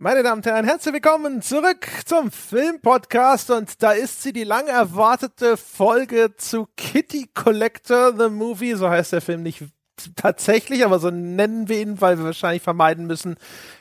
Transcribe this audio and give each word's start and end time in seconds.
Meine 0.00 0.22
Damen 0.22 0.38
und 0.38 0.46
Herren, 0.46 0.64
herzlich 0.64 0.94
willkommen 0.94 1.42
zurück 1.42 1.88
zum 2.04 2.30
Filmpodcast 2.30 3.50
und 3.50 3.82
da 3.82 3.90
ist 3.90 4.22
sie, 4.22 4.32
die 4.32 4.44
lang 4.44 4.68
erwartete 4.68 5.56
Folge 5.56 6.36
zu 6.36 6.68
Kitty 6.76 7.28
Collector, 7.34 8.16
The 8.16 8.28
Movie, 8.28 8.74
so 8.74 8.88
heißt 8.88 9.12
der 9.12 9.20
Film 9.20 9.42
nicht 9.42 9.64
tatsächlich, 10.14 10.84
aber 10.84 11.00
so 11.00 11.10
nennen 11.10 11.68
wir 11.68 11.80
ihn, 11.80 12.00
weil 12.00 12.16
wir 12.16 12.26
wahrscheinlich 12.26 12.62
vermeiden 12.62 13.08
müssen, 13.08 13.38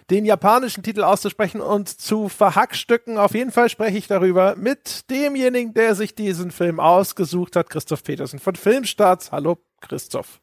den 0.10 0.26
japanischen 0.26 0.82
Titel 0.82 1.04
auszusprechen 1.04 1.62
und 1.62 1.88
zu 1.88 2.30
verhackstücken. 2.30 3.20
Auf 3.20 3.36
jeden 3.36 3.52
Fall 3.52 3.70
spreche 3.70 4.00
ich 4.00 4.08
darüber 4.08 4.56
mit 4.56 5.12
demjenigen, 5.12 5.76
der 5.76 5.94
sich 5.94 6.16
diesen 6.16 6.50
Film 6.50 6.80
ausgesucht 6.80 7.56
hat, 7.56 7.70
Christoph 7.70 8.04
Petersen 8.04 8.40
von 8.40 8.56
Filmstarts. 8.56 9.32
Hallo, 9.32 9.60
Christoph. 9.82 10.42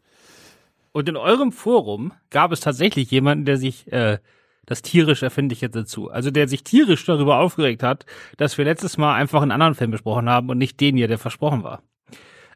Und 0.92 1.08
in 1.08 1.16
eurem 1.16 1.50
Forum 1.50 2.12
gab 2.30 2.52
es 2.52 2.60
tatsächlich 2.60 3.10
jemanden, 3.10 3.44
der 3.44 3.56
sich 3.56 3.90
äh, 3.92 4.18
das 4.66 4.82
tierisch 4.82 5.22
erfinde 5.22 5.52
ich 5.52 5.60
jetzt 5.60 5.76
dazu. 5.76 6.10
Also 6.10 6.30
der 6.30 6.48
sich 6.48 6.64
tierisch 6.64 7.04
darüber 7.04 7.38
aufgeregt 7.38 7.82
hat, 7.82 8.06
dass 8.36 8.58
wir 8.58 8.64
letztes 8.64 8.96
Mal 8.96 9.14
einfach 9.14 9.42
einen 9.42 9.52
anderen 9.52 9.74
Film 9.74 9.90
besprochen 9.90 10.28
haben 10.28 10.48
und 10.48 10.58
nicht 10.58 10.80
den 10.80 10.96
hier, 10.96 11.08
der 11.08 11.18
versprochen 11.18 11.62
war. 11.62 11.82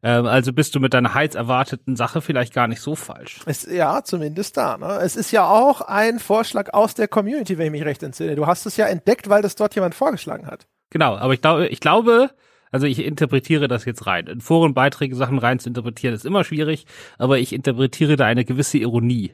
Ähm, 0.03 0.27
also 0.27 0.53
bist 0.53 0.75
du 0.75 0.81
mit 0.81 0.95
deiner 0.95 1.15
heiß 1.15 1.35
erwarteten 1.35 1.97
Sache 1.97 2.21
vielleicht 2.21 2.55
gar 2.55 2.69
nicht 2.69 2.81
so 2.81 2.95
falsch. 2.95 3.41
Es, 3.47 3.65
ja, 3.71 4.03
zumindest 4.05 4.57
da. 4.57 4.77
Ne? 4.77 5.01
Es 5.03 5.17
ist 5.17 5.31
ja 5.33 5.49
auch 5.49 5.81
ein 5.81 6.19
Vorschlag 6.19 6.73
aus 6.73 6.95
der 6.95 7.09
Community, 7.09 7.59
wenn 7.59 7.67
ich 7.67 7.73
mich 7.73 7.85
recht 7.85 8.03
entsinne. 8.03 8.37
Du 8.37 8.47
hast 8.47 8.67
es 8.67 8.77
ja 8.77 8.87
entdeckt, 8.87 9.29
weil 9.29 9.43
das 9.43 9.57
dort 9.57 9.75
jemand 9.75 9.95
vorgeschlagen 9.95 10.47
hat. 10.47 10.67
Genau, 10.91 11.17
aber 11.17 11.35
ich 11.35 11.41
glaube, 11.41 11.69
ich 11.69 11.81
glaube, 11.81 12.31
also 12.71 12.87
ich 12.87 13.05
interpretiere 13.05 13.69
das 13.69 13.85
jetzt 13.85 14.07
rein. 14.07 14.27
In 14.27 14.41
Forenbeiträge 14.41 15.15
Sachen 15.15 15.39
rein 15.39 15.59
zu 15.59 15.69
interpretieren 15.69 16.15
ist 16.15 16.27
immer 16.27 16.45
schwierig, 16.45 16.87
aber 17.19 17.39
ich 17.39 17.53
interpretiere 17.53 18.17
da 18.17 18.27
eine 18.27 18.45
gewisse 18.45 18.79
Ironie 18.79 19.33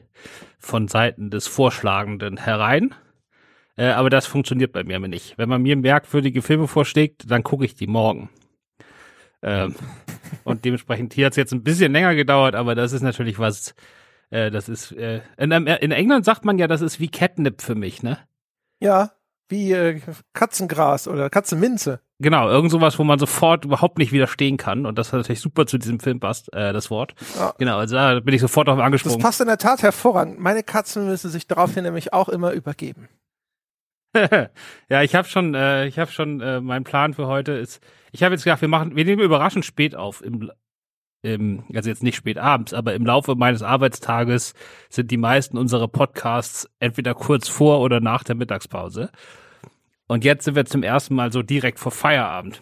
von 0.59 0.87
Seiten 0.87 1.29
des 1.29 1.47
Vorschlagenden 1.47 2.37
herein. 2.37 2.93
Äh, 3.77 3.87
aber 3.87 4.09
das 4.09 4.25
funktioniert 4.25 4.71
bei 4.71 4.83
mir 4.83 4.99
nicht. 4.99 5.37
Wenn 5.37 5.49
man 5.49 5.61
mir 5.61 5.75
merkwürdige 5.75 6.41
Filme 6.41 6.67
vorschlägt, 6.67 7.29
dann 7.29 7.43
gucke 7.43 7.65
ich 7.65 7.75
die 7.75 7.87
morgen. 7.87 8.29
Ähm, 9.41 9.75
und 10.43 10.65
dementsprechend 10.65 11.13
hier 11.13 11.25
hat 11.25 11.33
es 11.33 11.37
jetzt 11.37 11.53
ein 11.53 11.63
bisschen 11.63 11.91
länger 11.91 12.15
gedauert, 12.15 12.55
aber 12.55 12.75
das 12.75 12.93
ist 12.93 13.01
natürlich 13.01 13.37
was, 13.37 13.75
äh, 14.29 14.49
das 14.49 14.69
ist, 14.69 14.91
äh, 14.93 15.21
in, 15.37 15.51
in 15.51 15.91
England 15.91 16.25
sagt 16.25 16.45
man 16.45 16.57
ja, 16.57 16.67
das 16.67 16.81
ist 16.81 16.99
wie 16.99 17.09
Catnip 17.09 17.61
für 17.61 17.75
mich, 17.75 18.01
ne? 18.01 18.17
Ja, 18.79 19.11
wie 19.49 19.71
äh, 19.71 20.01
Katzengras 20.33 21.07
oder 21.07 21.29
Katzenminze. 21.29 21.99
Genau, 22.19 22.49
irgend 22.49 22.71
sowas, 22.71 22.97
wo 22.97 23.03
man 23.03 23.19
sofort 23.19 23.65
überhaupt 23.65 23.97
nicht 23.97 24.11
widerstehen 24.11 24.57
kann. 24.57 24.85
Und 24.85 24.97
das 24.97 25.11
hat 25.11 25.19
natürlich 25.19 25.41
super 25.41 25.65
zu 25.65 25.77
diesem 25.77 25.99
Film 25.99 26.19
passt, 26.19 26.53
äh, 26.53 26.71
das 26.71 26.89
Wort. 26.89 27.13
Ja. 27.37 27.53
Genau, 27.57 27.77
also 27.77 27.95
da 27.95 28.19
bin 28.21 28.33
ich 28.33 28.41
sofort 28.41 28.69
auf 28.69 28.79
angesprungen. 28.79 29.19
Das 29.19 29.23
passt 29.23 29.41
in 29.41 29.47
der 29.47 29.57
Tat 29.57 29.83
hervorragend. 29.83 30.39
Meine 30.39 30.63
Katzen 30.63 31.07
müssen 31.07 31.29
sich 31.29 31.47
daraufhin 31.47 31.83
nämlich 31.83 32.13
auch 32.13 32.29
immer 32.29 32.51
übergeben. 32.51 33.09
ja, 34.89 35.01
ich 35.01 35.13
habe 35.13 35.27
schon, 35.27 35.55
äh, 35.55 35.87
ich 35.87 35.99
habe 35.99 36.09
schon, 36.09 36.39
äh, 36.39 36.61
mein 36.61 36.85
Plan 36.85 37.13
für 37.13 37.27
heute 37.27 37.51
ist, 37.51 37.83
ich 38.13 38.23
habe 38.23 38.33
jetzt 38.33 38.45
gedacht, 38.45 38.61
wir 38.61 38.69
machen, 38.69 38.95
wir 38.95 39.03
nehmen 39.03 39.21
überraschend 39.21 39.65
spät 39.65 39.93
auf 39.93 40.23
im, 40.23 40.49
im, 41.25 41.63
also 41.73 41.89
jetzt 41.89 42.03
nicht 42.03 42.15
spät 42.15 42.37
abends, 42.37 42.73
aber 42.73 42.93
im 42.93 43.05
Laufe 43.05 43.35
meines 43.35 43.63
Arbeitstages 43.63 44.53
sind 44.89 45.11
die 45.11 45.17
meisten 45.17 45.57
unserer 45.57 45.87
Podcasts 45.87 46.69
entweder 46.79 47.13
kurz 47.13 47.47
vor 47.47 47.81
oder 47.81 47.99
nach 47.99 48.23
der 48.23 48.35
Mittagspause. 48.35 49.09
Und 50.07 50.23
jetzt 50.23 50.45
sind 50.45 50.55
wir 50.55 50.65
zum 50.65 50.83
ersten 50.83 51.15
Mal 51.15 51.31
so 51.31 51.41
direkt 51.41 51.79
vor 51.79 51.91
Feierabend. 51.91 52.61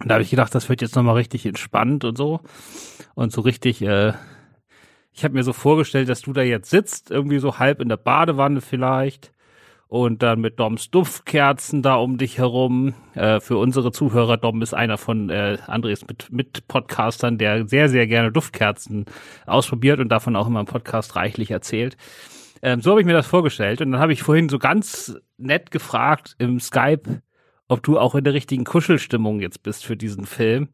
Und 0.00 0.08
da 0.08 0.14
habe 0.14 0.22
ich 0.22 0.30
gedacht, 0.30 0.54
das 0.54 0.68
wird 0.68 0.82
jetzt 0.82 0.94
nochmal 0.94 1.16
richtig 1.16 1.46
entspannt 1.46 2.04
und 2.04 2.16
so. 2.16 2.40
Und 3.14 3.32
so 3.32 3.40
richtig, 3.40 3.82
äh, 3.82 4.12
ich 5.12 5.24
habe 5.24 5.34
mir 5.34 5.42
so 5.42 5.52
vorgestellt, 5.52 6.08
dass 6.08 6.20
du 6.20 6.32
da 6.32 6.42
jetzt 6.42 6.70
sitzt, 6.70 7.10
irgendwie 7.10 7.38
so 7.38 7.58
halb 7.58 7.80
in 7.80 7.88
der 7.88 7.96
Badewanne 7.96 8.60
vielleicht. 8.60 9.32
Und 9.88 10.22
dann 10.22 10.42
mit 10.42 10.60
Doms 10.60 10.90
Duftkerzen 10.90 11.80
da 11.80 11.94
um 11.94 12.18
dich 12.18 12.36
herum. 12.36 12.92
Äh, 13.14 13.40
für 13.40 13.56
unsere 13.56 13.90
Zuhörer, 13.90 14.36
Dom 14.36 14.60
ist 14.60 14.74
einer 14.74 14.98
von 14.98 15.30
äh, 15.30 15.56
Andres 15.66 16.06
mit, 16.06 16.30
mit 16.30 16.68
Podcastern, 16.68 17.38
der 17.38 17.66
sehr, 17.66 17.88
sehr 17.88 18.06
gerne 18.06 18.30
Duftkerzen 18.30 19.06
ausprobiert 19.46 19.98
und 19.98 20.10
davon 20.10 20.36
auch 20.36 20.46
immer 20.46 20.60
im 20.60 20.66
Podcast 20.66 21.16
reichlich 21.16 21.50
erzählt. 21.50 21.96
Ähm, 22.60 22.82
so 22.82 22.90
habe 22.90 23.00
ich 23.00 23.06
mir 23.06 23.14
das 23.14 23.26
vorgestellt. 23.26 23.80
Und 23.80 23.92
dann 23.92 24.00
habe 24.00 24.12
ich 24.12 24.22
vorhin 24.22 24.50
so 24.50 24.58
ganz 24.58 25.16
nett 25.38 25.70
gefragt 25.70 26.36
im 26.38 26.60
Skype, 26.60 27.22
ob 27.68 27.82
du 27.82 27.98
auch 27.98 28.14
in 28.14 28.24
der 28.24 28.34
richtigen 28.34 28.64
Kuschelstimmung 28.64 29.40
jetzt 29.40 29.62
bist 29.62 29.86
für 29.86 29.96
diesen 29.96 30.26
Film. 30.26 30.68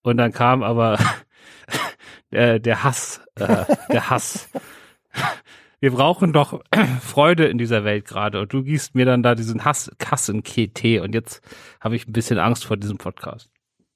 Und 0.00 0.16
dann 0.16 0.32
kam 0.32 0.62
aber 0.62 0.98
der, 2.30 2.58
der 2.60 2.82
Hass, 2.82 3.20
äh, 3.34 3.66
der 3.92 4.08
Hass. 4.08 4.48
Wir 5.80 5.92
brauchen 5.92 6.32
doch 6.32 6.60
Freude 7.02 7.46
in 7.46 7.58
dieser 7.58 7.84
Welt 7.84 8.04
gerade. 8.04 8.40
Und 8.40 8.52
du 8.52 8.62
gießt 8.62 8.94
mir 8.94 9.04
dann 9.04 9.22
da 9.22 9.34
diesen 9.34 9.64
Hass, 9.64 9.90
Kassen-Tee. 9.98 11.00
Und 11.00 11.14
jetzt 11.14 11.40
habe 11.80 11.96
ich 11.96 12.08
ein 12.08 12.12
bisschen 12.12 12.38
Angst 12.38 12.64
vor 12.64 12.76
diesem 12.76 12.98
Podcast. 12.98 13.50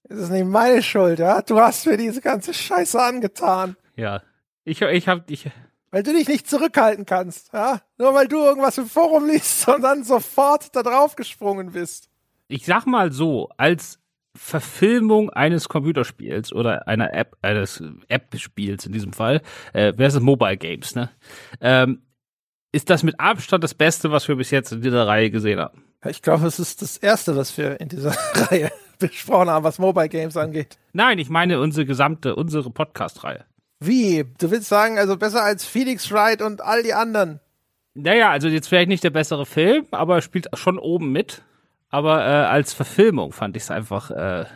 Es 0.04 0.18
ist 0.18 0.30
nicht 0.30 0.46
meine 0.46 0.82
Schuld, 0.82 1.18
ja? 1.18 1.42
Du 1.42 1.58
hast 1.58 1.86
mir 1.86 1.96
diese 1.96 2.20
ganze 2.20 2.54
Scheiße 2.54 3.00
angetan. 3.00 3.76
Ja. 3.96 4.22
Ich, 4.64 4.80
ich 4.82 5.08
habe, 5.08 5.24
ich, 5.26 5.50
weil 5.90 6.02
du 6.02 6.12
dich 6.12 6.28
nicht 6.28 6.48
zurückhalten 6.48 7.04
kannst, 7.04 7.52
ja? 7.52 7.80
Nur 7.98 8.14
weil 8.14 8.28
du 8.28 8.38
irgendwas 8.38 8.78
im 8.78 8.86
Forum 8.86 9.26
liest 9.26 9.68
und 9.74 9.82
dann 9.82 10.04
sofort 10.04 10.74
da 10.76 10.82
drauf 10.82 11.16
gesprungen 11.16 11.72
bist. 11.72 12.08
Ich 12.48 12.64
sag 12.64 12.86
mal 12.86 13.12
so, 13.12 13.48
als 13.56 13.98
Verfilmung 14.34 15.30
eines 15.30 15.68
Computerspiels 15.68 16.52
oder 16.52 16.88
einer 16.88 17.12
App, 17.12 17.36
eines 17.42 17.82
App-Spiels 18.08 18.86
in 18.86 18.92
diesem 18.92 19.12
Fall, 19.12 19.42
äh, 19.74 19.92
es 19.96 20.18
Mobile 20.20 20.56
Games, 20.56 20.94
ne? 20.94 21.10
Ähm, 21.60 22.02
ist 22.72 22.88
das 22.88 23.02
mit 23.02 23.20
Abstand 23.20 23.62
das 23.62 23.74
Beste, 23.74 24.10
was 24.10 24.26
wir 24.28 24.36
bis 24.36 24.50
jetzt 24.50 24.72
in 24.72 24.80
dieser 24.80 25.06
Reihe 25.06 25.30
gesehen 25.30 25.60
haben. 25.60 25.84
Ich 26.06 26.22
glaube, 26.22 26.46
es 26.46 26.58
ist 26.58 26.80
das 26.80 26.96
Erste, 26.96 27.36
was 27.36 27.56
wir 27.58 27.78
in 27.80 27.88
dieser 27.88 28.10
Reihe 28.34 28.72
besprochen 28.98 29.50
haben, 29.50 29.64
was 29.64 29.78
Mobile 29.78 30.08
Games 30.08 30.36
angeht. 30.36 30.78
Nein, 30.92 31.18
ich 31.18 31.28
meine 31.28 31.60
unsere 31.60 31.84
gesamte, 31.84 32.34
unsere 32.34 32.70
Podcast-Reihe. 32.70 33.44
Wie? 33.80 34.24
Du 34.38 34.50
willst 34.50 34.68
sagen, 34.68 34.98
also 34.98 35.16
besser 35.16 35.42
als 35.42 35.64
Phoenix 35.64 36.10
Wright 36.10 36.40
und 36.40 36.62
all 36.62 36.82
die 36.82 36.94
anderen? 36.94 37.40
Naja, 37.94 38.30
also 38.30 38.48
jetzt 38.48 38.68
vielleicht 38.68 38.88
nicht 38.88 39.04
der 39.04 39.10
bessere 39.10 39.44
Film, 39.44 39.86
aber 39.90 40.16
er 40.16 40.22
spielt 40.22 40.48
schon 40.54 40.78
oben 40.78 41.12
mit. 41.12 41.42
Aber 41.92 42.26
äh, 42.26 42.46
als 42.46 42.72
Verfilmung 42.72 43.32
fand 43.32 43.54
ich 43.54 43.64
es 43.64 43.70
einfach 43.70 44.10
äh, 44.10 44.46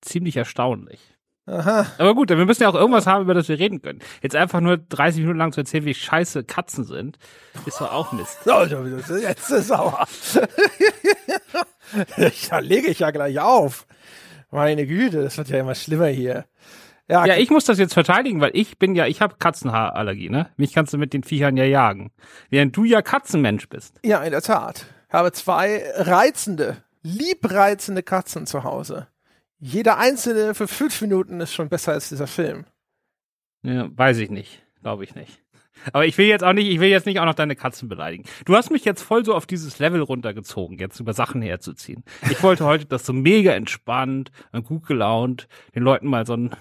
ziemlich 0.00 0.36
erstaunlich. 0.36 1.00
Aha. 1.46 1.86
Aber 1.98 2.14
gut, 2.14 2.28
wir 2.28 2.36
müssen 2.44 2.62
ja 2.62 2.68
auch 2.68 2.74
irgendwas 2.74 3.06
haben, 3.06 3.22
über 3.22 3.34
das 3.34 3.48
wir 3.48 3.58
reden 3.58 3.82
können. 3.82 3.98
Jetzt 4.22 4.34
einfach 4.34 4.60
nur 4.60 4.78
30 4.78 5.20
Minuten 5.20 5.38
lang 5.38 5.52
zu 5.52 5.60
erzählen, 5.60 5.84
wie 5.84 5.94
scheiße 5.94 6.44
Katzen 6.44 6.84
sind, 6.84 7.18
ist 7.66 7.80
doch 7.80 7.92
auch 7.92 8.12
Mist. 8.12 8.38
Oh, 8.46 8.64
jetzt 9.16 9.50
ist 9.50 9.68
sauer. 9.68 10.06
da 12.50 12.58
lege 12.60 12.88
ich 12.88 13.00
ja 13.00 13.10
gleich 13.10 13.38
auf. 13.38 13.86
Meine 14.50 14.86
Güte, 14.86 15.22
das 15.22 15.38
wird 15.38 15.48
ja 15.48 15.58
immer 15.58 15.74
schlimmer 15.74 16.06
hier. 16.06 16.46
Ja, 17.08 17.26
ja, 17.26 17.36
ich 17.36 17.50
muss 17.50 17.64
das 17.64 17.78
jetzt 17.78 17.94
verteidigen, 17.94 18.40
weil 18.40 18.50
ich 18.54 18.78
bin 18.78 18.94
ja, 18.96 19.06
ich 19.06 19.20
habe 19.20 19.36
Katzenhaarallergie, 19.38 20.30
ne? 20.30 20.50
Mich 20.56 20.72
kannst 20.72 20.92
du 20.92 20.98
mit 20.98 21.12
den 21.12 21.22
Viechern 21.22 21.56
ja 21.56 21.64
jagen. 21.64 22.12
Während 22.50 22.76
du 22.76 22.84
ja 22.84 23.02
Katzenmensch 23.02 23.68
bist. 23.68 24.00
Ja, 24.04 24.22
in 24.22 24.32
der 24.32 24.42
Tat. 24.42 24.86
Habe 25.08 25.32
zwei 25.32 25.82
reizende, 25.94 26.82
liebreizende 27.02 28.02
Katzen 28.02 28.46
zu 28.46 28.64
Hause. 28.64 29.08
Jeder 29.58 29.98
einzelne 29.98 30.54
für 30.54 30.68
fünf 30.68 31.00
Minuten 31.00 31.40
ist 31.40 31.54
schon 31.54 31.68
besser 31.68 31.92
als 31.92 32.08
dieser 32.08 32.26
Film. 32.26 32.66
Ja, 33.62 33.88
weiß 33.96 34.18
ich 34.18 34.30
nicht. 34.30 34.62
Glaube 34.82 35.04
ich 35.04 35.14
nicht. 35.14 35.42
Aber 35.92 36.06
ich 36.06 36.18
will 36.18 36.26
jetzt 36.26 36.42
auch 36.44 36.52
nicht, 36.52 36.68
ich 36.68 36.80
will 36.80 36.88
jetzt 36.88 37.06
nicht 37.06 37.20
auch 37.20 37.24
noch 37.24 37.34
deine 37.34 37.56
Katzen 37.56 37.88
beleidigen. 37.88 38.24
Du 38.44 38.56
hast 38.56 38.70
mich 38.70 38.84
jetzt 38.84 39.02
voll 39.02 39.24
so 39.24 39.34
auf 39.34 39.46
dieses 39.46 39.78
Level 39.78 40.00
runtergezogen, 40.00 40.78
jetzt 40.78 41.00
über 41.00 41.12
Sachen 41.12 41.42
herzuziehen. 41.42 42.04
Ich 42.30 42.42
wollte 42.42 42.64
heute 42.64 42.86
das 42.86 43.06
so 43.06 43.12
mega 43.12 43.52
entspannt 43.52 44.30
und 44.52 44.64
gut 44.64 44.86
gelaunt 44.86 45.48
den 45.74 45.82
Leuten 45.82 46.08
mal 46.08 46.26
so 46.26 46.34
ein 46.34 46.56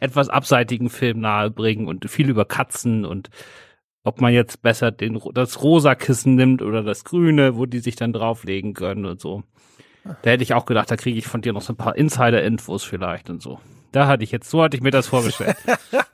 etwas 0.00 0.28
abseitigen 0.28 0.90
Film 0.90 1.20
nahebringen 1.20 1.86
und 1.86 2.08
viel 2.10 2.28
über 2.28 2.44
Katzen 2.44 3.04
und 3.04 3.30
ob 4.04 4.20
man 4.20 4.32
jetzt 4.32 4.62
besser 4.62 4.92
den, 4.92 5.20
das 5.32 5.62
rosa 5.62 5.94
Kissen 5.94 6.36
nimmt 6.36 6.62
oder 6.62 6.82
das 6.82 7.04
grüne, 7.04 7.56
wo 7.56 7.66
die 7.66 7.80
sich 7.80 7.96
dann 7.96 8.12
drauflegen 8.12 8.74
können 8.74 9.06
und 9.06 9.20
so. 9.20 9.42
Da 10.22 10.30
hätte 10.30 10.42
ich 10.42 10.54
auch 10.54 10.66
gedacht, 10.66 10.90
da 10.90 10.96
kriege 10.96 11.18
ich 11.18 11.26
von 11.26 11.40
dir 11.40 11.54
noch 11.54 11.62
so 11.62 11.72
ein 11.72 11.76
paar 11.76 11.96
Insider-Infos 11.96 12.84
vielleicht 12.84 13.30
und 13.30 13.42
so. 13.42 13.58
Da 13.90 14.06
hatte 14.06 14.22
ich 14.22 14.30
jetzt, 14.30 14.50
so 14.50 14.62
hatte 14.62 14.76
ich 14.76 14.82
mir 14.82 14.90
das 14.90 15.06
vorgestellt. 15.06 15.56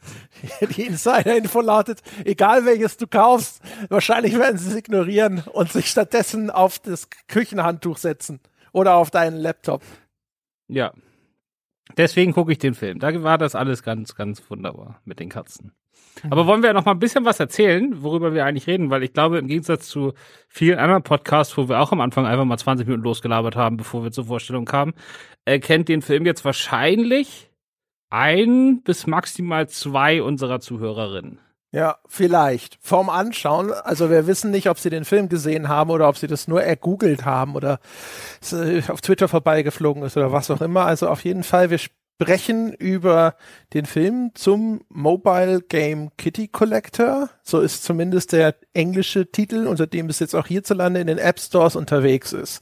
Die 0.76 0.82
Insider-Info 0.82 1.61
lautet, 1.61 2.00
egal 2.25 2.64
welches 2.64 2.97
du 2.97 3.06
kaufst, 3.06 3.61
wahrscheinlich 3.88 4.38
werden 4.38 4.59
sie 4.59 4.70
es 4.70 4.76
ignorieren 4.76 5.43
und 5.53 5.73
sich 5.73 5.87
stattdessen 5.87 6.50
auf 6.50 6.79
das 6.79 7.09
Küchenhandtuch 7.26 7.97
setzen 7.97 8.41
oder 8.73 8.94
auf 8.94 9.11
deinen 9.11 9.37
Laptop. 9.37 9.82
Ja, 10.69 10.93
Deswegen 11.97 12.32
gucke 12.32 12.53
ich 12.53 12.59
den 12.59 12.75
Film. 12.75 12.99
Da 12.99 13.23
war 13.23 13.38
das 13.38 13.55
alles 13.55 13.82
ganz, 13.82 14.14
ganz 14.14 14.49
wunderbar 14.50 15.00
mit 15.05 15.20
den 15.20 15.29
Katzen. 15.29 15.73
Aber 16.29 16.47
wollen 16.47 16.62
wir 16.62 16.73
noch 16.73 16.85
mal 16.85 16.93
ein 16.93 16.99
bisschen 16.99 17.25
was 17.25 17.41
erzählen, 17.41 18.03
worüber 18.03 18.35
wir 18.35 18.45
eigentlich 18.45 18.67
reden? 18.67 18.91
Weil 18.91 19.03
ich 19.03 19.12
glaube, 19.12 19.39
im 19.39 19.47
Gegensatz 19.47 19.89
zu 19.89 20.12
vielen 20.49 20.79
anderen 20.79 21.03
Podcasts, 21.03 21.57
wo 21.57 21.69
wir 21.69 21.81
auch 21.81 21.93
am 21.93 22.01
Anfang 22.01 22.27
einfach 22.27 22.45
mal 22.45 22.59
20 22.59 22.87
Minuten 22.87 23.05
losgelabert 23.05 23.57
haben, 23.57 23.77
bevor 23.77 24.03
wir 24.05 24.12
zur 24.12 24.27
Vorstellung 24.27 24.65
kamen, 24.65 24.93
erkennt 25.45 25.89
den 25.89 26.03
Film 26.03 26.27
jetzt 26.27 26.45
wahrscheinlich 26.45 27.51
ein 28.11 28.83
bis 28.83 29.07
maximal 29.07 29.69
zwei 29.69 30.23
unserer 30.23 30.61
Zuhörerinnen. 30.61 31.39
Ja, 31.73 31.99
vielleicht. 32.09 32.79
Vorm 32.81 33.09
Anschauen, 33.09 33.73
also 33.73 34.11
wir 34.11 34.27
wissen 34.27 34.51
nicht, 34.51 34.69
ob 34.69 34.81
sie 34.81 34.91
den 34.91 35.05
Film 35.05 35.29
gesehen 35.29 35.69
haben 35.69 35.91
oder 35.91 36.09
ob 36.09 36.17
sie 36.17 36.27
das 36.27 36.49
nur 36.49 36.61
ergoogelt 36.61 37.25
haben 37.25 37.55
oder 37.55 37.79
auf 38.89 39.01
Twitter 39.01 39.29
vorbeigeflogen 39.29 40.03
ist 40.03 40.17
oder 40.17 40.33
was 40.33 40.51
auch 40.51 40.61
immer. 40.61 40.85
Also 40.85 41.09
auf 41.09 41.25
jeden 41.25 41.45
Fall, 41.45 41.71
wir 41.71 41.79
sprechen 42.20 42.75
über 42.75 43.34
den 43.72 43.87
Film 43.87 44.32
zum 44.34 44.82
Mobile 44.90 45.62
Game 45.62 46.11
Kitty 46.19 46.49
Collector. 46.49 47.31
So 47.43 47.61
ist 47.61 47.82
zumindest 47.82 48.32
der 48.32 48.56
englische 48.75 49.31
Titel, 49.31 49.67
unter 49.67 49.87
dem 49.87 50.11
es 50.11 50.19
jetzt 50.19 50.34
auch 50.34 50.46
hierzulande 50.46 51.00
in 51.00 51.06
den 51.06 51.17
App 51.17 51.40
Stores 51.40 51.76
unterwegs 51.76 52.34
ist. 52.34 52.61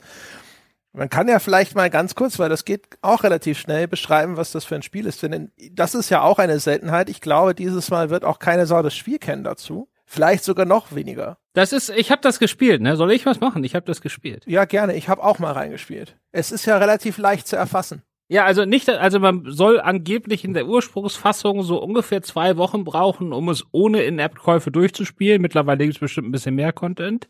Man 0.93 1.09
kann 1.09 1.27
ja 1.27 1.39
vielleicht 1.39 1.75
mal 1.75 1.89
ganz 1.89 2.15
kurz, 2.15 2.39
weil 2.39 2.47
das 2.47 2.63
geht 2.63 2.87
auch 3.01 3.23
relativ 3.23 3.59
schnell, 3.59 3.89
beschreiben, 3.89 4.37
was 4.37 4.53
das 4.53 4.63
für 4.63 4.75
ein 4.75 4.81
Spiel 4.81 5.05
ist. 5.05 5.21
Denn 5.21 5.51
das 5.73 5.93
ist 5.93 6.09
ja 6.09 6.21
auch 6.21 6.39
eine 6.39 6.59
Seltenheit. 6.59 7.09
Ich 7.09 7.19
glaube, 7.19 7.53
dieses 7.53 7.91
Mal 7.91 8.09
wird 8.09 8.23
auch 8.23 8.39
keine 8.39 8.65
Sau 8.65 8.81
das 8.81 8.95
Spiel 8.95 9.19
kennen 9.19 9.43
dazu. 9.43 9.89
Vielleicht 10.05 10.45
sogar 10.45 10.65
noch 10.65 10.95
weniger. 10.95 11.37
Das 11.53 11.73
ist, 11.73 11.89
ich 11.89 12.11
habe 12.11 12.21
das 12.21 12.39
gespielt, 12.39 12.81
ne? 12.81 12.95
Soll 12.95 13.11
ich 13.11 13.25
was 13.25 13.41
machen? 13.41 13.63
Ich 13.63 13.75
habe 13.75 13.85
das 13.85 14.01
gespielt. 14.01 14.43
Ja, 14.47 14.65
gerne. 14.65 14.95
Ich 14.95 15.09
habe 15.09 15.21
auch 15.21 15.37
mal 15.37 15.51
reingespielt. 15.51 16.15
Es 16.31 16.51
ist 16.51 16.65
ja 16.65 16.77
relativ 16.77 17.17
leicht 17.17 17.47
zu 17.47 17.57
erfassen. 17.57 18.01
Ja, 18.31 18.45
also 18.45 18.63
nicht, 18.63 18.87
also 18.87 19.19
man 19.19 19.51
soll 19.51 19.79
angeblich 19.79 20.45
in 20.45 20.53
der 20.53 20.67
Ursprungsfassung 20.67 21.63
so 21.63 21.81
ungefähr 21.81 22.21
zwei 22.21 22.57
Wochen 22.57 22.83
brauchen, 22.83 23.33
um 23.33 23.49
es 23.49 23.65
ohne 23.71 24.03
In-App-Käufe 24.03 24.69
durchzuspielen. 24.69 25.41
Mittlerweile 25.41 25.79
gibt 25.79 25.95
es 25.95 25.99
bestimmt 25.99 26.29
ein 26.29 26.31
bisschen 26.31 26.53
mehr 26.53 26.71
Content. 26.71 27.27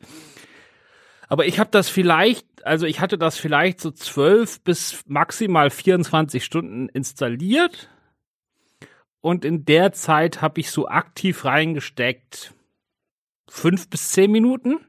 Aber 1.29 1.45
ich 1.45 1.57
habe 1.57 1.69
das 1.71 1.87
vielleicht, 1.87 2.45
also 2.65 2.85
ich 2.85 2.99
hatte 2.99 3.17
das 3.17 3.37
vielleicht 3.37 3.79
so 3.79 3.91
zwölf 3.91 4.61
bis 4.61 5.01
maximal 5.07 5.69
24 5.69 6.43
Stunden 6.43 6.89
installiert. 6.89 7.89
Und 9.21 9.45
in 9.45 9.63
der 9.63 9.93
Zeit 9.93 10.41
habe 10.41 10.59
ich 10.59 10.69
so 10.69 10.89
aktiv 10.89 11.45
reingesteckt 11.45 12.53
fünf 13.47 13.89
bis 13.89 14.09
zehn 14.09 14.31
Minuten, 14.31 14.79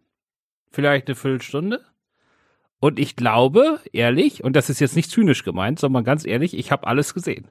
vielleicht 0.73 1.07
eine 1.07 1.15
Viertelstunde. 1.15 1.85
Und 2.81 2.99
ich 2.99 3.15
glaube, 3.15 3.79
ehrlich, 3.93 4.43
und 4.43 4.57
das 4.57 4.71
ist 4.71 4.81
jetzt 4.81 4.97
nicht 4.97 5.11
zynisch 5.11 5.45
gemeint, 5.45 5.79
sondern 5.79 6.03
ganz 6.03 6.27
ehrlich, 6.27 6.57
ich 6.57 6.73
habe 6.73 6.87
alles 6.87 7.15
gesehen. 7.15 7.49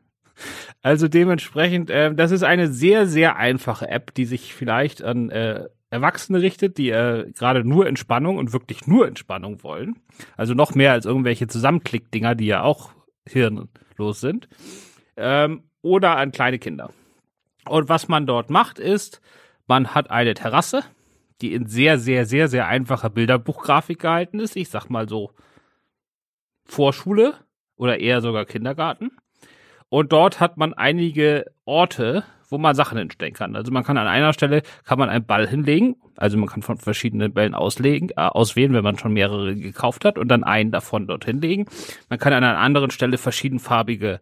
Also 0.81 1.08
dementsprechend, 1.08 1.90
äh, 1.90 2.14
das 2.14 2.31
ist 2.31 2.44
eine 2.44 2.68
sehr, 2.72 3.06
sehr 3.06 3.36
einfache 3.38 3.88
App, 3.88 4.14
die 4.16 4.26
sich 4.26 4.54
vielleicht 4.54 5.04
an 5.04 5.30
äh, 5.30 5.66
Erwachsene 5.92 6.42
richtet, 6.42 6.78
die 6.78 6.90
äh, 6.90 7.31
gerade 7.31 7.64
nur 7.64 7.88
Entspannung 7.88 8.38
und 8.38 8.54
wirklich 8.54 8.88
nur 8.88 9.08
Entspannung 9.08 9.64
wollen. 9.64 9.96
Also 10.38 10.54
noch 10.54 10.76
mehr 10.76 10.94
als 10.94 11.06
irgendwelche 11.06 11.48
Zusammenklick-Dinger, 11.48 12.36
die 12.36 12.48
ja 12.48 12.64
auch 12.64 12.92
hirnlos 13.28 14.22
sind. 14.22 14.48
Ähm, 15.18 15.64
oder 15.81 16.18
an 16.18 16.31
kleine 16.31 16.60
Kinder. 16.60 16.92
Und 17.68 17.90
was 17.90 18.08
man 18.08 18.26
dort 18.26 18.50
macht, 18.50 18.80
ist, 18.80 19.22
man 19.68 19.94
hat 19.94 20.10
eine 20.10 20.34
Terrasse, 20.34 20.84
die 21.41 21.53
in 21.53 21.68
sehr, 21.68 21.97
sehr, 21.97 22.25
sehr, 22.25 22.47
sehr 22.47 22.68
einfacher 22.68 23.09
Bilderbuchgrafik 23.09 24.00
gehalten 24.00 24.39
ist. 24.39 24.56
Ich 24.56 24.69
sag 24.69 24.89
mal 24.89 25.07
so 25.07 25.31
Vorschule 26.65 27.33
oder 27.75 28.00
eher 28.00 28.21
sogar 28.21 28.45
Kindergarten. 28.45 29.12
Und 29.89 30.12
dort 30.12 30.39
hat 30.39 30.57
man 30.57 30.74
einige 30.74 31.45
Orte, 31.65 32.24
wo 32.50 32.57
man 32.57 32.75
Sachen 32.75 32.97
hinstellen 32.97 33.33
kann. 33.33 33.56
Also 33.56 33.71
man 33.71 33.83
kann 33.83 33.97
an 33.97 34.07
einer 34.07 34.33
Stelle 34.33 34.62
kann 34.83 35.00
man 35.00 35.09
einen 35.09 35.25
Ball 35.25 35.47
hinlegen, 35.47 35.95
also 36.15 36.38
man 36.38 36.50
kann 36.50 36.62
von 36.62 36.77
verschiedenen 36.77 37.33
Bällen 37.33 37.56
auslegen, 37.56 38.09
äh, 38.09 38.21
auswählen, 38.21 38.74
wenn 38.74 38.83
man 38.83 38.97
schon 38.97 39.13
mehrere 39.13 39.56
gekauft 39.56 40.06
hat 40.06 40.18
und 40.18 40.27
dann 40.27 40.44
einen 40.44 40.71
davon 40.71 41.07
dort 41.07 41.25
hinlegen. 41.25 41.68
Man 42.09 42.19
kann 42.19 42.33
an 42.33 42.44
einer 42.44 42.57
anderen 42.57 42.92
Stelle 42.92 43.18
verschiedenfarbige 43.18 44.19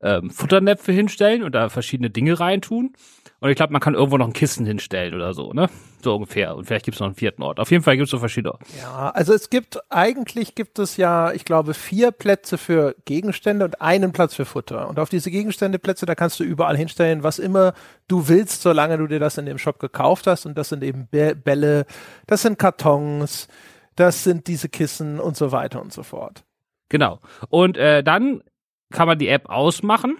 ähm, 0.00 0.30
Futternäpfe 0.30 0.92
hinstellen 0.92 1.42
und 1.42 1.54
da 1.54 1.68
verschiedene 1.68 2.10
Dinge 2.10 2.38
reintun. 2.38 2.92
Und 3.40 3.50
ich 3.50 3.56
glaube, 3.56 3.72
man 3.72 3.80
kann 3.80 3.94
irgendwo 3.94 4.18
noch 4.18 4.26
ein 4.26 4.32
Kissen 4.32 4.66
hinstellen 4.66 5.14
oder 5.14 5.32
so, 5.32 5.52
ne? 5.52 5.68
So 6.02 6.16
ungefähr. 6.16 6.56
Und 6.56 6.64
vielleicht 6.64 6.84
gibt 6.84 6.96
es 6.96 7.00
noch 7.00 7.06
einen 7.06 7.14
vierten 7.14 7.42
Ort. 7.42 7.60
Auf 7.60 7.70
jeden 7.70 7.84
Fall 7.84 7.96
gibt 7.96 8.06
es 8.06 8.10
so 8.10 8.18
verschiedene 8.18 8.52
Orte. 8.52 8.64
Ja, 8.80 9.10
also 9.10 9.32
es 9.32 9.48
gibt, 9.48 9.78
eigentlich 9.90 10.56
gibt 10.56 10.80
es 10.80 10.96
ja, 10.96 11.32
ich 11.32 11.44
glaube, 11.44 11.74
vier 11.74 12.10
Plätze 12.10 12.58
für 12.58 12.96
Gegenstände 13.04 13.64
und 13.64 13.80
einen 13.80 14.12
Platz 14.12 14.34
für 14.34 14.44
Futter. 14.44 14.88
Und 14.88 14.98
auf 14.98 15.08
diese 15.08 15.30
Gegenständeplätze, 15.30 16.04
da 16.04 16.16
kannst 16.16 16.40
du 16.40 16.44
überall 16.44 16.76
hinstellen, 16.76 17.22
was 17.22 17.38
immer 17.38 17.74
du 18.08 18.26
willst, 18.26 18.62
solange 18.62 18.98
du 18.98 19.06
dir 19.06 19.20
das 19.20 19.38
in 19.38 19.46
dem 19.46 19.58
Shop 19.58 19.78
gekauft 19.78 20.26
hast. 20.26 20.44
Und 20.44 20.58
das 20.58 20.70
sind 20.70 20.82
eben 20.82 21.06
Bälle, 21.06 21.86
das 22.26 22.42
sind 22.42 22.58
Kartons, 22.58 23.46
das 23.94 24.24
sind 24.24 24.48
diese 24.48 24.68
Kissen 24.68 25.20
und 25.20 25.36
so 25.36 25.52
weiter 25.52 25.80
und 25.80 25.92
so 25.92 26.02
fort. 26.02 26.44
Genau. 26.88 27.20
Und 27.50 27.76
äh, 27.76 28.02
dann 28.02 28.42
kann 28.90 29.06
man 29.06 29.18
die 29.18 29.28
App 29.28 29.48
ausmachen 29.48 30.16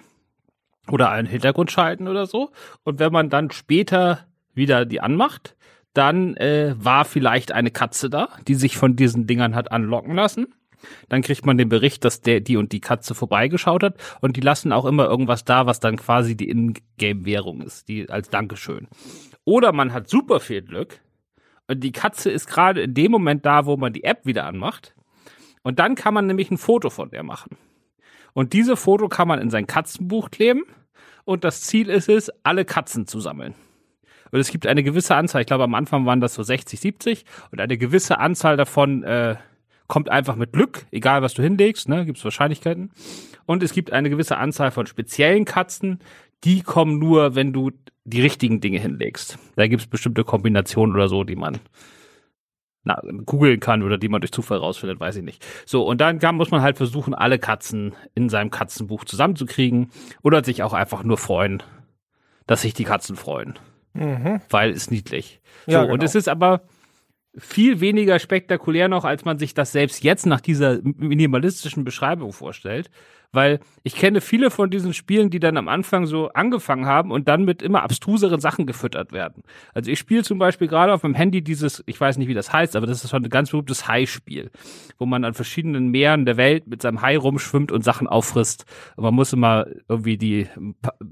oder 0.90 1.11
einen 1.11 1.29
Hintergrund 1.29 1.70
schalten 1.70 2.08
oder 2.08 2.26
so. 2.26 2.50
Und 2.85 2.99
wenn 2.99 3.12
man 3.12 3.31
dann 3.31 3.50
später 3.50 4.26
wieder 4.55 4.85
die 4.85 5.00
anmacht, 5.00 5.56
dann 5.94 6.37
äh, 6.37 6.75
war 6.79 7.05
vielleicht 7.05 7.52
eine 7.52 7.70
Katze 7.70 8.11
da, 8.11 8.29
die 8.46 8.55
sich 8.55 8.76
von 8.76 8.96
diesen 8.96 9.26
Dingern 9.26 9.55
hat 9.55 9.73
anlocken 9.73 10.14
lassen. 10.14 10.55
Dann 11.08 11.23
kriegt 11.23 11.44
man 11.44 11.58
den 11.58 11.69
Bericht, 11.69 12.05
dass 12.05 12.20
der 12.20 12.40
die 12.40 12.56
und 12.56 12.73
die 12.73 12.81
Katze 12.81 13.14
vorbeigeschaut 13.14 13.82
hat 13.82 13.96
und 14.20 14.37
die 14.37 14.40
lassen 14.40 14.73
auch 14.73 14.85
immer 14.85 15.06
irgendwas 15.06 15.44
da, 15.44 15.67
was 15.67 15.81
dann 15.81 15.96
quasi 15.96 16.37
die 16.37 16.50
Ingame-Währung 16.50 17.62
ist, 17.62 17.88
die 17.88 18.08
als 18.08 18.31
Dankeschön. 18.31 18.87
Oder 19.44 19.73
man 19.73 19.93
hat 19.93 20.08
super 20.08 20.38
viel 20.38 20.62
Glück 20.62 21.00
und 21.67 21.82
die 21.82 21.93
Katze 21.93 22.31
ist 22.31 22.46
gerade 22.46 22.82
in 22.82 22.94
dem 22.94 23.11
Moment 23.11 23.44
da, 23.44 23.67
wo 23.67 23.76
man 23.76 23.93
die 23.93 24.05
App 24.05 24.25
wieder 24.25 24.44
anmacht. 24.44 24.94
Und 25.62 25.81
dann 25.81 25.96
kann 25.96 26.14
man 26.14 26.26
nämlich 26.26 26.50
ein 26.50 26.58
Foto 26.58 26.91
von 26.91 27.11
der 27.11 27.25
machen. 27.25 27.56
Und 28.32 28.52
diese 28.52 28.76
Foto 28.76 29.08
kann 29.08 29.26
man 29.26 29.41
in 29.41 29.50
sein 29.50 29.67
Katzenbuch 29.67 30.31
kleben 30.31 30.62
und 31.29 31.45
das 31.45 31.61
Ziel 31.61 31.91
ist 31.91 32.09
es, 32.09 32.33
alle 32.43 32.65
Katzen 32.65 33.07
zu 33.07 33.21
sammeln. 33.21 33.55
Und 34.31 34.41
es 34.41 34.51
gibt 34.51 34.67
eine 34.67 34.83
gewisse 34.83 35.15
Anzahl, 35.15 35.43
ich 35.43 35.47
glaube 35.47 35.65
am 35.65 35.75
Anfang 35.75 36.07
waren 36.07 36.23
das 36.23 36.33
so 36.33 36.43
60, 36.43 36.81
70 36.81 37.25
und 37.51 37.61
eine 37.61 37.77
gewisse 37.77 38.19
Anzahl 38.19 38.57
davon 38.57 39.03
äh, 39.03 39.37
kommt 39.89 40.09
einfach 40.09 40.37
mit 40.37 40.55
Glück, 40.55 40.87
egal 40.91 41.21
was 41.21 41.35
du 41.35 41.43
hinlegst, 41.43 41.87
ne, 41.87 42.07
gibt 42.07 42.17
es 42.17 42.25
Wahrscheinlichkeiten. 42.25 42.93
Und 43.45 43.63
es 43.63 43.73
gibt 43.73 43.93
eine 43.93 44.09
gewisse 44.09 44.39
Anzahl 44.39 44.71
von 44.71 44.87
speziellen 44.87 45.45
Katzen, 45.45 45.99
die 46.45 46.63
kommen 46.63 46.99
nur, 46.99 47.35
wenn 47.35 47.53
du 47.53 47.73
die 48.05 48.23
richtigen 48.23 48.63
Dinge 48.63 48.79
hinlegst. 48.79 49.39
Da 49.57 49.67
gibt 49.67 49.83
es 49.83 49.87
bestimmte 49.87 50.25
Kombinationen 50.25 50.95
oder 50.95 51.09
so, 51.09 51.25
die 51.25 51.37
man 51.37 51.59
na, 52.88 53.02
googeln 53.26 53.61
kann 53.61 53.82
oder 53.82 53.99
die 53.99 54.08
man 54.08 54.23
durch 54.23 54.32
Zufall 54.32 54.58
rausfindet, 54.58 54.99
weiß 54.99 55.17
ich 55.17 55.23
nicht. 55.23 55.44
So, 55.67 55.87
und 55.87 56.00
dann 56.00 56.19
kann, 56.19 56.37
muss 56.37 56.50
man 56.50 56.62
halt 56.62 56.79
versuchen, 56.79 57.14
alle 57.14 57.38
Katzen 57.38 57.94
in 58.14 58.31
seinem 58.31 58.50
Katzenbuch 58.50 59.05
zusammenzukriegen 59.05 59.90
oder 60.23 60.43
sich 60.43 60.62
auch 60.62 60.73
einfach 60.73 61.05
nur 61.05 61.19
freuen, 61.19 61.62
dass 62.46 62.62
sich 62.62 62.73
die 62.73 62.85
Katzen 62.85 63.17
freuen. 63.17 63.58
Mhm. 63.93 64.40
Weil 64.49 64.70
es 64.70 64.90
niedlich. 64.90 65.40
So, 65.67 65.73
ja, 65.73 65.82
genau. 65.82 65.93
und 65.93 66.02
es 66.02 66.14
ist 66.14 66.29
aber 66.29 66.62
viel 67.37 67.81
weniger 67.81 68.19
spektakulär 68.19 68.88
noch, 68.88 69.05
als 69.05 69.26
man 69.26 69.38
sich 69.38 69.52
das 69.52 69.70
selbst 69.73 70.02
jetzt 70.02 70.25
nach 70.25 70.41
dieser 70.41 70.79
minimalistischen 70.82 71.84
Beschreibung 71.84 72.32
vorstellt 72.32 72.91
weil 73.32 73.61
ich 73.82 73.94
kenne 73.94 74.20
viele 74.20 74.51
von 74.51 74.70
diesen 74.70 74.94
Spielen, 74.94 75.31
die 75.31 75.41
dann 75.41 75.56
am 75.56 75.69
Anfang 75.69 76.06
so 76.06 76.29
angefangen 76.29 76.87
haben 76.87 77.11
und 77.11 77.29
dann 77.29 77.44
mit 77.44 77.63
immer 77.63 77.82
abstruseren 77.82 78.41
Sachen 78.41 78.67
gefüttert 78.67 79.13
werden. 79.13 79.43
Also 79.75 79.91
ich 79.91 79.99
spiele 79.99 80.23
zum 80.23 80.39
Beispiel 80.39 80.69
gerade 80.69 80.93
auf 80.93 81.03
meinem 81.03 81.15
Handy 81.15 81.43
dieses, 81.43 81.82
ich 81.87 82.01
weiß 82.01 82.19
nicht, 82.19 82.29
wie 82.29 82.35
das 82.35 82.53
heißt, 82.53 82.77
aber 82.77 82.87
das 82.87 83.05
ist 83.05 83.11
schon 83.11 83.25
ein 83.25 83.31
ganz 83.31 83.51
berühmtes 83.51 83.87
Hai-Spiel, 83.87 84.51
wo 84.99 85.06
man 85.06 85.25
an 85.25 85.35
verschiedenen 85.35 85.89
Meeren 85.89 86.25
der 86.25 86.37
Welt 86.37 86.67
mit 86.67 86.82
seinem 86.82 87.03
Hai 87.03 87.17
rumschwimmt 87.17 87.70
und 87.70 87.85
Sachen 87.85 88.06
auffrisst. 88.06 88.65
Und 88.97 89.05
man 89.05 89.15
muss 89.15 89.32
immer 89.32 89.67
irgendwie 89.89 90.17
die, 90.17 90.47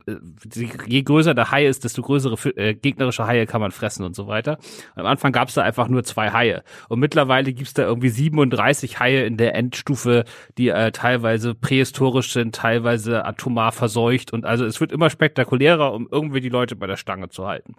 die 0.06 0.70
je 0.86 1.02
größer 1.02 1.34
der 1.34 1.50
Hai 1.50 1.66
ist, 1.66 1.84
desto 1.84 2.02
größere 2.02 2.36
äh, 2.56 2.74
gegnerische 2.74 3.26
Haie 3.26 3.46
kann 3.46 3.60
man 3.60 3.72
fressen 3.72 4.04
und 4.04 4.16
so 4.16 4.26
weiter. 4.26 4.58
Und 4.94 5.02
am 5.02 5.06
Anfang 5.06 5.32
gab 5.32 5.48
es 5.48 5.54
da 5.54 5.62
einfach 5.62 5.88
nur 5.88 6.04
zwei 6.04 6.30
Haie. 6.30 6.62
Und 6.88 6.98
mittlerweile 6.98 7.52
gibt 7.52 7.68
es 7.68 7.74
da 7.74 7.82
irgendwie 7.82 8.08
37 8.08 9.00
Haie 9.00 9.24
in 9.26 9.36
der 9.36 9.54
Endstufe, 9.54 10.24
die 10.56 10.68
äh, 10.68 10.92
teilweise 10.92 11.54
prähistorisch 11.54 12.05
historisch 12.06 12.32
sind, 12.32 12.54
teilweise 12.54 13.24
atomar 13.24 13.72
verseucht 13.72 14.32
und 14.32 14.44
also 14.44 14.64
es 14.64 14.80
wird 14.80 14.92
immer 14.92 15.10
spektakulärer, 15.10 15.92
um 15.92 16.08
irgendwie 16.10 16.40
die 16.40 16.48
Leute 16.48 16.76
bei 16.76 16.86
der 16.86 16.96
Stange 16.96 17.28
zu 17.28 17.46
halten. 17.46 17.74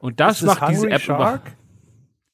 Und 0.00 0.18
das 0.18 0.42
macht 0.42 0.68
diese 0.68 0.90
App 0.90 1.00
Shark? 1.00 1.42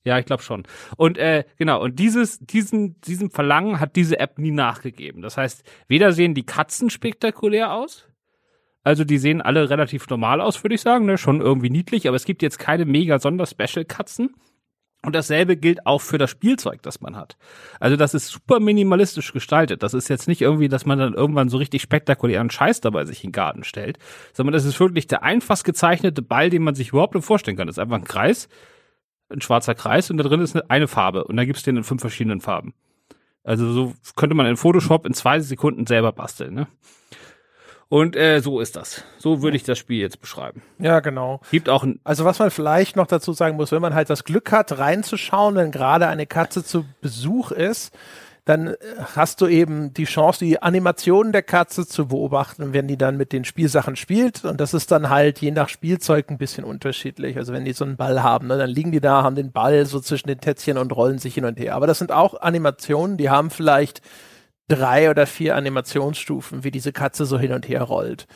Ja, 0.04 0.18
ich 0.18 0.24
glaube 0.24 0.42
schon. 0.42 0.62
Und 0.96 1.18
äh, 1.18 1.44
genau, 1.58 1.82
und 1.82 1.98
dieses, 1.98 2.38
diesen, 2.38 2.98
diesem 3.02 3.30
Verlangen 3.30 3.78
hat 3.78 3.94
diese 3.96 4.18
App 4.18 4.38
nie 4.38 4.52
nachgegeben. 4.52 5.20
Das 5.20 5.36
heißt, 5.36 5.64
weder 5.86 6.12
sehen 6.12 6.32
die 6.32 6.46
Katzen 6.46 6.88
spektakulär 6.88 7.74
aus, 7.74 8.08
also 8.84 9.04
die 9.04 9.18
sehen 9.18 9.42
alle 9.42 9.68
relativ 9.68 10.08
normal 10.08 10.40
aus, 10.40 10.64
würde 10.64 10.76
ich 10.76 10.80
sagen, 10.80 11.04
ne? 11.04 11.18
Schon 11.18 11.42
irgendwie 11.42 11.68
niedlich, 11.68 12.08
aber 12.08 12.16
es 12.16 12.24
gibt 12.24 12.40
jetzt 12.40 12.58
keine 12.58 12.86
mega 12.86 13.18
Sonder-Special-Katzen. 13.18 14.34
Und 15.04 15.14
dasselbe 15.14 15.56
gilt 15.56 15.86
auch 15.86 16.00
für 16.00 16.18
das 16.18 16.28
Spielzeug, 16.28 16.82
das 16.82 17.00
man 17.00 17.14
hat. 17.14 17.36
Also 17.78 17.96
das 17.96 18.14
ist 18.14 18.28
super 18.28 18.58
minimalistisch 18.58 19.32
gestaltet. 19.32 19.84
Das 19.84 19.94
ist 19.94 20.08
jetzt 20.08 20.26
nicht 20.26 20.42
irgendwie, 20.42 20.68
dass 20.68 20.86
man 20.86 20.98
dann 20.98 21.14
irgendwann 21.14 21.48
so 21.48 21.56
richtig 21.56 21.82
spektakulären 21.82 22.50
Scheiß 22.50 22.80
dabei 22.80 23.04
sich 23.04 23.22
in 23.22 23.28
den 23.28 23.32
Garten 23.32 23.62
stellt, 23.62 23.98
sondern 24.32 24.54
das 24.54 24.64
ist 24.64 24.80
wirklich 24.80 25.06
der 25.06 25.22
einfachst 25.22 25.64
gezeichnete 25.64 26.20
Ball, 26.20 26.50
den 26.50 26.64
man 26.64 26.74
sich 26.74 26.88
überhaupt 26.88 27.14
nicht 27.14 27.24
vorstellen 27.24 27.56
kann. 27.56 27.68
Das 27.68 27.76
ist 27.76 27.82
einfach 27.82 27.96
ein 27.96 28.04
Kreis, 28.04 28.48
ein 29.30 29.40
schwarzer 29.40 29.76
Kreis 29.76 30.10
und 30.10 30.16
da 30.16 30.24
drin 30.24 30.40
ist 30.40 30.56
eine, 30.56 30.68
eine 30.68 30.88
Farbe 30.88 31.24
und 31.24 31.36
da 31.36 31.44
gibt's 31.44 31.62
den 31.62 31.76
in 31.76 31.84
fünf 31.84 32.00
verschiedenen 32.00 32.40
Farben. 32.40 32.74
Also 33.44 33.72
so 33.72 33.94
könnte 34.16 34.34
man 34.34 34.46
in 34.46 34.56
Photoshop 34.56 35.06
in 35.06 35.14
zwei 35.14 35.38
Sekunden 35.38 35.86
selber 35.86 36.12
basteln. 36.12 36.54
Ne? 36.54 36.66
Und 37.88 38.16
äh, 38.16 38.40
so 38.40 38.60
ist 38.60 38.76
das. 38.76 39.02
So 39.16 39.40
würde 39.40 39.56
ich 39.56 39.62
das 39.62 39.78
Spiel 39.78 40.00
jetzt 40.00 40.20
beschreiben. 40.20 40.62
Ja, 40.78 41.00
genau. 41.00 41.40
Gibt 41.50 41.70
auch 41.70 41.84
ein 41.84 42.00
Also 42.04 42.24
was 42.24 42.38
man 42.38 42.50
vielleicht 42.50 42.96
noch 42.96 43.06
dazu 43.06 43.32
sagen 43.32 43.56
muss, 43.56 43.72
wenn 43.72 43.80
man 43.80 43.94
halt 43.94 44.10
das 44.10 44.24
Glück 44.24 44.52
hat, 44.52 44.78
reinzuschauen, 44.78 45.54
wenn 45.54 45.70
gerade 45.70 46.06
eine 46.06 46.26
Katze 46.26 46.62
zu 46.62 46.84
Besuch 47.00 47.50
ist, 47.50 47.94
dann 48.44 48.68
äh, 48.68 48.76
hast 49.14 49.40
du 49.40 49.46
eben 49.46 49.94
die 49.94 50.04
Chance, 50.04 50.44
die 50.44 50.62
Animationen 50.62 51.32
der 51.32 51.42
Katze 51.42 51.86
zu 51.86 52.08
beobachten, 52.08 52.74
wenn 52.74 52.88
die 52.88 52.98
dann 52.98 53.16
mit 53.16 53.32
den 53.32 53.44
Spielsachen 53.44 53.96
spielt. 53.96 54.44
Und 54.44 54.60
das 54.60 54.74
ist 54.74 54.90
dann 54.90 55.08
halt 55.08 55.38
je 55.40 55.50
nach 55.50 55.70
Spielzeug 55.70 56.30
ein 56.30 56.38
bisschen 56.38 56.64
unterschiedlich. 56.64 57.38
Also 57.38 57.54
wenn 57.54 57.64
die 57.64 57.72
so 57.72 57.84
einen 57.84 57.96
Ball 57.96 58.22
haben, 58.22 58.48
ne, 58.48 58.58
dann 58.58 58.70
liegen 58.70 58.92
die 58.92 59.00
da, 59.00 59.22
haben 59.22 59.36
den 59.36 59.52
Ball 59.52 59.86
so 59.86 60.00
zwischen 60.00 60.28
den 60.28 60.40
Tätzchen 60.40 60.76
und 60.76 60.94
rollen 60.94 61.18
sich 61.18 61.34
hin 61.34 61.46
und 61.46 61.58
her. 61.58 61.74
Aber 61.74 61.86
das 61.86 61.98
sind 61.98 62.12
auch 62.12 62.40
Animationen, 62.40 63.16
die 63.16 63.30
haben 63.30 63.50
vielleicht 63.50 64.02
drei 64.68 65.10
oder 65.10 65.26
vier 65.26 65.56
Animationsstufen, 65.56 66.64
wie 66.64 66.70
diese 66.70 66.92
Katze 66.92 67.24
so 67.24 67.38
hin 67.38 67.52
und 67.52 67.68
her 67.68 67.82
rollt. 67.82 68.26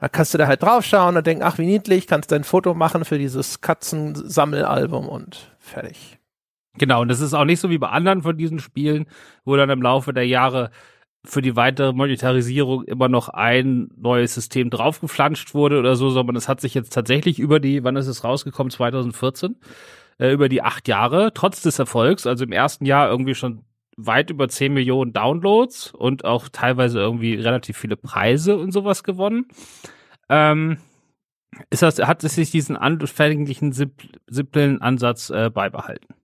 Da 0.00 0.08
kannst 0.08 0.32
du 0.32 0.38
da 0.38 0.46
halt 0.46 0.62
draufschauen 0.62 1.16
und 1.16 1.26
denken, 1.26 1.42
ach 1.42 1.58
wie 1.58 1.66
niedlich, 1.66 2.06
kannst 2.06 2.30
dein 2.30 2.44
Foto 2.44 2.74
machen 2.74 3.04
für 3.04 3.18
dieses 3.18 3.60
Katzensammelalbum 3.60 5.08
und 5.08 5.56
fertig. 5.58 6.18
Genau, 6.74 7.02
und 7.02 7.08
das 7.08 7.20
ist 7.20 7.34
auch 7.34 7.44
nicht 7.44 7.58
so 7.58 7.70
wie 7.70 7.78
bei 7.78 7.88
anderen 7.88 8.22
von 8.22 8.36
diesen 8.36 8.60
Spielen, 8.60 9.06
wo 9.44 9.56
dann 9.56 9.70
im 9.70 9.82
Laufe 9.82 10.12
der 10.12 10.26
Jahre 10.26 10.70
für 11.24 11.42
die 11.42 11.56
weitere 11.56 11.92
Monetarisierung 11.92 12.84
immer 12.84 13.08
noch 13.08 13.28
ein 13.28 13.88
neues 13.96 14.34
System 14.34 14.70
draufgeflanscht 14.70 15.52
wurde 15.52 15.78
oder 15.80 15.96
so, 15.96 16.10
sondern 16.10 16.36
es 16.36 16.48
hat 16.48 16.60
sich 16.60 16.74
jetzt 16.74 16.92
tatsächlich 16.92 17.40
über 17.40 17.58
die, 17.58 17.82
wann 17.82 17.96
ist 17.96 18.06
es 18.06 18.22
rausgekommen, 18.22 18.70
2014, 18.70 19.56
äh, 20.18 20.32
über 20.32 20.48
die 20.48 20.62
acht 20.62 20.86
Jahre, 20.86 21.32
trotz 21.34 21.60
des 21.62 21.78
Erfolgs, 21.78 22.26
also 22.26 22.44
im 22.44 22.52
ersten 22.52 22.84
Jahr 22.84 23.10
irgendwie 23.10 23.34
schon 23.34 23.64
weit 23.98 24.30
über 24.30 24.48
10 24.48 24.72
Millionen 24.72 25.12
Downloads 25.12 25.92
und 25.92 26.24
auch 26.24 26.48
teilweise 26.48 27.00
irgendwie 27.00 27.34
relativ 27.34 27.76
viele 27.76 27.96
Preise 27.96 28.56
und 28.56 28.72
sowas 28.72 29.02
gewonnen. 29.02 29.46
Ähm, 30.28 30.78
ist 31.70 31.82
das, 31.82 31.98
hat 31.98 32.22
es 32.24 32.34
sich 32.36 32.50
diesen 32.50 32.76
anfänglichen, 32.76 33.72
simplen 33.72 34.80
Ansatz 34.80 35.30
äh, 35.30 35.50
beibehalten 35.50 36.14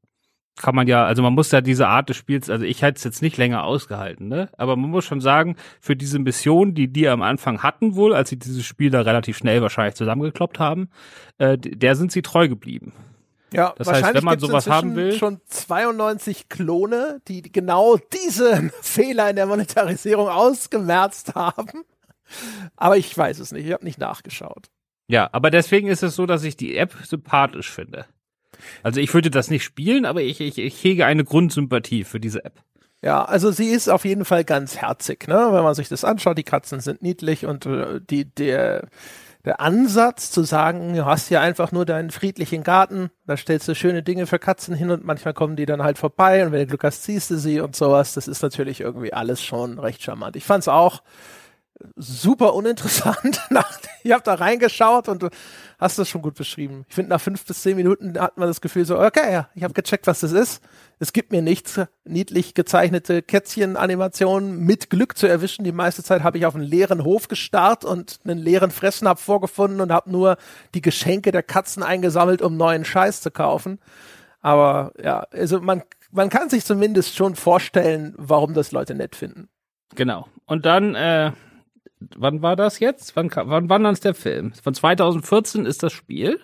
kann 0.56 0.74
man 0.74 0.86
ja, 0.86 1.04
also 1.04 1.22
man 1.22 1.34
muss 1.34 1.50
ja 1.50 1.60
diese 1.60 1.88
Art 1.88 2.08
des 2.08 2.16
Spiels, 2.16 2.48
also 2.48 2.64
ich 2.64 2.82
hätte 2.82 2.98
es 2.98 3.04
jetzt 3.04 3.22
nicht 3.22 3.36
länger 3.36 3.64
ausgehalten, 3.64 4.28
ne? 4.28 4.50
Aber 4.56 4.76
man 4.76 4.90
muss 4.90 5.04
schon 5.04 5.20
sagen, 5.20 5.56
für 5.80 5.96
diese 5.96 6.18
Mission, 6.18 6.74
die 6.74 6.88
die 6.88 7.08
am 7.08 7.22
Anfang 7.22 7.62
hatten 7.62 7.96
wohl, 7.96 8.14
als 8.14 8.30
sie 8.30 8.38
dieses 8.38 8.64
Spiel 8.64 8.90
da 8.90 9.00
relativ 9.00 9.36
schnell 9.36 9.62
wahrscheinlich 9.62 9.96
zusammengekloppt 9.96 10.60
haben, 10.60 10.90
äh, 11.38 11.58
der 11.58 11.96
sind 11.96 12.12
sie 12.12 12.22
treu 12.22 12.48
geblieben. 12.48 12.92
Ja, 13.54 13.74
das 13.76 13.88
heißt, 13.88 14.14
wenn 14.14 14.24
man 14.24 14.38
sowas 14.38 14.68
haben 14.68 14.96
will, 14.96 15.12
schon 15.12 15.40
92 15.46 16.48
Klone, 16.48 17.20
die 17.28 17.42
genau 17.42 17.96
diese 17.96 18.70
Fehler 18.82 19.30
in 19.30 19.36
der 19.36 19.46
Monetarisierung 19.46 20.28
ausgemerzt 20.28 21.34
haben. 21.34 21.84
Aber 22.76 22.96
ich 22.96 23.16
weiß 23.16 23.38
es 23.38 23.52
nicht, 23.52 23.66
ich 23.66 23.72
habe 23.72 23.84
nicht 23.84 23.98
nachgeschaut. 23.98 24.70
Ja, 25.06 25.28
aber 25.32 25.50
deswegen 25.50 25.88
ist 25.88 26.02
es 26.02 26.16
so, 26.16 26.26
dass 26.26 26.42
ich 26.42 26.56
die 26.56 26.76
App 26.76 26.94
sympathisch 27.04 27.70
finde. 27.70 28.06
Also 28.82 29.00
ich 29.00 29.12
würde 29.12 29.30
das 29.30 29.50
nicht 29.50 29.64
spielen, 29.64 30.04
aber 30.04 30.22
ich, 30.22 30.40
ich, 30.40 30.58
ich 30.58 30.82
hege 30.82 31.06
eine 31.06 31.24
Grundsympathie 31.24 32.04
für 32.04 32.20
diese 32.20 32.44
App. 32.44 32.62
Ja, 33.02 33.22
also 33.22 33.50
sie 33.50 33.68
ist 33.68 33.88
auf 33.88 34.06
jeden 34.06 34.24
Fall 34.24 34.44
ganz 34.44 34.78
herzig, 34.78 35.28
ne? 35.28 35.48
Wenn 35.50 35.62
man 35.62 35.74
sich 35.74 35.88
das 35.90 36.04
anschaut, 36.04 36.38
die 36.38 36.42
Katzen 36.42 36.80
sind 36.80 37.02
niedlich 37.02 37.44
und 37.44 37.66
äh, 37.66 38.00
die, 38.00 38.24
der, 38.24 38.88
der 39.44 39.60
Ansatz 39.60 40.30
zu 40.30 40.42
sagen, 40.42 40.94
du 40.94 41.04
hast 41.04 41.28
hier 41.28 41.40
einfach 41.40 41.70
nur 41.70 41.84
deinen 41.84 42.10
friedlichen 42.10 42.62
Garten, 42.62 43.10
da 43.26 43.36
stellst 43.36 43.68
du 43.68 43.74
schöne 43.74 44.02
Dinge 44.02 44.26
für 44.26 44.38
Katzen 44.38 44.74
hin 44.74 44.90
und 44.90 45.04
manchmal 45.04 45.34
kommen 45.34 45.56
die 45.56 45.66
dann 45.66 45.82
halt 45.82 45.98
vorbei 45.98 46.46
und 46.46 46.52
wenn 46.52 46.60
du 46.60 46.66
Glück 46.66 46.84
hast, 46.84 47.02
ziehst 47.02 47.30
du 47.30 47.36
sie 47.36 47.60
und 47.60 47.76
sowas. 47.76 48.14
Das 48.14 48.26
ist 48.26 48.42
natürlich 48.42 48.80
irgendwie 48.80 49.12
alles 49.12 49.42
schon 49.42 49.78
recht 49.78 50.02
charmant. 50.02 50.36
Ich 50.36 50.44
fand's 50.44 50.68
auch 50.68 51.02
super 51.96 52.54
uninteressant. 52.54 53.40
ich 54.04 54.12
habe 54.12 54.22
da 54.22 54.34
reingeschaut 54.34 55.08
und 55.08 55.22
du 55.22 55.28
hast 55.78 55.98
das 55.98 56.08
schon 56.08 56.22
gut 56.22 56.34
beschrieben. 56.34 56.84
Ich 56.88 56.94
finde, 56.94 57.10
nach 57.10 57.20
fünf 57.20 57.44
bis 57.44 57.62
zehn 57.62 57.76
Minuten 57.76 58.18
hat 58.18 58.38
man 58.38 58.48
das 58.48 58.60
Gefühl 58.60 58.84
so, 58.84 58.98
okay, 58.98 59.32
ja, 59.32 59.48
ich 59.54 59.64
habe 59.64 59.74
gecheckt, 59.74 60.06
was 60.06 60.20
das 60.20 60.32
ist. 60.32 60.62
Es 60.98 61.12
gibt 61.12 61.32
mir 61.32 61.42
nichts 61.42 61.80
niedlich 62.04 62.54
gezeichnete 62.54 63.22
Kätzchen-Animationen 63.22 64.58
mit 64.60 64.90
Glück 64.90 65.16
zu 65.18 65.26
erwischen. 65.26 65.64
Die 65.64 65.72
meiste 65.72 66.02
Zeit 66.02 66.22
habe 66.22 66.38
ich 66.38 66.46
auf 66.46 66.54
einen 66.54 66.64
leeren 66.64 67.04
Hof 67.04 67.28
gestarrt 67.28 67.84
und 67.84 68.20
einen 68.24 68.38
leeren 68.38 68.70
Fressnapf 68.70 69.20
vorgefunden 69.20 69.80
und 69.80 69.92
habe 69.92 70.10
nur 70.10 70.36
die 70.74 70.82
Geschenke 70.82 71.32
der 71.32 71.42
Katzen 71.42 71.82
eingesammelt, 71.82 72.42
um 72.42 72.56
neuen 72.56 72.84
Scheiß 72.84 73.20
zu 73.20 73.30
kaufen. 73.30 73.78
Aber 74.40 74.92
ja, 75.02 75.26
also 75.32 75.60
man, 75.60 75.82
man 76.12 76.28
kann 76.28 76.50
sich 76.50 76.64
zumindest 76.64 77.16
schon 77.16 77.34
vorstellen, 77.34 78.14
warum 78.16 78.54
das 78.54 78.72
Leute 78.72 78.94
nett 78.94 79.16
finden. 79.16 79.48
Genau. 79.94 80.28
Und 80.46 80.66
dann 80.66 80.94
äh, 80.94 81.32
wann 82.16 82.42
war 82.42 82.56
das 82.56 82.78
jetzt? 82.78 83.16
Wann, 83.16 83.30
wann, 83.34 83.68
wann 83.68 83.84
ist 83.86 84.04
der 84.04 84.14
Film? 84.14 84.52
Von 84.62 84.74
2014 84.74 85.66
ist 85.66 85.82
das 85.82 85.92
Spiel. 85.92 86.40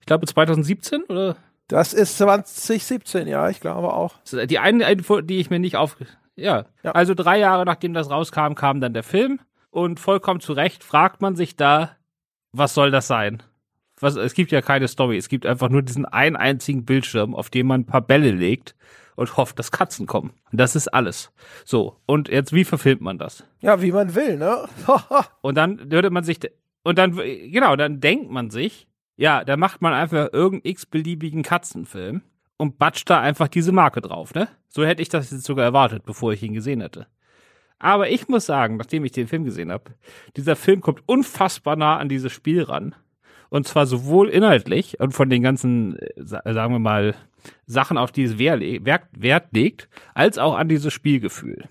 Ich 0.00 0.06
glaube 0.06 0.26
2017 0.26 1.04
oder? 1.04 1.36
Das 1.68 1.94
ist 1.94 2.18
2017, 2.18 3.26
ja, 3.26 3.48
ich 3.48 3.60
glaube 3.60 3.94
auch. 3.94 4.16
Die 4.30 4.58
eine 4.58 4.96
die 4.96 5.38
ich 5.38 5.48
mir 5.48 5.58
nicht 5.58 5.76
auf. 5.76 5.96
Ja. 6.36 6.66
ja. 6.82 6.92
Also 6.92 7.14
drei 7.14 7.38
Jahre 7.38 7.64
nachdem 7.64 7.94
das 7.94 8.10
rauskam, 8.10 8.54
kam 8.54 8.80
dann 8.80 8.92
der 8.92 9.02
Film. 9.02 9.40
Und 9.70 9.98
vollkommen 9.98 10.40
zu 10.40 10.52
Recht 10.52 10.84
fragt 10.84 11.20
man 11.20 11.36
sich 11.36 11.56
da, 11.56 11.96
was 12.52 12.74
soll 12.74 12.90
das 12.90 13.06
sein? 13.06 13.42
Was, 13.98 14.16
es 14.16 14.34
gibt 14.34 14.52
ja 14.52 14.60
keine 14.60 14.88
Story. 14.88 15.16
Es 15.16 15.28
gibt 15.28 15.46
einfach 15.46 15.68
nur 15.68 15.82
diesen 15.82 16.04
einen 16.04 16.36
einzigen 16.36 16.84
Bildschirm, 16.84 17.34
auf 17.34 17.50
dem 17.50 17.66
man 17.66 17.80
ein 17.80 17.86
paar 17.86 18.02
Bälle 18.02 18.30
legt 18.30 18.76
und 19.16 19.36
hofft, 19.36 19.58
dass 19.58 19.70
Katzen 19.70 20.06
kommen. 20.06 20.32
Das 20.52 20.76
ist 20.76 20.88
alles. 20.88 21.32
So, 21.64 21.96
und 22.06 22.28
jetzt, 22.28 22.52
wie 22.52 22.64
verfilmt 22.64 23.00
man 23.00 23.18
das? 23.18 23.44
Ja, 23.60 23.80
wie 23.82 23.92
man 23.92 24.14
will, 24.14 24.36
ne? 24.36 24.68
und 25.40 25.56
dann 25.56 25.90
würde 25.90 26.10
man 26.10 26.24
sich, 26.24 26.38
und 26.82 26.98
dann, 26.98 27.16
genau, 27.16 27.76
dann 27.76 28.00
denkt 28.00 28.30
man 28.30 28.50
sich, 28.50 28.86
ja, 29.16 29.44
da 29.44 29.56
macht 29.56 29.82
man 29.82 29.92
einfach 29.92 30.32
irgendeinen 30.32 30.72
x-beliebigen 30.72 31.42
Katzenfilm 31.42 32.22
und 32.56 32.78
batscht 32.78 33.08
da 33.08 33.20
einfach 33.20 33.48
diese 33.48 33.72
Marke 33.72 34.00
drauf, 34.00 34.34
ne? 34.34 34.48
So 34.68 34.84
hätte 34.84 35.02
ich 35.02 35.08
das 35.08 35.30
jetzt 35.30 35.44
sogar 35.44 35.64
erwartet, 35.64 36.04
bevor 36.04 36.32
ich 36.32 36.42
ihn 36.42 36.52
gesehen 36.52 36.80
hätte. 36.80 37.06
Aber 37.78 38.10
ich 38.10 38.28
muss 38.28 38.46
sagen, 38.46 38.76
nachdem 38.76 39.04
ich 39.04 39.12
den 39.12 39.28
Film 39.28 39.44
gesehen 39.44 39.70
habe, 39.70 39.92
dieser 40.36 40.56
Film 40.56 40.80
kommt 40.80 41.02
unfassbar 41.06 41.76
nah 41.76 41.98
an 41.98 42.08
dieses 42.08 42.32
Spiel 42.32 42.62
ran. 42.62 42.94
Und 43.54 43.68
zwar 43.68 43.86
sowohl 43.86 44.30
inhaltlich 44.30 44.98
und 44.98 45.12
von 45.12 45.30
den 45.30 45.40
ganzen, 45.40 45.96
äh, 45.96 46.24
sagen 46.26 46.74
wir 46.74 46.80
mal, 46.80 47.14
Sachen, 47.66 47.98
auf 47.98 48.10
die 48.10 48.24
es 48.24 48.36
Wert, 48.36 49.46
legt, 49.52 49.88
als 50.12 50.38
auch 50.38 50.56
an 50.56 50.68
dieses 50.68 50.92
Spielgefühl. 50.92 51.68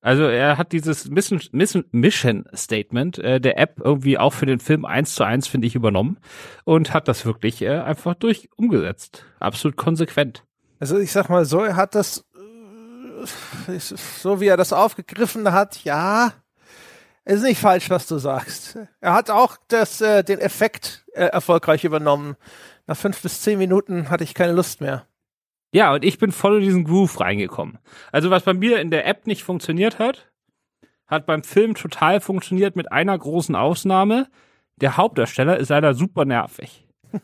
Also 0.00 0.22
er 0.22 0.56
hat 0.56 0.72
dieses 0.72 1.10
Mission, 1.10 2.44
Statement 2.54 3.18
äh, 3.18 3.38
der 3.38 3.58
App 3.58 3.82
irgendwie 3.84 4.16
auch 4.16 4.32
für 4.32 4.46
den 4.46 4.60
Film 4.60 4.86
eins 4.86 5.14
zu 5.14 5.24
eins, 5.24 5.46
finde 5.46 5.66
ich, 5.66 5.74
übernommen 5.74 6.16
und 6.64 6.94
hat 6.94 7.06
das 7.06 7.26
wirklich 7.26 7.60
äh, 7.60 7.80
einfach 7.80 8.14
durch 8.14 8.48
umgesetzt. 8.56 9.26
Absolut 9.38 9.76
konsequent. 9.76 10.42
Also 10.80 10.98
ich 10.98 11.12
sag 11.12 11.28
mal 11.28 11.44
so, 11.44 11.60
er 11.60 11.76
hat 11.76 11.94
das, 11.94 12.24
so 13.66 14.40
wie 14.40 14.46
er 14.46 14.56
das 14.56 14.72
aufgegriffen 14.72 15.52
hat, 15.52 15.84
ja, 15.84 16.32
ist 17.34 17.42
nicht 17.42 17.60
falsch, 17.60 17.90
was 17.90 18.06
du 18.06 18.18
sagst. 18.18 18.78
Er 19.00 19.12
hat 19.12 19.30
auch 19.30 19.56
das, 19.68 20.00
äh, 20.00 20.22
den 20.22 20.38
Effekt 20.38 21.04
äh, 21.12 21.24
erfolgreich 21.24 21.84
übernommen. 21.84 22.36
Nach 22.86 22.96
fünf 22.96 23.20
bis 23.20 23.42
zehn 23.42 23.58
Minuten 23.58 24.10
hatte 24.10 24.24
ich 24.24 24.34
keine 24.34 24.52
Lust 24.52 24.80
mehr. 24.80 25.06
Ja, 25.72 25.92
und 25.92 26.04
ich 26.04 26.18
bin 26.18 26.32
voll 26.32 26.58
in 26.58 26.62
diesen 26.62 26.84
Groove 26.84 27.20
reingekommen. 27.20 27.78
Also 28.12 28.30
was 28.30 28.44
bei 28.44 28.54
mir 28.54 28.80
in 28.80 28.90
der 28.90 29.06
App 29.06 29.26
nicht 29.26 29.42
funktioniert 29.42 29.98
hat, 29.98 30.30
hat 31.06 31.26
beim 31.26 31.42
Film 31.42 31.74
total 31.74 32.20
funktioniert 32.20 32.76
mit 32.76 32.90
einer 32.92 33.18
großen 33.18 33.54
Ausnahme. 33.54 34.28
Der 34.76 34.96
Hauptdarsteller 34.96 35.56
ist 35.56 35.68
leider 35.68 35.94
super 35.94 36.24
nervig. 36.24 36.86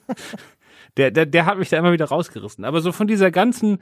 der, 0.97 1.11
der, 1.11 1.27
der 1.27 1.47
hat 1.47 1.59
mich 1.59 1.69
da 1.69 1.79
immer 1.79 1.93
wieder 1.93 2.07
rausgerissen. 2.07 2.65
Aber 2.65 2.81
so 2.81 2.93
von 2.93 3.07
dieser 3.07 3.31
ganzen, 3.31 3.81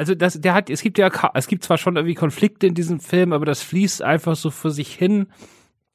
also 0.00 0.14
das, 0.14 0.40
der 0.40 0.54
hat, 0.54 0.70
es 0.70 0.80
gibt 0.80 0.96
ja, 0.96 1.10
es 1.34 1.46
gibt 1.46 1.62
zwar 1.62 1.76
schon 1.76 1.96
irgendwie 1.96 2.14
Konflikte 2.14 2.66
in 2.66 2.74
diesem 2.74 3.00
Film, 3.00 3.34
aber 3.34 3.44
das 3.44 3.62
fließt 3.62 4.00
einfach 4.00 4.34
so 4.34 4.50
für 4.50 4.70
sich 4.70 4.94
hin. 4.94 5.26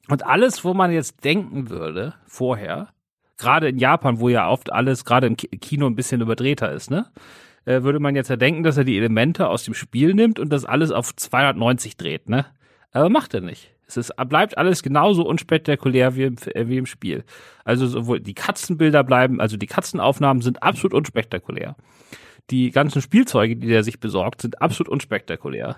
Und 0.08 0.24
alles, 0.24 0.64
wo 0.64 0.74
man 0.74 0.92
jetzt 0.92 1.24
denken 1.24 1.70
würde, 1.70 2.14
vorher, 2.24 2.90
gerade 3.36 3.68
in 3.68 3.78
Japan, 3.78 4.20
wo 4.20 4.28
ja 4.28 4.48
oft 4.48 4.72
alles 4.72 5.04
gerade 5.04 5.26
im 5.26 5.36
Kino 5.36 5.88
ein 5.88 5.96
bisschen 5.96 6.20
überdrehter 6.20 6.70
ist, 6.70 6.88
ne? 6.88 7.06
äh, 7.64 7.82
würde 7.82 7.98
man 7.98 8.14
jetzt 8.14 8.30
ja 8.30 8.36
denken, 8.36 8.62
dass 8.62 8.76
er 8.76 8.84
die 8.84 8.96
Elemente 8.96 9.48
aus 9.48 9.64
dem 9.64 9.74
Spiel 9.74 10.14
nimmt 10.14 10.38
und 10.38 10.52
das 10.52 10.64
alles 10.64 10.92
auf 10.92 11.16
290 11.16 11.96
dreht, 11.96 12.28
ne? 12.28 12.46
Aber 12.92 13.10
macht 13.10 13.34
er 13.34 13.40
nicht. 13.40 13.74
Es 13.88 13.96
ist, 13.96 14.12
bleibt 14.28 14.56
alles 14.56 14.84
genauso 14.84 15.26
unspektakulär 15.26 16.14
wie 16.14 16.22
im, 16.22 16.36
äh, 16.54 16.68
wie 16.68 16.78
im 16.78 16.86
Spiel. 16.86 17.24
Also 17.64 17.88
sowohl 17.88 18.20
die 18.20 18.34
Katzenbilder 18.34 19.02
bleiben, 19.02 19.40
also 19.40 19.56
die 19.56 19.66
Katzenaufnahmen 19.66 20.42
sind 20.42 20.62
absolut 20.62 20.94
unspektakulär. 20.94 21.74
Die 22.50 22.70
ganzen 22.70 23.02
Spielzeuge, 23.02 23.56
die 23.56 23.68
der 23.68 23.82
sich 23.82 24.00
besorgt, 24.00 24.42
sind 24.42 24.62
absolut 24.62 24.88
unspektakulär. 24.88 25.76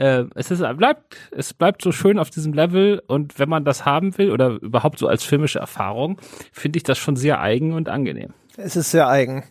Äh, 0.00 0.24
es 0.34 0.50
ist, 0.50 0.62
bleibt, 0.76 1.16
es 1.30 1.52
bleibt 1.52 1.82
so 1.82 1.92
schön 1.92 2.18
auf 2.18 2.30
diesem 2.30 2.54
Level 2.54 3.02
und 3.06 3.38
wenn 3.38 3.50
man 3.50 3.66
das 3.66 3.84
haben 3.84 4.16
will 4.16 4.30
oder 4.30 4.58
überhaupt 4.62 4.98
so 4.98 5.06
als 5.06 5.22
filmische 5.22 5.58
Erfahrung, 5.58 6.18
finde 6.52 6.78
ich 6.78 6.84
das 6.84 6.96
schon 6.96 7.16
sehr 7.16 7.40
eigen 7.40 7.74
und 7.74 7.90
angenehm. 7.90 8.32
Es 8.56 8.76
ist 8.76 8.90
sehr 8.90 9.08
eigen. 9.08 9.44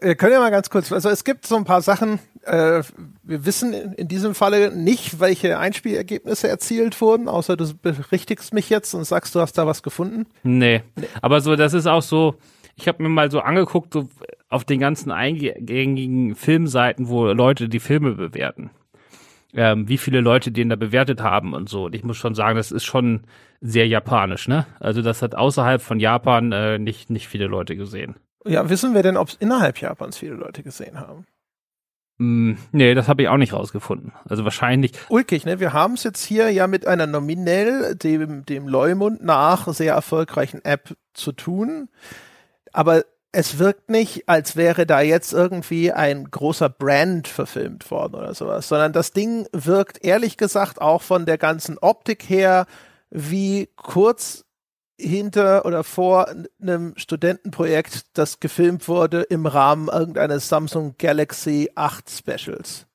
Wir 0.00 0.16
können 0.16 0.32
ja 0.32 0.40
mal 0.40 0.50
ganz 0.50 0.70
kurz, 0.70 0.90
also 0.92 1.08
es 1.08 1.24
gibt 1.24 1.46
so 1.46 1.56
ein 1.56 1.64
paar 1.64 1.82
Sachen, 1.82 2.18
äh, 2.42 2.82
wir 3.22 3.46
wissen 3.46 3.72
in 3.72 4.08
diesem 4.08 4.34
Falle 4.34 4.70
nicht, 4.76 5.20
welche 5.20 5.58
Einspielergebnisse 5.58 6.48
erzielt 6.48 7.00
wurden, 7.00 7.28
außer 7.28 7.56
du 7.56 7.72
berichtigst 7.74 8.52
mich 8.52 8.68
jetzt 8.68 8.92
und 8.92 9.04
sagst, 9.04 9.36
du 9.36 9.40
hast 9.40 9.56
da 9.56 9.68
was 9.68 9.84
gefunden. 9.84 10.26
Nee, 10.42 10.82
nee. 10.96 11.06
aber 11.22 11.40
so, 11.40 11.54
das 11.54 11.74
ist 11.74 11.86
auch 11.86 12.02
so, 12.02 12.34
ich 12.74 12.88
habe 12.88 13.02
mir 13.02 13.08
mal 13.08 13.30
so 13.30 13.40
angeguckt, 13.40 13.92
so 13.92 14.08
auf 14.48 14.64
den 14.64 14.80
ganzen 14.80 15.10
eingängigen 15.10 16.34
Filmseiten, 16.34 17.08
wo 17.08 17.26
Leute 17.26 17.68
die 17.68 17.80
Filme 17.80 18.12
bewerten. 18.12 18.70
Ähm, 19.54 19.88
wie 19.88 19.98
viele 19.98 20.20
Leute 20.20 20.52
den 20.52 20.68
da 20.68 20.76
bewertet 20.76 21.20
haben 21.20 21.54
und 21.54 21.68
so. 21.68 21.86
Und 21.86 21.94
ich 21.94 22.04
muss 22.04 22.16
schon 22.16 22.34
sagen, 22.34 22.56
das 22.56 22.72
ist 22.72 22.84
schon 22.84 23.22
sehr 23.60 23.86
japanisch, 23.88 24.48
ne? 24.48 24.66
Also 24.80 25.02
das 25.02 25.22
hat 25.22 25.34
außerhalb 25.34 25.80
von 25.80 25.98
Japan 25.98 26.52
äh, 26.52 26.78
nicht, 26.78 27.10
nicht 27.10 27.26
viele 27.28 27.46
Leute 27.46 27.74
gesehen. 27.74 28.16
Ja, 28.44 28.68
wissen 28.68 28.94
wir 28.94 29.02
denn, 29.02 29.16
ob 29.16 29.28
es 29.28 29.34
innerhalb 29.34 29.80
Japans 29.80 30.18
viele 30.18 30.34
Leute 30.34 30.62
gesehen 30.62 31.00
haben? 31.00 31.26
Mm, 32.18 32.52
nee, 32.72 32.94
das 32.94 33.08
habe 33.08 33.22
ich 33.22 33.28
auch 33.28 33.36
nicht 33.36 33.52
rausgefunden. 33.52 34.12
Also 34.24 34.44
wahrscheinlich. 34.44 34.92
Ulkig, 35.08 35.44
ne? 35.44 35.60
Wir 35.60 35.72
haben 35.72 35.94
es 35.94 36.04
jetzt 36.04 36.24
hier 36.24 36.50
ja 36.50 36.66
mit 36.66 36.86
einer 36.86 37.06
nominell 37.06 37.94
dem, 37.94 38.44
dem 38.46 38.68
Leumund 38.68 39.22
nach 39.22 39.68
sehr 39.68 39.94
erfolgreichen 39.94 40.64
App 40.64 40.96
zu 41.12 41.32
tun. 41.32 41.88
Aber 42.72 43.04
es 43.36 43.58
wirkt 43.58 43.90
nicht, 43.90 44.30
als 44.30 44.56
wäre 44.56 44.86
da 44.86 45.02
jetzt 45.02 45.34
irgendwie 45.34 45.92
ein 45.92 46.30
großer 46.30 46.70
Brand 46.70 47.28
verfilmt 47.28 47.90
worden 47.90 48.14
oder 48.14 48.32
sowas, 48.32 48.66
sondern 48.66 48.94
das 48.94 49.10
Ding 49.10 49.46
wirkt 49.52 50.02
ehrlich 50.02 50.38
gesagt 50.38 50.80
auch 50.80 51.02
von 51.02 51.26
der 51.26 51.36
ganzen 51.36 51.76
Optik 51.76 52.30
her 52.30 52.64
wie 53.10 53.68
kurz 53.76 54.46
hinter 54.98 55.66
oder 55.66 55.84
vor 55.84 56.30
einem 56.62 56.94
Studentenprojekt, 56.96 58.06
das 58.14 58.40
gefilmt 58.40 58.88
wurde 58.88 59.20
im 59.24 59.44
Rahmen 59.44 59.88
irgendeines 59.88 60.48
Samsung 60.48 60.94
Galaxy 60.96 61.70
8 61.74 62.08
Specials. 62.08 62.86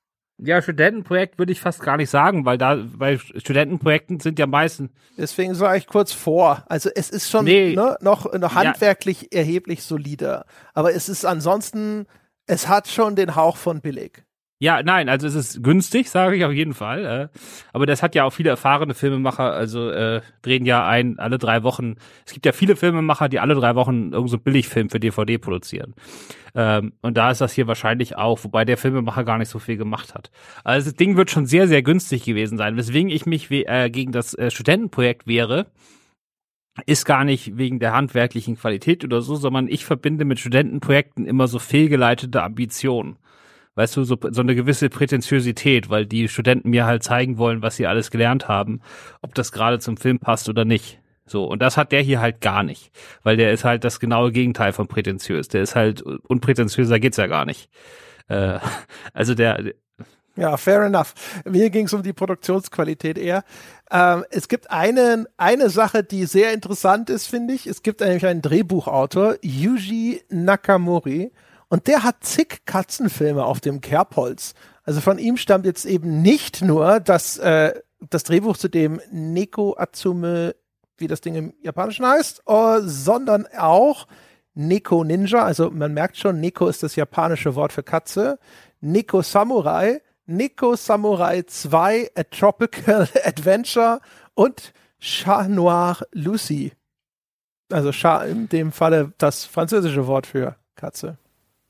Ja, 0.43 0.59
Studentenprojekt 0.61 1.37
würde 1.37 1.51
ich 1.51 1.61
fast 1.61 1.81
gar 1.81 1.97
nicht 1.97 2.09
sagen, 2.09 2.45
weil 2.45 2.57
da 2.57 2.83
bei 2.97 3.19
Studentenprojekten 3.19 4.19
sind 4.19 4.39
ja 4.39 4.47
meistens. 4.47 4.89
Deswegen 5.15 5.53
sage 5.53 5.77
ich 5.77 5.85
kurz 5.85 6.13
vor. 6.13 6.65
Also 6.67 6.89
es 6.95 7.11
ist 7.11 7.29
schon 7.29 7.45
nee. 7.45 7.75
ne, 7.75 7.95
noch, 8.01 8.33
noch 8.33 8.55
handwerklich 8.55 9.29
ja. 9.31 9.39
erheblich 9.39 9.83
solider. 9.83 10.45
Aber 10.73 10.93
es 10.95 11.09
ist 11.09 11.25
ansonsten, 11.25 12.07
es 12.47 12.67
hat 12.67 12.87
schon 12.87 13.15
den 13.15 13.35
Hauch 13.35 13.55
von 13.55 13.81
billig. 13.81 14.23
Ja, 14.61 14.83
nein, 14.83 15.09
also 15.09 15.25
es 15.25 15.33
ist 15.33 15.63
günstig, 15.63 16.11
sage 16.11 16.35
ich 16.35 16.45
auf 16.45 16.51
jeden 16.51 16.75
Fall. 16.75 17.03
Äh, 17.03 17.39
aber 17.73 17.87
das 17.87 18.03
hat 18.03 18.13
ja 18.13 18.25
auch 18.25 18.29
viele 18.29 18.51
erfahrene 18.51 18.93
Filmemacher, 18.93 19.51
also 19.51 19.89
äh, 19.89 20.21
drehen 20.43 20.67
ja 20.67 20.87
ein 20.87 21.17
alle 21.17 21.39
drei 21.39 21.63
Wochen. 21.63 21.95
Es 22.27 22.33
gibt 22.33 22.45
ja 22.45 22.51
viele 22.51 22.75
Filmemacher, 22.75 23.27
die 23.27 23.39
alle 23.39 23.55
drei 23.55 23.73
Wochen 23.73 24.13
irgend 24.13 24.29
so 24.29 24.37
Billigfilm 24.37 24.91
für 24.91 24.99
DVD 24.99 25.39
produzieren. 25.39 25.95
Ähm, 26.53 26.93
und 27.01 27.17
da 27.17 27.31
ist 27.31 27.41
das 27.41 27.53
hier 27.53 27.65
wahrscheinlich 27.65 28.17
auch, 28.17 28.43
wobei 28.43 28.63
der 28.63 28.77
Filmemacher 28.77 29.23
gar 29.23 29.39
nicht 29.39 29.49
so 29.49 29.57
viel 29.57 29.77
gemacht 29.77 30.13
hat. 30.13 30.29
Also 30.63 30.91
das 30.91 30.95
Ding 30.95 31.17
wird 31.17 31.31
schon 31.31 31.47
sehr, 31.47 31.67
sehr 31.67 31.81
günstig 31.81 32.23
gewesen 32.23 32.59
sein, 32.59 32.77
weswegen 32.77 33.09
ich 33.09 33.25
mich 33.25 33.49
äh, 33.49 33.89
gegen 33.89 34.11
das 34.11 34.35
äh, 34.35 34.51
Studentenprojekt 34.51 35.25
wäre 35.25 35.71
ist 36.85 37.03
gar 37.03 37.25
nicht 37.25 37.57
wegen 37.57 37.79
der 37.79 37.93
handwerklichen 37.93 38.55
Qualität 38.55 39.03
oder 39.03 39.21
so, 39.21 39.35
sondern 39.35 39.67
ich 39.67 39.83
verbinde 39.83 40.23
mit 40.23 40.39
Studentenprojekten 40.39 41.25
immer 41.25 41.47
so 41.47 41.59
fehlgeleitete 41.59 42.41
Ambitionen 42.41 43.17
weißt 43.75 43.97
du, 43.97 44.03
so, 44.03 44.17
so 44.31 44.41
eine 44.41 44.55
gewisse 44.55 44.89
Prätentiosität, 44.89 45.89
weil 45.89 46.05
die 46.05 46.27
Studenten 46.27 46.69
mir 46.69 46.85
halt 46.85 47.03
zeigen 47.03 47.37
wollen, 47.37 47.61
was 47.61 47.75
sie 47.75 47.87
alles 47.87 48.11
gelernt 48.11 48.47
haben, 48.47 48.81
ob 49.21 49.33
das 49.35 49.51
gerade 49.51 49.79
zum 49.79 49.97
Film 49.97 50.19
passt 50.19 50.49
oder 50.49 50.65
nicht. 50.65 50.99
So, 51.25 51.45
und 51.45 51.61
das 51.61 51.77
hat 51.77 51.91
der 51.91 52.01
hier 52.01 52.19
halt 52.19 52.41
gar 52.41 52.63
nicht, 52.63 52.91
weil 53.23 53.37
der 53.37 53.53
ist 53.53 53.63
halt 53.63 53.83
das 53.83 53.99
genaue 53.99 54.31
Gegenteil 54.31 54.73
von 54.73 54.87
prätentiös. 54.87 55.47
Der 55.47 55.61
ist 55.61 55.75
halt, 55.75 56.01
unprätentiöser 56.01 56.99
geht's 56.99 57.17
ja 57.17 57.27
gar 57.27 57.45
nicht. 57.45 57.69
Äh, 58.27 58.59
also 59.13 59.33
der, 59.33 59.73
ja, 60.35 60.55
fair 60.55 60.83
enough. 60.83 61.13
Mir 61.45 61.69
ging 61.69 61.85
es 61.85 61.93
um 61.93 62.03
die 62.03 62.13
Produktionsqualität 62.13 63.17
eher. 63.17 63.43
Ähm, 63.91 64.23
es 64.29 64.47
gibt 64.47 64.71
eine, 64.71 65.25
eine 65.37 65.69
Sache, 65.69 66.03
die 66.03 66.25
sehr 66.25 66.53
interessant 66.53 67.09
ist, 67.09 67.27
finde 67.27 67.53
ich. 67.53 67.67
Es 67.67 67.83
gibt 67.83 67.99
nämlich 67.99 68.25
einen 68.25 68.41
Drehbuchautor, 68.41 69.35
Yuji 69.41 70.23
Nakamori, 70.29 71.31
und 71.71 71.87
der 71.87 72.03
hat 72.03 72.17
zig 72.25 72.65
Katzenfilme 72.65 73.45
auf 73.45 73.61
dem 73.61 73.79
Kerbholz. 73.79 74.55
Also 74.83 74.99
von 74.99 75.17
ihm 75.17 75.37
stammt 75.37 75.65
jetzt 75.65 75.85
eben 75.85 76.21
nicht 76.21 76.61
nur 76.61 76.99
das, 76.99 77.37
äh, 77.37 77.73
das 78.09 78.25
Drehbuch 78.25 78.57
zu 78.57 78.67
dem 78.67 78.99
Neko 79.09 79.77
Atsume, 79.77 80.53
wie 80.97 81.07
das 81.07 81.21
Ding 81.21 81.35
im 81.35 81.53
Japanischen 81.61 82.05
heißt, 82.05 82.43
uh, 82.45 82.81
sondern 82.81 83.47
auch 83.57 84.05
Neko 84.53 85.05
Ninja. 85.05 85.45
Also 85.45 85.71
man 85.71 85.93
merkt 85.93 86.17
schon, 86.17 86.41
Neko 86.41 86.67
ist 86.67 86.83
das 86.83 86.97
japanische 86.97 87.55
Wort 87.55 87.71
für 87.71 87.83
Katze. 87.83 88.37
Neko 88.81 89.21
Samurai, 89.21 90.01
Neko 90.25 90.75
Samurai 90.75 91.43
2, 91.43 92.11
A 92.15 92.23
Tropical 92.23 93.07
Adventure 93.23 94.01
und 94.33 94.73
Chat 94.99 95.47
Noir 95.47 95.99
Lucy. 96.11 96.73
Also 97.71 97.91
Chat 97.91 98.27
in 98.27 98.49
dem 98.49 98.73
Falle 98.73 99.13
das 99.17 99.45
französische 99.45 100.05
Wort 100.05 100.27
für 100.27 100.57
Katze. 100.75 101.17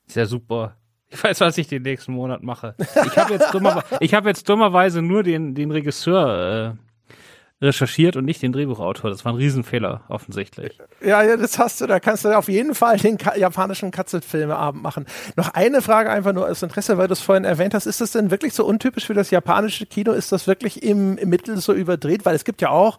Ist 0.08 0.16
ja 0.16 0.26
super. 0.26 0.76
Ich 1.10 1.22
weiß, 1.22 1.42
was 1.42 1.58
ich 1.58 1.68
den 1.68 1.82
nächsten 1.84 2.14
Monat 2.14 2.42
mache. 2.42 2.76
Ich 2.80 3.18
habe 3.18 3.34
jetzt, 3.34 3.54
dummer, 3.54 3.84
ich 4.00 4.14
hab 4.14 4.26
jetzt 4.26 4.48
dummerweise 4.48 5.02
nur 5.02 5.24
den, 5.24 5.56
den 5.56 5.72
Regisseur 5.72 6.78
äh, 6.78 7.66
recherchiert 7.66 8.16
und 8.16 8.26
nicht 8.26 8.42
den 8.42 8.54
Drehbuchautor. 8.54 9.10
Das 9.10 9.24
war 9.26 9.34
ein 9.34 9.38
Riesenfehler, 9.38 10.02
offensichtlich. 10.08 10.80
Ja, 11.02 11.22
ja, 11.22 11.38
das 11.38 11.60
hast 11.60 11.82
du. 11.82 11.88
Da 11.88 12.00
kannst 12.00 12.26
du 12.26 12.36
auf 12.36 12.48
jeden 12.48 12.74
Fall 12.74 12.98
den 12.98 13.18
ka 13.18 13.36
japanischen 13.36 13.92
Katzenfilmeabend 13.92 14.82
machen. 14.82 15.06
Noch 15.36 15.50
eine 15.50 15.82
Frage 15.82 16.10
einfach 16.10 16.34
nur 16.34 16.50
aus 16.50 16.64
Interesse, 16.64 16.98
weil 16.98 17.08
du 17.08 17.14
es 17.14 17.22
vorhin 17.22 17.44
erwähnt 17.44 17.74
hast. 17.74 17.86
Ist 17.86 18.02
das 18.02 18.12
denn 18.12 18.32
wirklich 18.32 18.54
so 18.54 18.66
untypisch 18.66 19.06
für 19.06 19.14
das 19.14 19.32
japanische 19.32 19.86
Kino? 19.86 20.14
Ist 20.14 20.32
das 20.32 20.48
wirklich 20.48 20.82
im, 20.82 21.18
im 21.18 21.30
Mittel 21.30 21.58
so 21.58 21.74
überdreht? 21.74 22.26
Weil 22.26 22.36
es 22.36 22.46
gibt 22.46 22.62
ja 22.62 22.70
auch 22.70 22.98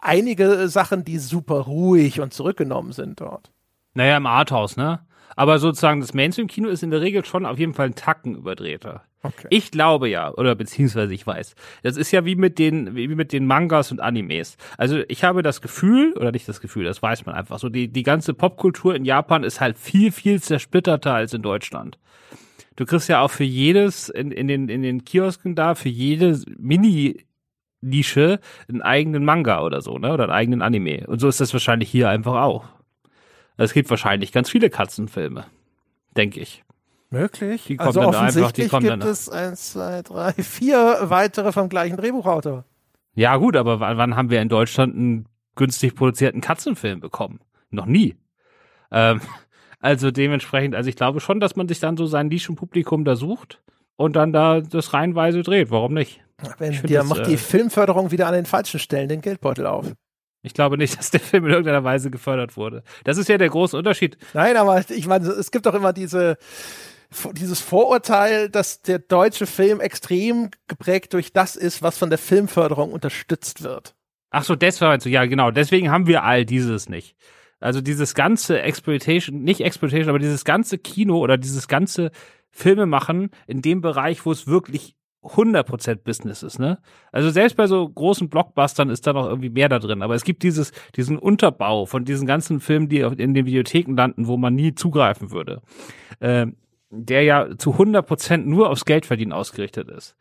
einige 0.00 0.68
Sachen, 0.68 1.04
die 1.04 1.18
super 1.18 1.60
ruhig 1.60 2.20
und 2.20 2.34
zurückgenommen 2.34 2.92
sind 2.92 3.20
dort. 3.20 3.50
Naja, 3.94 4.16
im 4.16 4.26
Arthouse, 4.26 4.76
ne? 4.76 5.00
Aber 5.36 5.58
sozusagen 5.58 6.00
das 6.00 6.14
Mainstream-Kino 6.14 6.68
ist 6.68 6.82
in 6.82 6.90
der 6.90 7.00
Regel 7.00 7.24
schon 7.24 7.46
auf 7.46 7.58
jeden 7.58 7.74
Fall 7.74 7.86
ein 7.86 7.94
Tacken 7.94 8.36
überdrehter. 8.36 9.02
Okay. 9.22 9.46
Ich 9.50 9.70
glaube 9.70 10.08
ja, 10.08 10.32
oder 10.34 10.54
beziehungsweise 10.54 11.14
ich 11.14 11.26
weiß. 11.26 11.54
Das 11.82 11.96
ist 11.96 12.10
ja 12.10 12.24
wie 12.24 12.34
mit 12.34 12.58
den, 12.58 12.96
wie 12.96 13.06
mit 13.08 13.32
den 13.32 13.46
Mangas 13.46 13.92
und 13.92 14.00
Animes. 14.00 14.56
Also 14.78 15.02
ich 15.08 15.22
habe 15.22 15.42
das 15.42 15.60
Gefühl, 15.60 16.12
oder 16.14 16.32
nicht 16.32 16.48
das 16.48 16.60
Gefühl, 16.60 16.84
das 16.84 17.02
weiß 17.02 17.24
man 17.26 17.34
einfach 17.34 17.58
so, 17.60 17.68
die, 17.68 17.88
die 17.88 18.02
ganze 18.02 18.34
Popkultur 18.34 18.96
in 18.96 19.04
Japan 19.04 19.44
ist 19.44 19.60
halt 19.60 19.78
viel, 19.78 20.10
viel 20.10 20.42
zersplitterter 20.42 21.14
als 21.14 21.34
in 21.34 21.42
Deutschland. 21.42 21.98
Du 22.74 22.84
kriegst 22.84 23.08
ja 23.08 23.20
auch 23.20 23.30
für 23.30 23.44
jedes, 23.44 24.08
in, 24.08 24.32
in, 24.32 24.48
den, 24.48 24.68
in 24.68 24.82
den 24.82 25.04
Kiosken 25.04 25.54
da, 25.54 25.74
für 25.74 25.88
jede 25.88 26.40
Mini- 26.58 27.24
Nische 27.84 28.38
einen 28.68 28.80
eigenen 28.80 29.24
Manga 29.24 29.60
oder 29.62 29.82
so, 29.82 29.98
ne? 29.98 30.12
Oder 30.12 30.24
einen 30.24 30.32
eigenen 30.32 30.62
Anime. 30.62 31.04
Und 31.08 31.20
so 31.20 31.26
ist 31.26 31.40
das 31.40 31.52
wahrscheinlich 31.52 31.90
hier 31.90 32.08
einfach 32.08 32.40
auch. 32.40 32.64
Es 33.56 33.72
gibt 33.72 33.90
wahrscheinlich 33.90 34.32
ganz 34.32 34.50
viele 34.50 34.70
Katzenfilme, 34.70 35.46
denke 36.16 36.40
ich. 36.40 36.64
Möglich. 37.10 37.64
Die 37.66 37.76
kommen 37.76 37.88
also 37.88 38.00
dann 38.00 38.14
offensichtlich 38.14 38.66
einfach, 38.66 38.78
die 38.78 38.88
gibt 38.88 39.02
dann 39.02 39.08
es 39.08 39.28
eins, 39.28 39.72
zwei, 39.72 40.02
drei, 40.02 40.32
vier 40.42 40.98
weitere 41.02 41.52
vom 41.52 41.68
gleichen 41.68 41.96
Drehbuchautor. 41.96 42.64
Ja 43.14 43.36
gut, 43.36 43.56
aber 43.56 43.80
wann 43.80 44.16
haben 44.16 44.30
wir 44.30 44.40
in 44.40 44.48
Deutschland 44.48 44.94
einen 44.94 45.26
günstig 45.54 45.94
produzierten 45.94 46.40
Katzenfilm 46.40 47.00
bekommen? 47.00 47.40
Noch 47.70 47.84
nie. 47.84 48.16
Ähm, 48.90 49.20
also 49.80 50.10
dementsprechend, 50.10 50.74
also 50.74 50.88
ich 50.88 50.96
glaube 50.96 51.20
schon, 51.20 51.38
dass 51.38 51.54
man 51.54 51.68
sich 51.68 51.80
dann 51.80 51.98
so 51.98 52.06
sein 52.06 52.28
Nischenpublikum 52.28 53.04
da 53.04 53.14
sucht 53.14 53.62
und 53.96 54.16
dann 54.16 54.32
da 54.32 54.62
das 54.62 54.94
reihenweise 54.94 55.42
dreht. 55.42 55.70
Warum 55.70 55.92
nicht? 55.92 56.20
Wenn 56.58 56.82
dir 56.82 57.04
macht 57.04 57.20
äh, 57.20 57.30
die 57.30 57.36
Filmförderung 57.36 58.10
wieder 58.10 58.26
an 58.26 58.34
den 58.34 58.46
falschen 58.46 58.80
Stellen 58.80 59.08
den 59.08 59.20
Geldbeutel 59.20 59.66
auf. 59.66 59.92
Ich 60.42 60.54
glaube 60.54 60.76
nicht, 60.76 60.96
dass 60.98 61.10
der 61.10 61.20
Film 61.20 61.46
in 61.46 61.50
irgendeiner 61.52 61.84
Weise 61.84 62.10
gefördert 62.10 62.56
wurde. 62.56 62.82
Das 63.04 63.18
ist 63.18 63.28
ja 63.28 63.38
der 63.38 63.48
große 63.48 63.76
Unterschied. 63.76 64.18
Nein, 64.34 64.56
aber 64.56 64.84
ich 64.90 65.06
meine, 65.06 65.28
es 65.28 65.50
gibt 65.50 65.66
doch 65.66 65.74
immer 65.74 65.92
diese, 65.92 66.36
dieses 67.32 67.60
Vorurteil, 67.60 68.48
dass 68.48 68.82
der 68.82 68.98
deutsche 68.98 69.46
Film 69.46 69.80
extrem 69.80 70.50
geprägt 70.68 71.14
durch 71.14 71.32
das 71.32 71.56
ist, 71.56 71.82
was 71.82 71.98
von 71.98 72.10
der 72.10 72.18
Filmförderung 72.18 72.92
unterstützt 72.92 73.62
wird. 73.62 73.94
Ach 74.30 74.44
so, 74.44 74.56
deswegen, 74.56 75.12
ja 75.12 75.26
genau, 75.26 75.50
deswegen 75.50 75.90
haben 75.90 76.06
wir 76.06 76.24
all 76.24 76.44
dieses 76.46 76.88
nicht. 76.88 77.16
Also 77.60 77.80
dieses 77.80 78.14
ganze 78.14 78.60
Exploitation, 78.60 79.42
nicht 79.42 79.60
Exploitation, 79.60 80.08
aber 80.08 80.18
dieses 80.18 80.44
ganze 80.44 80.78
Kino 80.78 81.18
oder 81.18 81.36
dieses 81.36 81.68
ganze 81.68 82.10
Filme 82.50 82.86
machen 82.86 83.30
in 83.46 83.62
dem 83.62 83.80
Bereich, 83.80 84.26
wo 84.26 84.32
es 84.32 84.46
wirklich 84.46 84.96
100% 85.22 85.96
Business 85.96 86.42
ist, 86.42 86.58
ne? 86.58 86.78
Also 87.12 87.30
selbst 87.30 87.56
bei 87.56 87.66
so 87.66 87.88
großen 87.88 88.28
Blockbustern 88.28 88.90
ist 88.90 89.06
da 89.06 89.12
noch 89.12 89.26
irgendwie 89.26 89.50
mehr 89.50 89.68
da 89.68 89.78
drin, 89.78 90.02
aber 90.02 90.14
es 90.14 90.24
gibt 90.24 90.42
dieses, 90.42 90.72
diesen 90.96 91.18
Unterbau 91.18 91.86
von 91.86 92.04
diesen 92.04 92.26
ganzen 92.26 92.60
Filmen, 92.60 92.88
die 92.88 93.00
in 93.00 93.34
den 93.34 93.46
Videotheken 93.46 93.94
landen, 93.94 94.26
wo 94.26 94.36
man 94.36 94.54
nie 94.54 94.74
zugreifen 94.74 95.30
würde, 95.30 95.62
äh, 96.20 96.46
der 96.90 97.22
ja 97.22 97.56
zu 97.56 97.74
100% 97.74 98.38
nur 98.38 98.70
aufs 98.70 98.84
Geldverdienen 98.84 99.32
ausgerichtet 99.32 99.88
ist. 99.88 100.16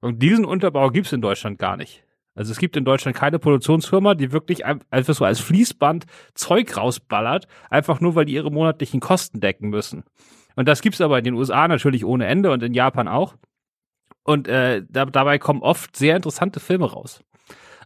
Und 0.00 0.22
diesen 0.22 0.44
Unterbau 0.44 0.90
gibt's 0.90 1.12
in 1.12 1.22
Deutschland 1.22 1.58
gar 1.58 1.76
nicht. 1.76 2.04
Also 2.34 2.52
es 2.52 2.58
gibt 2.58 2.76
in 2.76 2.84
Deutschland 2.84 3.16
keine 3.16 3.40
Produktionsfirma, 3.40 4.14
die 4.14 4.30
wirklich 4.30 4.64
einfach 4.64 5.14
so 5.14 5.24
als 5.24 5.40
Fließband 5.40 6.06
Zeug 6.34 6.76
rausballert, 6.76 7.48
einfach 7.68 8.00
nur 8.00 8.14
weil 8.14 8.26
die 8.26 8.34
ihre 8.34 8.52
monatlichen 8.52 9.00
Kosten 9.00 9.40
decken 9.40 9.70
müssen. 9.70 10.04
Und 10.54 10.68
das 10.68 10.80
gibt's 10.80 11.00
aber 11.00 11.18
in 11.18 11.24
den 11.24 11.34
USA 11.34 11.66
natürlich 11.66 12.04
ohne 12.04 12.26
Ende 12.26 12.52
und 12.52 12.62
in 12.62 12.74
Japan 12.74 13.08
auch. 13.08 13.34
Und 14.28 14.46
äh, 14.46 14.82
da, 14.90 15.06
dabei 15.06 15.38
kommen 15.38 15.62
oft 15.62 15.96
sehr 15.96 16.14
interessante 16.14 16.60
Filme 16.60 16.84
raus. 16.84 17.20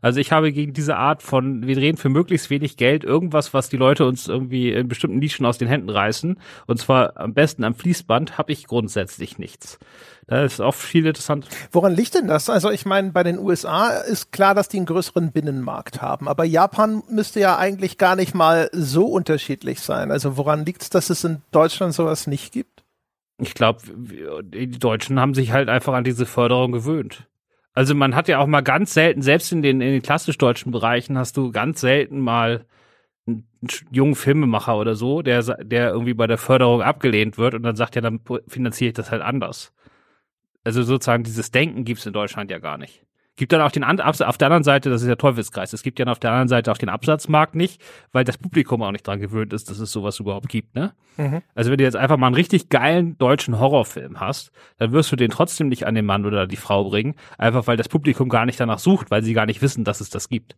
Also 0.00 0.18
ich 0.18 0.32
habe 0.32 0.50
gegen 0.50 0.72
diese 0.72 0.96
Art 0.96 1.22
von, 1.22 1.68
wir 1.68 1.76
drehen 1.76 1.96
für 1.96 2.08
möglichst 2.08 2.50
wenig 2.50 2.76
Geld 2.76 3.04
irgendwas, 3.04 3.54
was 3.54 3.68
die 3.68 3.76
Leute 3.76 4.04
uns 4.04 4.26
irgendwie 4.26 4.72
in 4.72 4.88
bestimmten 4.88 5.20
Nischen 5.20 5.46
aus 5.46 5.58
den 5.58 5.68
Händen 5.68 5.88
reißen, 5.88 6.40
und 6.66 6.80
zwar 6.80 7.16
am 7.16 7.32
besten 7.32 7.62
am 7.62 7.76
Fließband, 7.76 8.38
habe 8.38 8.50
ich 8.50 8.66
grundsätzlich 8.66 9.38
nichts. 9.38 9.78
Da 10.26 10.42
ist 10.42 10.60
auch 10.60 10.74
viel 10.74 11.06
interessant. 11.06 11.46
Woran 11.70 11.94
liegt 11.94 12.16
denn 12.16 12.26
das? 12.26 12.50
Also 12.50 12.72
ich 12.72 12.86
meine, 12.86 13.12
bei 13.12 13.22
den 13.22 13.38
USA 13.38 13.90
ist 13.90 14.32
klar, 14.32 14.56
dass 14.56 14.68
die 14.68 14.78
einen 14.78 14.86
größeren 14.86 15.30
Binnenmarkt 15.30 16.02
haben, 16.02 16.26
aber 16.26 16.42
Japan 16.42 17.04
müsste 17.08 17.38
ja 17.38 17.56
eigentlich 17.56 17.98
gar 17.98 18.16
nicht 18.16 18.34
mal 18.34 18.68
so 18.72 19.06
unterschiedlich 19.06 19.78
sein. 19.78 20.10
Also 20.10 20.36
woran 20.36 20.64
liegt 20.64 20.82
es, 20.82 20.90
dass 20.90 21.08
es 21.08 21.22
in 21.22 21.42
Deutschland 21.52 21.94
sowas 21.94 22.26
nicht 22.26 22.52
gibt? 22.52 22.71
Ich 23.38 23.54
glaube, 23.54 23.80
die 24.42 24.70
Deutschen 24.70 25.18
haben 25.18 25.34
sich 25.34 25.52
halt 25.52 25.68
einfach 25.68 25.94
an 25.94 26.04
diese 26.04 26.26
Förderung 26.26 26.72
gewöhnt. 26.72 27.28
Also 27.74 27.94
man 27.94 28.14
hat 28.14 28.28
ja 28.28 28.38
auch 28.38 28.46
mal 28.46 28.60
ganz 28.60 28.92
selten, 28.92 29.22
selbst 29.22 29.50
in 29.50 29.62
den, 29.62 29.80
in 29.80 29.92
den 29.92 30.02
klassisch 30.02 30.36
deutschen 30.36 30.72
Bereichen 30.72 31.16
hast 31.16 31.36
du 31.36 31.50
ganz 31.52 31.80
selten 31.80 32.20
mal 32.20 32.66
einen 33.26 33.46
jungen 33.90 34.14
Filmemacher 34.14 34.76
oder 34.76 34.94
so, 34.94 35.22
der, 35.22 35.42
der 35.42 35.90
irgendwie 35.90 36.14
bei 36.14 36.26
der 36.26 36.38
Förderung 36.38 36.82
abgelehnt 36.82 37.38
wird 37.38 37.54
und 37.54 37.62
dann 37.62 37.76
sagt, 37.76 37.94
ja, 37.94 38.02
dann 38.02 38.20
finanziere 38.46 38.88
ich 38.88 38.94
das 38.94 39.10
halt 39.10 39.22
anders. 39.22 39.72
Also 40.64 40.82
sozusagen 40.82 41.24
dieses 41.24 41.50
Denken 41.50 41.84
gibt's 41.84 42.06
in 42.06 42.12
Deutschland 42.12 42.50
ja 42.50 42.58
gar 42.58 42.78
nicht. 42.78 43.04
Gibt 43.36 43.52
dann 43.52 43.62
auch 43.62 43.70
den 43.70 43.82
auf 43.82 44.18
der 44.18 44.46
anderen 44.46 44.62
Seite, 44.62 44.90
das 44.90 45.00
ist 45.00 45.08
der 45.08 45.16
Teufelskreis. 45.16 45.72
Es 45.72 45.82
gibt 45.82 45.98
ja 45.98 46.06
auf 46.06 46.18
der 46.18 46.32
anderen 46.32 46.48
Seite 46.48 46.70
auch 46.70 46.76
den 46.76 46.90
Absatzmarkt 46.90 47.54
nicht, 47.54 47.80
weil 48.12 48.24
das 48.24 48.36
Publikum 48.36 48.82
auch 48.82 48.92
nicht 48.92 49.06
dran 49.06 49.20
gewöhnt 49.20 49.54
ist, 49.54 49.70
dass 49.70 49.78
es 49.78 49.90
sowas 49.90 50.20
überhaupt 50.20 50.50
gibt, 50.50 50.74
ne? 50.74 50.92
Mhm. 51.16 51.40
Also 51.54 51.70
wenn 51.70 51.78
du 51.78 51.84
jetzt 51.84 51.96
einfach 51.96 52.18
mal 52.18 52.26
einen 52.26 52.34
richtig 52.34 52.68
geilen 52.68 53.16
deutschen 53.16 53.58
Horrorfilm 53.58 54.20
hast, 54.20 54.52
dann 54.76 54.92
wirst 54.92 55.10
du 55.12 55.16
den 55.16 55.30
trotzdem 55.30 55.68
nicht 55.68 55.86
an 55.86 55.94
den 55.94 56.04
Mann 56.04 56.26
oder 56.26 56.46
die 56.46 56.56
Frau 56.56 56.84
bringen, 56.90 57.14
einfach 57.38 57.66
weil 57.66 57.78
das 57.78 57.88
Publikum 57.88 58.28
gar 58.28 58.44
nicht 58.44 58.60
danach 58.60 58.78
sucht, 58.78 59.10
weil 59.10 59.22
sie 59.22 59.32
gar 59.32 59.46
nicht 59.46 59.62
wissen, 59.62 59.84
dass 59.84 60.02
es 60.02 60.10
das 60.10 60.28
gibt. 60.28 60.56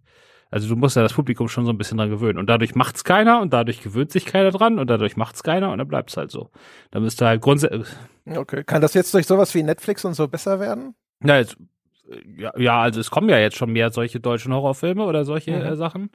Also 0.50 0.68
du 0.68 0.76
musst 0.76 0.94
ja 0.96 1.02
das 1.02 1.14
Publikum 1.14 1.48
schon 1.48 1.64
so 1.64 1.72
ein 1.72 1.78
bisschen 1.78 1.98
dran 1.98 2.10
gewöhnen. 2.10 2.38
Und 2.38 2.48
dadurch 2.48 2.74
macht's 2.74 3.02
keiner 3.02 3.40
und 3.40 3.52
dadurch 3.52 3.82
gewöhnt 3.82 4.12
sich 4.12 4.26
keiner 4.26 4.50
dran 4.50 4.78
und 4.78 4.88
dadurch 4.88 5.16
macht's 5.16 5.42
keiner 5.42 5.72
und 5.72 5.78
dann 5.78 5.88
bleibt's 5.88 6.16
halt 6.16 6.30
so. 6.30 6.50
Dann 6.90 7.02
müsste 7.02 7.26
halt 7.26 7.40
grundsätzlich. 7.40 7.88
Okay. 8.26 8.62
Kann 8.64 8.82
das 8.82 8.94
jetzt 8.94 9.12
durch 9.14 9.26
sowas 9.26 9.54
wie 9.54 9.62
Netflix 9.62 10.04
und 10.04 10.14
so 10.14 10.28
besser 10.28 10.60
werden? 10.60 10.94
Ja, 11.24 11.38
jetzt 11.38 11.56
ja, 12.36 12.52
ja, 12.58 12.80
also 12.80 13.00
es 13.00 13.10
kommen 13.10 13.28
ja 13.28 13.38
jetzt 13.38 13.56
schon 13.56 13.72
mehr 13.72 13.90
solche 13.90 14.20
deutschen 14.20 14.52
Horrorfilme 14.52 15.04
oder 15.04 15.24
solche 15.24 15.52
mhm. 15.52 15.62
äh, 15.62 15.76
Sachen. 15.76 16.10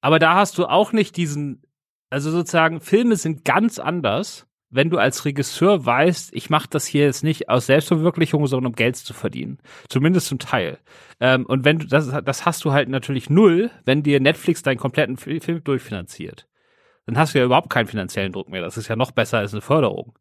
Aber 0.00 0.18
da 0.18 0.34
hast 0.34 0.58
du 0.58 0.66
auch 0.66 0.92
nicht 0.92 1.16
diesen, 1.16 1.62
also 2.10 2.30
sozusagen, 2.30 2.80
Filme 2.80 3.16
sind 3.16 3.44
ganz 3.44 3.78
anders, 3.78 4.46
wenn 4.72 4.88
du 4.88 4.98
als 4.98 5.26
Regisseur 5.26 5.84
weißt, 5.84 6.34
ich 6.34 6.48
mache 6.48 6.68
das 6.70 6.86
hier 6.86 7.04
jetzt 7.04 7.22
nicht 7.22 7.50
aus 7.50 7.66
Selbstverwirklichung, 7.66 8.46
sondern 8.46 8.72
um 8.72 8.74
Geld 8.74 8.96
zu 8.96 9.12
verdienen. 9.12 9.58
Zumindest 9.88 10.28
zum 10.28 10.38
Teil. 10.38 10.78
Ähm, 11.20 11.44
und 11.44 11.64
wenn 11.64 11.78
du, 11.78 11.86
das, 11.86 12.10
das 12.24 12.46
hast 12.46 12.64
du 12.64 12.72
halt 12.72 12.88
natürlich 12.88 13.28
null, 13.28 13.70
wenn 13.84 14.02
dir 14.02 14.18
Netflix 14.18 14.62
deinen 14.62 14.78
kompletten 14.78 15.18
Film 15.18 15.62
durchfinanziert. 15.62 16.48
Dann 17.04 17.18
hast 17.18 17.34
du 17.34 17.38
ja 17.38 17.44
überhaupt 17.44 17.68
keinen 17.68 17.86
finanziellen 17.86 18.32
Druck 18.32 18.48
mehr. 18.48 18.62
Das 18.62 18.78
ist 18.78 18.88
ja 18.88 18.96
noch 18.96 19.10
besser 19.10 19.38
als 19.38 19.52
eine 19.52 19.60
Förderung. 19.60 20.14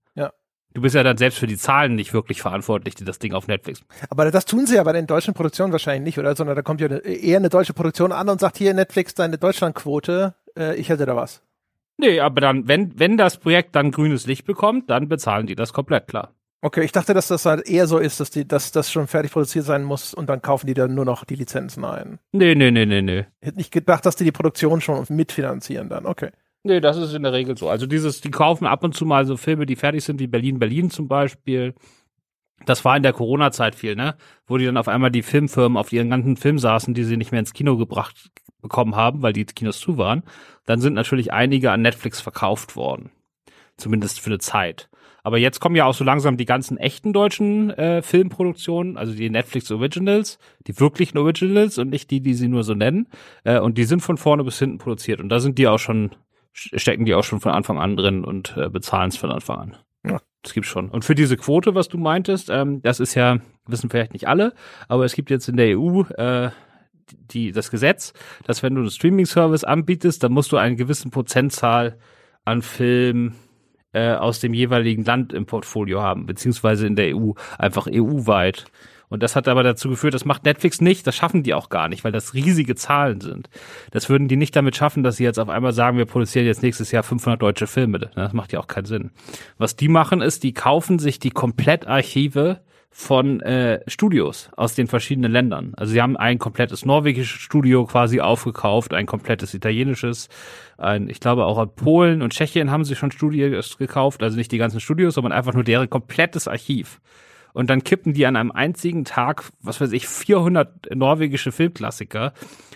Du 0.74 0.82
bist 0.82 0.96
ja 0.96 1.04
dann 1.04 1.18
selbst 1.18 1.38
für 1.38 1.48
die 1.48 1.58
Zahlen 1.58 1.96
nicht 1.96 2.14
wirklich 2.14 2.42
verantwortlich, 2.42 2.96
die 2.96 3.04
das 3.04 3.20
Ding 3.20 3.34
auf 3.34 3.48
Netflix. 3.48 3.82
Aber 4.10 4.30
das 4.32 4.46
tun 4.46 4.66
sie 4.66 4.76
ja 4.76 4.84
bei 4.84 4.94
den 4.94 5.08
deutschen 5.08 5.34
Produktionen 5.34 5.72
wahrscheinlich 5.72 6.04
nicht, 6.04 6.20
oder? 6.20 6.36
Sondern 6.36 6.56
da 6.56 6.62
kommt 6.62 6.80
ja 6.80 6.88
eher 6.88 7.38
eine 7.38 7.50
deutsche 7.50 7.74
Produktion 7.74 8.12
an 8.12 8.30
und 8.30 8.40
sagt 8.40 8.58
hier 8.58 8.74
Netflix 8.74 9.14
deine 9.14 9.38
Deutschlandquote, 9.38 10.34
äh, 10.58 10.76
ich 10.76 10.90
hätte 10.90 11.06
da 11.06 11.16
was. 11.16 11.42
Nee, 11.98 12.20
aber 12.20 12.42
dann, 12.42 12.68
wenn, 12.68 12.98
wenn 12.98 13.18
das 13.18 13.38
Projekt 13.38 13.76
dann 13.76 13.92
grünes 13.92 14.26
Licht 14.26 14.46
bekommt, 14.46 14.90
dann 14.90 15.08
bezahlen 15.08 15.46
die 15.46 15.56
das 15.56 15.74
komplett 15.74 16.08
klar. 16.08 16.34
Okay, 16.64 16.84
ich 16.84 16.92
dachte, 16.92 17.16
dass 17.16 17.28
das 17.28 17.46
halt 17.46 17.68
eher 17.68 17.88
so 17.88 17.98
ist, 17.98 18.20
dass 18.20 18.30
die, 18.30 18.48
dass 18.48 18.72
das 18.72 18.92
schon 18.92 19.08
fertig 19.08 19.32
produziert 19.32 19.66
sein 19.66 19.84
muss 19.84 20.14
und 20.14 20.30
dann 20.30 20.44
kaufen 20.44 20.68
die 20.68 20.76
dann 20.76 20.94
nur 20.94 21.06
noch 21.06 21.26
die 21.26 21.36
Lizenzen 21.36 21.84
ein. 21.84 22.20
Nee, 22.32 22.54
nee, 22.54 22.70
nee, 22.70 22.86
nee, 22.86 23.02
nee. 23.02 23.26
Ich 23.40 23.48
hätte 23.48 23.58
nicht 23.58 23.72
gedacht, 23.72 24.06
dass 24.06 24.16
die 24.16 24.26
die 24.26 24.32
Produktion 24.32 24.80
schon 24.80 25.04
mitfinanzieren 25.10 25.90
dann, 25.90 26.06
okay. 26.06 26.30
Nee, 26.64 26.80
das 26.80 26.98
ist 26.98 27.14
in 27.14 27.24
der 27.24 27.34
Regel 27.34 27.58
so. 27.58 27.70
Also 27.70 27.88
dieses, 27.88 28.22
die 28.22 28.30
kaufen 28.30 28.68
ab 28.68 28.84
und 28.84 28.96
zu 28.96 29.06
mal 29.06 29.26
so 29.26 29.36
Filme, 29.36 29.66
die 29.66 29.76
fertig 29.76 30.04
sind, 30.04 30.20
wie 30.20 30.28
Berlin, 30.28 30.60
Berlin 30.60 30.92
zum 30.92 31.08
Beispiel. 31.08 31.74
Das 32.68 32.86
war 32.86 32.96
in 32.96 33.02
der 33.02 33.14
Corona-Zeit 33.14 33.74
viel, 33.74 33.96
ne? 33.96 34.16
Wo 34.46 34.58
die 34.58 34.66
dann 34.66 34.78
auf 34.78 34.88
einmal 34.88 35.10
die 35.10 35.24
Filmfirmen 35.24 35.78
auf 35.78 35.92
ihren 35.92 36.12
ganzen 36.12 36.38
Film 36.38 36.60
saßen, 36.60 36.94
die 36.94 37.04
sie 37.04 37.18
nicht 37.18 37.32
mehr 37.32 37.40
ins 37.40 37.54
Kino 37.54 37.78
gebracht 37.78 38.30
bekommen 38.62 38.96
haben, 38.96 39.24
weil 39.24 39.34
die 39.34 39.46
Kinos 39.46 39.80
zu 39.80 39.98
waren. 39.98 40.24
Dann 40.66 40.80
sind 40.80 40.94
natürlich 40.94 41.34
einige 41.34 41.72
an 41.72 41.82
Netflix 41.82 42.22
verkauft 42.22 42.76
worden. 42.76 43.10
Zumindest 43.78 44.20
für 44.20 44.30
eine 44.30 44.38
Zeit. 44.38 44.90
Aber 45.24 45.38
jetzt 45.38 45.60
kommen 45.60 45.76
ja 45.76 45.86
auch 45.86 45.94
so 45.94 46.04
langsam 46.04 46.38
die 46.38 46.46
ganzen 46.46 46.78
echten 46.78 47.14
deutschen 47.14 47.70
äh, 47.72 48.02
Filmproduktionen, 48.02 48.98
also 48.98 49.14
die 49.14 49.30
Netflix 49.30 49.72
Originals, 49.72 50.40
die 50.68 50.80
wirklichen 50.80 51.18
Originals 51.18 51.78
und 51.78 51.90
nicht 51.90 52.10
die, 52.10 52.22
die 52.22 52.34
sie 52.34 52.48
nur 52.48 52.64
so 52.64 52.74
nennen. 52.74 53.08
Äh, 53.44 53.60
und 53.60 53.78
die 53.78 53.84
sind 53.84 54.02
von 54.02 54.18
vorne 54.18 54.44
bis 54.44 54.60
hinten 54.60 54.78
produziert. 54.78 55.20
Und 55.20 55.30
da 55.30 55.40
sind 55.40 55.58
die 55.58 55.68
auch 55.68 55.80
schon 55.80 56.12
stecken 56.54 57.06
die 57.06 57.14
auch 57.14 57.24
schon 57.24 57.40
von 57.40 57.52
Anfang 57.52 57.80
an 57.80 57.96
drin 57.96 58.24
und 58.24 58.56
äh, 58.58 58.70
bezahlen 58.70 59.10
es 59.10 59.18
von 59.18 59.32
Anfang 59.32 59.58
an. 59.58 59.78
Ja. 60.06 60.20
Das 60.44 60.54
gibt's 60.54 60.70
schon. 60.70 60.90
Und 60.90 61.06
für 61.06 61.14
diese 61.14 61.38
Quote, 61.38 61.76
was 61.76 61.88
du 61.88 61.98
meintest, 61.98 62.50
ähm, 62.50 62.82
das 62.82 63.00
ist 63.00 63.14
ja, 63.14 63.38
wissen 63.68 63.90
vielleicht 63.90 64.14
nicht 64.14 64.28
alle, 64.28 64.54
aber 64.88 65.06
es 65.06 65.14
gibt 65.14 65.30
jetzt 65.30 65.48
in 65.48 65.58
der 65.58 65.78
EU 65.78 66.02
äh, 66.18 66.50
die, 67.12 67.52
das 67.52 67.70
Gesetz, 67.70 68.14
dass 68.46 68.64
wenn 68.64 68.74
du 68.74 68.82
einen 68.82 68.90
Streaming-Service 68.90 69.64
anbietest, 69.64 70.24
dann 70.24 70.32
musst 70.32 70.52
du 70.52 70.58
einen 70.58 70.78
gewissen 70.78 71.12
Prozentzahl 71.12 71.98
an 72.46 72.62
Filmen 72.62 73.36
äh, 73.94 74.14
aus 74.14 74.40
dem 74.40 74.54
jeweiligen 74.54 75.04
Land 75.04 75.34
im 75.34 75.46
Portfolio 75.46 76.02
haben, 76.02 76.26
beziehungsweise 76.26 76.88
in 76.88 76.96
der 76.96 77.16
EU, 77.16 77.34
einfach 77.58 77.88
EU-weit. 77.92 78.66
Und 79.12 79.22
das 79.22 79.36
hat 79.36 79.50
aber 79.50 79.62
dazu 79.62 79.90
geführt, 79.90 80.14
das 80.14 80.24
macht 80.24 80.46
Netflix 80.46 80.80
nicht, 80.80 81.06
das 81.06 81.18
schaffen 81.18 81.44
die 81.44 81.54
auch 81.54 81.68
gar 81.68 81.90
nicht, 81.90 82.06
weil 82.06 82.14
das 82.14 82.34
riesige 82.34 82.76
Zahlen 82.76 83.20
sind. 83.20 83.50
Das 83.92 84.10
würden 84.10 84.30
die 84.30 84.38
nicht 84.38 84.56
damit 84.56 84.78
schaffen, 84.78 85.04
dass 85.04 85.18
sie 85.18 85.26
jetzt 85.26 85.38
auf 85.38 85.50
einmal 85.50 85.74
sagen, 85.74 85.98
wir 85.98 86.06
produzieren 86.06 86.46
jetzt 86.46 86.64
nächstes 86.64 86.92
Jahr 86.92 87.04
500 87.04 87.42
deutsche 87.42 87.68
Filme. 87.68 88.00
Das 88.00 88.32
macht 88.32 88.54
ja 88.54 88.60
auch 88.62 88.68
keinen 88.68 88.86
Sinn. 88.86 89.12
Was 89.58 89.76
die 89.76 89.90
machen 89.90 90.22
ist, 90.22 90.44
die 90.44 90.54
kaufen 90.54 90.98
sich 90.98 91.20
die 91.20 91.32
Komplettarchive 91.32 92.62
von 92.90 93.42
äh, 93.42 93.82
Studios 93.88 94.50
aus 94.56 94.76
den 94.76 94.88
verschiedenen 94.88 95.32
Ländern. 95.32 95.74
Also 95.76 95.92
sie 95.92 96.02
haben 96.02 96.16
ein 96.16 96.40
komplettes 96.40 96.86
norwegisches 96.86 97.42
Studio 97.42 97.86
quasi 97.86 98.22
aufgekauft, 98.22 98.94
ein 98.94 99.08
komplettes 99.08 99.54
italienisches, 99.54 100.30
ein, 100.78 101.10
ich 101.10 101.20
glaube 101.20 101.46
auch 101.46 101.62
in 101.62 101.70
Polen 101.76 102.22
und 102.22 102.32
Tschechien 102.32 102.72
haben 102.72 102.86
sie 102.86 102.96
schon 102.96 103.12
Studios 103.12 103.78
gekauft, 103.78 104.24
also 104.24 104.38
nicht 104.38 104.52
die 104.52 104.58
ganzen 104.58 104.80
Studios, 104.80 105.16
sondern 105.16 105.34
einfach 105.34 105.54
nur 105.54 105.64
deren 105.66 105.90
komplettes 105.90 106.48
Archiv 106.48 107.02
und 107.54 107.70
dann 107.70 107.84
kippen 107.84 108.14
die 108.14 108.26
an 108.26 108.36
einem 108.36 108.52
einzigen 108.52 109.06
Tag, 109.06 109.44
was 109.62 109.82
weiß 109.82 109.92
ich, 109.92 110.08
400 110.08 110.96
norwegische 110.96 111.52
Filmklassiker 111.52 112.34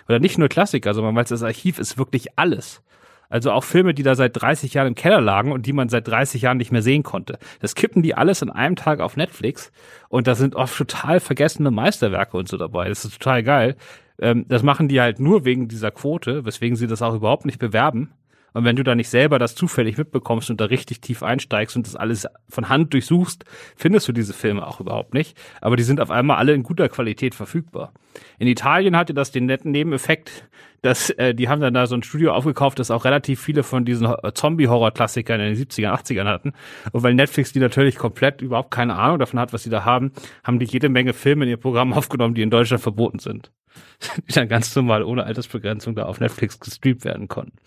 oder 0.08 0.20
nicht 0.20 0.38
nur 0.38 0.50
Klassiker, 0.50 0.94
sondern 0.94 1.16
weil 1.16 1.24
das 1.24 1.44
Archiv 1.44 1.80
ist 1.80 1.98
wirklich 1.98 2.38
alles. 2.38 2.82
Also 3.30 3.52
auch 3.52 3.64
Filme, 3.64 3.94
die 3.94 4.04
da 4.04 4.16
seit 4.16 4.40
30 4.40 4.74
Jahren 4.76 4.88
im 4.90 4.96
Keller 4.96 5.22
lagen 5.22 5.52
und 5.52 5.66
die 5.66 5.74
man 5.74 5.90
seit 5.90 6.08
30 6.08 6.44
Jahren 6.44 6.58
nicht 6.58 6.72
mehr 6.72 6.84
sehen 6.84 7.04
konnte. 7.04 7.40
Das 7.60 7.76
kippen 7.76 8.04
die 8.04 8.16
alles 8.16 8.44
an 8.44 8.52
einem 8.52 8.76
Tag 8.76 9.00
auf 9.00 9.18
Netflix 9.18 9.72
und 10.10 10.28
da 10.28 10.36
sind 10.36 10.56
oft 10.56 10.78
total 10.78 11.20
vergessene 11.20 11.72
Meisterwerke 11.72 12.38
und 12.38 12.48
so 12.48 12.58
dabei. 12.58 12.88
Das 12.88 13.04
ist 13.04 13.20
total 13.20 13.44
geil. 13.44 13.76
Ähm, 14.20 14.46
das 14.48 14.64
machen 14.64 14.88
die 14.88 15.02
halt 15.02 15.20
nur 15.20 15.44
wegen 15.44 15.68
dieser 15.68 15.92
Quote, 15.92 16.46
weswegen 16.46 16.76
sie 16.76 16.88
das 16.88 17.02
auch 17.02 17.16
überhaupt 17.16 17.46
nicht 17.46 17.60
bewerben. 17.60 18.12
Und 18.56 18.64
wenn 18.64 18.78
du 18.78 18.84
da 18.84 18.96
nicht 18.96 19.10
selber 19.10 19.38
das 19.38 19.54
zufällig 19.54 19.98
mitbekommst 19.98 20.50
und 20.50 20.62
da 20.62 20.66
richtig 20.66 21.02
tief 21.02 21.24
einsteigst 21.24 21.76
und 21.76 21.86
das 21.86 21.98
alles 21.98 22.26
von 22.48 22.70
Hand 22.70 22.94
durchsuchst, 22.94 23.44
findest 23.76 24.08
du 24.08 24.14
diese 24.14 24.32
Filme 24.32 24.66
auch 24.66 24.80
überhaupt 24.80 25.14
nicht. 25.14 25.38
Aber 25.60 25.76
die 25.76 25.84
sind 25.84 26.00
auf 26.00 26.10
einmal 26.10 26.38
alle 26.38 26.54
in 26.54 26.64
guter 26.64 26.88
Qualität 26.88 27.36
verfügbar. 27.36 27.92
In 28.40 28.48
Italien 28.48 28.96
hatte 28.96 29.14
das 29.14 29.32
den 29.32 29.46
netten 29.46 29.72
Nebeneffekt, 29.72 30.48
dass 30.86 31.10
äh, 31.10 31.34
die 31.34 31.50
haben 31.50 31.62
dann 31.62 31.74
da 31.74 31.88
so 31.88 31.96
ein 31.96 32.04
Studio 32.04 32.34
aufgekauft, 32.34 32.78
das 32.78 32.92
auch 32.92 33.06
relativ 33.06 33.42
viele 33.42 33.64
von 33.64 33.86
diesen 33.86 34.08
Zombie-Horror-Klassikern 34.34 35.40
in 35.42 35.56
den 35.56 35.66
70er, 35.66 35.92
80ern 35.92 36.26
hatten. 36.26 36.54
Und 36.92 37.02
weil 37.02 37.16
Netflix 37.16 37.52
die 37.52 37.60
natürlich 37.60 37.96
komplett 37.96 38.42
überhaupt 38.42 38.70
keine 38.70 38.96
Ahnung 38.96 39.18
davon 39.18 39.40
hat, 39.40 39.52
was 39.52 39.64
sie 39.64 39.72
da 39.72 39.84
haben, 39.84 40.12
haben 40.44 40.60
die 40.60 40.66
jede 40.66 40.90
Menge 40.90 41.14
Filme 41.14 41.46
in 41.46 41.50
ihr 41.50 41.58
Programm 41.58 41.94
aufgenommen, 41.94 42.36
die 42.36 42.44
in 42.44 42.52
Deutschland 42.52 42.84
verboten 42.84 43.20
sind. 43.20 43.52
die 44.28 44.34
dann 44.34 44.48
ganz 44.48 44.76
normal 44.76 45.04
ohne 45.04 45.26
Altersbegrenzung 45.26 45.96
da 45.96 46.06
auf 46.06 46.20
Netflix 46.20 46.60
gestreamt 46.60 47.04
werden 47.04 47.28
konnten. 47.28 47.58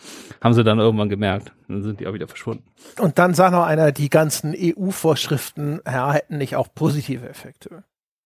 Haben 0.40 0.54
sie 0.54 0.64
dann 0.64 0.78
irgendwann 0.78 1.08
gemerkt. 1.08 1.52
Dann 1.66 1.82
sind 1.82 2.00
die 2.00 2.06
auch 2.06 2.14
wieder 2.14 2.28
verschwunden. 2.28 2.64
Und 2.98 3.18
dann 3.18 3.34
sagt 3.34 3.52
noch 3.52 3.64
einer, 3.64 3.92
die 3.92 4.08
ganzen 4.08 4.54
EU-Vorschriften 4.56 5.80
ja, 5.86 6.12
hätten 6.12 6.38
nicht 6.38 6.56
auch 6.56 6.68
positive 6.72 7.28
Effekte. 7.28 7.84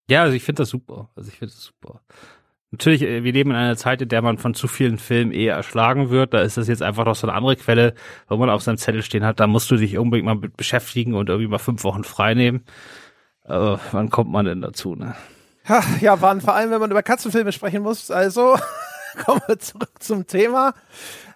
Ja, 0.08 0.22
also 0.22 0.34
ich 0.34 0.42
finde 0.42 0.62
das 0.62 0.68
super. 0.68 1.08
Also 1.16 1.28
ich 1.28 1.38
finde 1.38 1.54
das 1.54 1.64
super. 1.64 2.02
Natürlich, 2.72 3.02
äh, 3.02 3.22
wir 3.22 3.32
leben 3.32 3.50
in 3.50 3.56
einer 3.56 3.76
Zeit, 3.76 4.02
in 4.02 4.08
der 4.08 4.22
man 4.22 4.38
von 4.38 4.54
zu 4.54 4.66
vielen 4.66 4.98
Filmen 4.98 5.30
eher 5.30 5.54
erschlagen 5.54 6.10
wird. 6.10 6.34
Da 6.34 6.40
ist 6.40 6.56
das 6.56 6.68
jetzt 6.68 6.82
einfach 6.82 7.04
noch 7.04 7.14
so 7.14 7.26
eine 7.28 7.36
andere 7.36 7.54
Quelle, 7.56 7.94
wo 8.28 8.36
man 8.36 8.50
auf 8.50 8.62
seinem 8.62 8.78
Zettel 8.78 9.02
stehen 9.02 9.24
hat. 9.24 9.38
Da 9.40 9.46
musst 9.46 9.70
du 9.70 9.76
dich 9.76 9.98
unbedingt 9.98 10.26
mal 10.26 10.34
mit 10.34 10.56
beschäftigen 10.56 11.14
und 11.14 11.28
irgendwie 11.28 11.50
mal 11.50 11.58
fünf 11.58 11.84
Wochen 11.84 12.02
frei 12.02 12.34
nehmen. 12.34 12.64
Aber 13.44 13.78
wann 13.92 14.08
kommt 14.08 14.30
man 14.30 14.46
denn 14.46 14.62
dazu, 14.62 14.94
ne? 14.94 15.14
Ja, 16.00 16.20
waren 16.20 16.40
vor 16.40 16.54
allem, 16.54 16.70
wenn 16.70 16.80
man 16.80 16.90
über 16.90 17.02
Katzenfilme 17.02 17.52
sprechen 17.52 17.82
muss. 17.82 18.10
Also 18.10 18.56
kommen 19.24 19.42
wir 19.46 19.58
zurück 19.58 19.92
zum 20.00 20.26
Thema. 20.26 20.74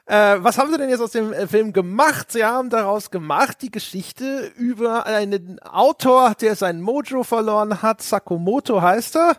Äh, 0.07 0.37
was 0.39 0.57
haben 0.57 0.71
sie 0.71 0.79
denn 0.79 0.89
jetzt 0.89 1.01
aus 1.01 1.11
dem 1.11 1.33
äh, 1.33 1.47
Film 1.49 1.73
gemacht? 1.73 2.31
Sie 2.31 2.45
haben 2.45 2.71
daraus 2.71 3.11
gemacht 3.11 3.59
die 3.61 3.73
Geschichte 3.73 4.53
über 4.57 5.05
einen 5.05 5.59
Autor, 5.63 6.35
der 6.41 6.55
sein 6.55 6.81
Mojo 6.81 7.25
verloren 7.25 7.83
hat. 7.83 8.03
Sakamoto 8.03 8.81
heißt 8.81 9.17
er. 9.17 9.37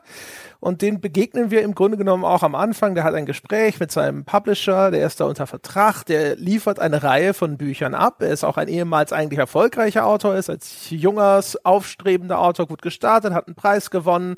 Und 0.59 0.81
den 0.81 1.01
begegnen 1.01 1.51
wir 1.51 1.61
im 1.61 1.75
Grunde 1.75 1.97
genommen 1.97 2.25
auch 2.25 2.43
am 2.43 2.55
Anfang. 2.55 2.95
Der 2.95 3.03
hat 3.03 3.13
ein 3.13 3.25
Gespräch 3.25 3.79
mit 3.79 3.91
seinem 3.91 4.25
Publisher, 4.25 4.91
der 4.91 5.05
ist 5.05 5.19
da 5.19 5.25
unter 5.25 5.47
Vertrag, 5.47 6.03
der 6.03 6.35
liefert 6.35 6.79
eine 6.79 7.03
Reihe 7.03 7.33
von 7.33 7.57
Büchern 7.57 7.93
ab. 7.93 8.21
Er 8.21 8.29
ist 8.29 8.43
auch 8.43 8.57
ein 8.57 8.67
ehemals 8.67 9.13
eigentlich 9.13 9.39
erfolgreicher 9.39 10.05
Autor, 10.05 10.35
ist 10.35 10.49
als 10.49 10.89
junger, 10.89 11.41
aufstrebender 11.63 12.39
Autor 12.39 12.67
gut 12.67 12.81
gestartet, 12.81 13.33
hat 13.33 13.47
einen 13.47 13.55
Preis 13.55 13.91
gewonnen 13.91 14.35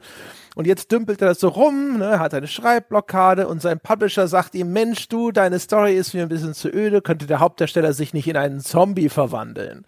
und 0.60 0.68
jetzt 0.68 0.92
dümpelt 0.92 1.22
er 1.22 1.30
das 1.30 1.40
so 1.40 1.48
rum, 1.48 2.00
ne, 2.00 2.20
hat 2.20 2.34
eine 2.34 2.46
Schreibblockade 2.46 3.48
und 3.48 3.62
sein 3.62 3.80
Publisher 3.80 4.28
sagt 4.28 4.56
ihm, 4.56 4.74
Mensch, 4.74 5.08
du, 5.08 5.32
deine 5.32 5.58
Story 5.58 5.96
ist 5.96 6.14
mir 6.14 6.24
ein 6.24 6.28
bisschen 6.28 6.54
zu 6.54 6.68
öde, 6.68 7.02
könnte 7.02 7.28
der 7.28 7.40
Hauptdarsteller 7.40 7.94
sich 7.94 8.14
nicht 8.14 8.28
in 8.28 8.36
einen 8.36 8.60
Zombie 8.60 9.08
verwandeln. 9.08 9.86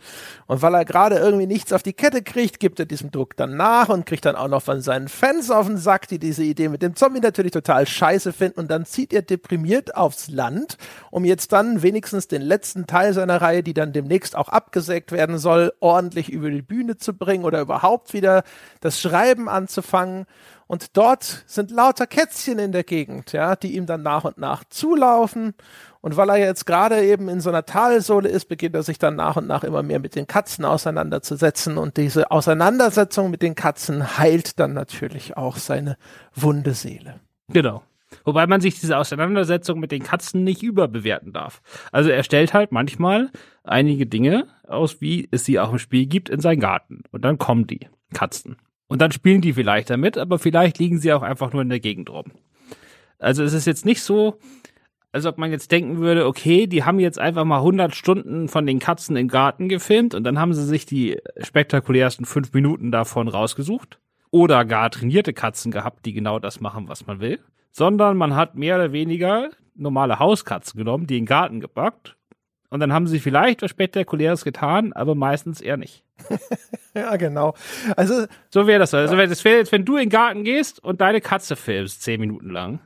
Und 0.47 0.61
weil 0.61 0.73
er 0.73 0.85
gerade 0.85 1.17
irgendwie 1.17 1.45
nichts 1.45 1.73
auf 1.73 1.83
die 1.83 1.91
Kette 1.91 2.21
kriegt, 2.21 2.61
gibt 2.61 2.79
er 2.79 2.85
diesem 2.85 3.11
Druck 3.11 3.35
dann 3.35 3.57
nach 3.57 3.89
und 3.89 4.05
kriegt 4.05 4.23
dann 4.23 4.37
auch 4.37 4.47
noch 4.47 4.61
von 4.61 4.79
seinen 4.79 5.09
Fans 5.09 5.51
auf 5.51 5.67
den 5.67 5.75
Sack, 5.75 6.07
die 6.07 6.19
diese 6.19 6.43
Idee 6.45 6.69
mit 6.69 6.81
dem 6.81 6.95
Zombie 6.95 7.19
natürlich 7.19 7.51
total 7.51 7.85
scheiße 7.85 8.31
finden 8.31 8.61
und 8.61 8.71
dann 8.71 8.85
zieht 8.85 9.11
er 9.11 9.23
deprimiert 9.23 9.97
aufs 9.97 10.29
Land, 10.29 10.77
um 11.09 11.25
jetzt 11.25 11.51
dann 11.51 11.83
wenigstens 11.83 12.29
den 12.29 12.43
letzten 12.43 12.87
Teil 12.87 13.11
seiner 13.11 13.41
Reihe, 13.41 13.61
die 13.61 13.73
dann 13.73 13.91
demnächst 13.91 14.37
auch 14.37 14.47
abgesägt 14.47 15.11
werden 15.11 15.37
soll, 15.37 15.73
ordentlich 15.81 16.29
über 16.29 16.49
die 16.49 16.61
Bühne 16.61 16.95
zu 16.95 17.13
bringen 17.13 17.43
oder 17.43 17.59
überhaupt 17.59 18.13
wieder 18.13 18.43
das 18.79 19.01
Schreiben 19.01 19.49
anzufangen. 19.49 20.27
Und 20.71 20.95
dort 20.95 21.43
sind 21.47 21.69
lauter 21.69 22.07
Kätzchen 22.07 22.57
in 22.57 22.71
der 22.71 22.85
Gegend, 22.85 23.33
ja, 23.33 23.57
die 23.57 23.75
ihm 23.75 23.87
dann 23.87 24.03
nach 24.03 24.23
und 24.23 24.37
nach 24.37 24.63
zulaufen. 24.69 25.53
Und 25.99 26.15
weil 26.15 26.29
er 26.29 26.37
jetzt 26.37 26.65
gerade 26.65 27.03
eben 27.03 27.27
in 27.27 27.41
so 27.41 27.49
einer 27.49 27.65
Talsohle 27.65 28.29
ist, 28.29 28.45
beginnt 28.45 28.75
er 28.75 28.83
sich 28.83 28.97
dann 28.97 29.17
nach 29.17 29.35
und 29.35 29.47
nach 29.47 29.65
immer 29.65 29.83
mehr 29.83 29.99
mit 29.99 30.15
den 30.15 30.27
Katzen 30.27 30.63
auseinanderzusetzen. 30.63 31.77
Und 31.77 31.97
diese 31.97 32.31
Auseinandersetzung 32.31 33.29
mit 33.31 33.41
den 33.41 33.53
Katzen 33.53 34.17
heilt 34.17 34.61
dann 34.61 34.71
natürlich 34.71 35.35
auch 35.35 35.57
seine 35.57 35.97
wunde 36.35 36.73
Seele. 36.73 37.19
Genau. 37.49 37.83
Wobei 38.23 38.47
man 38.47 38.61
sich 38.61 38.79
diese 38.79 38.97
Auseinandersetzung 38.97 39.77
mit 39.77 39.91
den 39.91 40.03
Katzen 40.03 40.45
nicht 40.45 40.63
überbewerten 40.63 41.33
darf. 41.33 41.61
Also 41.91 42.11
er 42.11 42.23
stellt 42.23 42.53
halt 42.53 42.71
manchmal 42.71 43.29
einige 43.65 44.05
Dinge 44.05 44.47
aus, 44.65 45.01
wie 45.01 45.27
es 45.31 45.43
sie 45.43 45.59
auch 45.59 45.73
im 45.73 45.79
Spiel 45.79 46.05
gibt, 46.05 46.29
in 46.29 46.39
seinen 46.39 46.61
Garten. 46.61 47.03
Und 47.11 47.25
dann 47.25 47.37
kommen 47.37 47.67
die 47.67 47.89
Katzen. 48.13 48.55
Und 48.91 49.01
dann 49.01 49.13
spielen 49.13 49.39
die 49.39 49.53
vielleicht 49.53 49.89
damit, 49.89 50.17
aber 50.17 50.37
vielleicht 50.37 50.77
liegen 50.77 50.99
sie 50.99 51.13
auch 51.13 51.21
einfach 51.21 51.53
nur 51.53 51.61
in 51.61 51.69
der 51.69 51.79
Gegend 51.79 52.09
rum. 52.09 52.25
Also 53.19 53.41
es 53.41 53.53
ist 53.53 53.65
jetzt 53.65 53.85
nicht 53.85 54.03
so, 54.03 54.37
als 55.13 55.25
ob 55.25 55.37
man 55.37 55.49
jetzt 55.49 55.71
denken 55.71 55.99
würde, 55.99 56.27
okay, 56.27 56.67
die 56.67 56.83
haben 56.83 56.99
jetzt 56.99 57.17
einfach 57.17 57.45
mal 57.45 57.59
100 57.59 57.95
Stunden 57.95 58.49
von 58.49 58.65
den 58.65 58.79
Katzen 58.79 59.15
im 59.15 59.29
Garten 59.29 59.69
gefilmt 59.69 60.13
und 60.13 60.25
dann 60.25 60.39
haben 60.39 60.53
sie 60.53 60.65
sich 60.65 60.85
die 60.85 61.17
spektakulärsten 61.37 62.25
fünf 62.25 62.51
Minuten 62.51 62.91
davon 62.91 63.29
rausgesucht. 63.29 63.97
Oder 64.29 64.65
gar 64.65 64.89
trainierte 64.89 65.31
Katzen 65.31 65.71
gehabt, 65.71 66.05
die 66.05 66.11
genau 66.11 66.39
das 66.39 66.59
machen, 66.59 66.89
was 66.89 67.07
man 67.07 67.21
will. 67.21 67.39
Sondern 67.71 68.17
man 68.17 68.35
hat 68.35 68.55
mehr 68.55 68.75
oder 68.75 68.91
weniger 68.91 69.51
normale 69.73 70.19
Hauskatzen 70.19 70.77
genommen, 70.77 71.07
die 71.07 71.15
in 71.17 71.23
den 71.23 71.29
Garten 71.29 71.61
gepackt 71.61 72.17
und 72.71 72.79
dann 72.79 72.93
haben 72.93 73.05
sie 73.05 73.19
vielleicht 73.19 73.61
was 73.61 73.69
Spektakuläres 73.69 74.45
getan, 74.45 74.93
aber 74.93 75.13
meistens 75.13 75.59
eher 75.59 75.75
nicht. 75.75 76.03
ja, 76.95 77.17
genau. 77.17 77.53
Also 77.97 78.25
so 78.49 78.65
wäre 78.65 78.79
das. 78.79 78.93
Also 78.93 79.15
das 79.15 79.43
wäre 79.43 79.57
jetzt, 79.57 79.73
wenn 79.73 79.85
du 79.85 79.97
in 79.97 80.05
den 80.05 80.09
Garten 80.09 80.43
gehst 80.45 80.83
und 80.83 81.01
deine 81.01 81.19
Katze 81.19 81.57
filmst 81.57 82.01
zehn 82.01 82.19
Minuten 82.21 82.49
lang, 82.49 82.79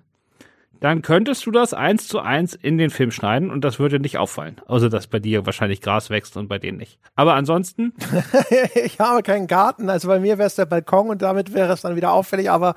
dann 0.79 1.03
könntest 1.03 1.45
du 1.45 1.51
das 1.51 1.75
eins 1.75 2.07
zu 2.07 2.19
eins 2.19 2.55
in 2.55 2.79
den 2.79 2.89
Film 2.89 3.11
schneiden 3.11 3.51
und 3.51 3.63
das 3.63 3.77
würde 3.77 3.99
nicht 3.99 4.17
auffallen. 4.17 4.59
Außer 4.65 4.89
dass 4.89 5.05
bei 5.05 5.19
dir 5.19 5.45
wahrscheinlich 5.45 5.81
Gras 5.81 6.09
wächst 6.09 6.35
und 6.35 6.47
bei 6.47 6.57
denen 6.57 6.79
nicht. 6.79 6.99
Aber 7.15 7.35
ansonsten. 7.35 7.93
ich 8.73 8.99
habe 8.99 9.21
keinen 9.21 9.45
Garten, 9.45 9.89
also 9.89 10.07
bei 10.07 10.19
mir 10.19 10.39
wäre 10.39 10.47
es 10.47 10.55
der 10.55 10.65
Balkon 10.65 11.09
und 11.09 11.21
damit 11.21 11.53
wäre 11.53 11.71
es 11.71 11.81
dann 11.81 11.95
wieder 11.95 12.11
auffällig, 12.11 12.49
aber 12.49 12.73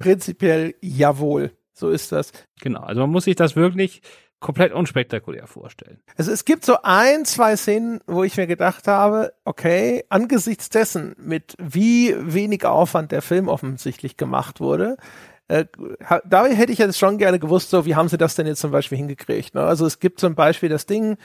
prinzipiell 0.00 0.74
jawohl. 0.80 1.52
So 1.72 1.90
ist 1.90 2.10
das. 2.10 2.32
Genau. 2.60 2.80
Also 2.80 3.02
man 3.02 3.10
muss 3.10 3.24
sich 3.24 3.36
das 3.36 3.54
wirklich 3.54 4.02
komplett 4.40 4.72
unspektakulär 4.72 5.46
vorstellen. 5.46 6.00
Also 6.16 6.30
es 6.30 6.44
gibt 6.44 6.64
so 6.64 6.78
ein, 6.82 7.24
zwei 7.24 7.56
Szenen, 7.56 8.00
wo 8.06 8.22
ich 8.22 8.36
mir 8.36 8.46
gedacht 8.46 8.86
habe, 8.86 9.32
okay, 9.44 10.04
angesichts 10.08 10.68
dessen, 10.68 11.14
mit 11.18 11.54
wie 11.58 12.14
wenig 12.18 12.64
Aufwand 12.64 13.10
der 13.12 13.22
Film 13.22 13.48
offensichtlich 13.48 14.16
gemacht 14.16 14.60
wurde, 14.60 14.96
äh, 15.48 15.64
da 16.26 16.46
hätte 16.46 16.72
ich 16.72 16.78
jetzt 16.78 16.98
schon 16.98 17.18
gerne 17.18 17.38
gewusst, 17.38 17.70
so 17.70 17.86
wie 17.86 17.96
haben 17.96 18.08
sie 18.08 18.18
das 18.18 18.34
denn 18.34 18.46
jetzt 18.46 18.60
zum 18.60 18.70
Beispiel 18.70 18.98
hingekriegt. 18.98 19.54
Ne? 19.54 19.62
Also 19.62 19.86
es 19.86 19.98
gibt 19.98 20.20
zum 20.20 20.34
Beispiel 20.34 20.68
das 20.68 20.86
Ding, 20.86 21.16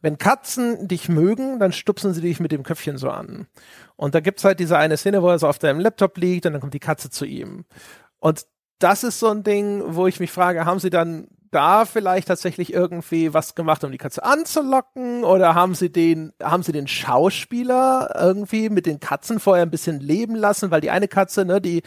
wenn 0.00 0.18
Katzen 0.18 0.88
dich 0.88 1.08
mögen, 1.08 1.58
dann 1.58 1.72
stupsen 1.72 2.14
sie 2.14 2.20
dich 2.20 2.40
mit 2.40 2.52
dem 2.52 2.62
Köpfchen 2.62 2.96
so 2.96 3.10
an. 3.10 3.48
Und 3.96 4.14
da 4.14 4.20
gibt's 4.20 4.44
halt 4.44 4.60
diese 4.60 4.78
eine 4.78 4.96
Szene, 4.96 5.22
wo 5.22 5.28
er 5.28 5.38
so 5.38 5.48
auf 5.48 5.58
deinem 5.58 5.80
Laptop 5.80 6.16
liegt 6.16 6.46
und 6.46 6.52
dann 6.52 6.60
kommt 6.60 6.74
die 6.74 6.80
Katze 6.80 7.10
zu 7.10 7.24
ihm. 7.24 7.64
Und 8.18 8.46
das 8.78 9.04
ist 9.04 9.18
so 9.18 9.28
ein 9.28 9.42
Ding, 9.42 9.82
wo 9.86 10.06
ich 10.06 10.20
mich 10.20 10.30
frage, 10.30 10.64
haben 10.64 10.80
sie 10.80 10.90
dann 10.90 11.28
da 11.52 11.84
vielleicht 11.84 12.28
tatsächlich 12.28 12.72
irgendwie 12.72 13.32
was 13.34 13.54
gemacht, 13.54 13.84
um 13.84 13.92
die 13.92 13.98
Katze 13.98 14.24
anzulocken? 14.24 15.22
Oder 15.22 15.54
haben 15.54 15.74
sie 15.74 15.90
den, 15.90 16.32
haben 16.42 16.62
sie 16.62 16.72
den 16.72 16.88
Schauspieler 16.88 18.14
irgendwie 18.18 18.70
mit 18.70 18.86
den 18.86 18.98
Katzen 18.98 19.38
vorher 19.38 19.64
ein 19.64 19.70
bisschen 19.70 20.00
leben 20.00 20.34
lassen? 20.34 20.70
Weil 20.70 20.80
die 20.80 20.90
eine 20.90 21.08
Katze, 21.08 21.44
ne, 21.44 21.60
die 21.60 21.82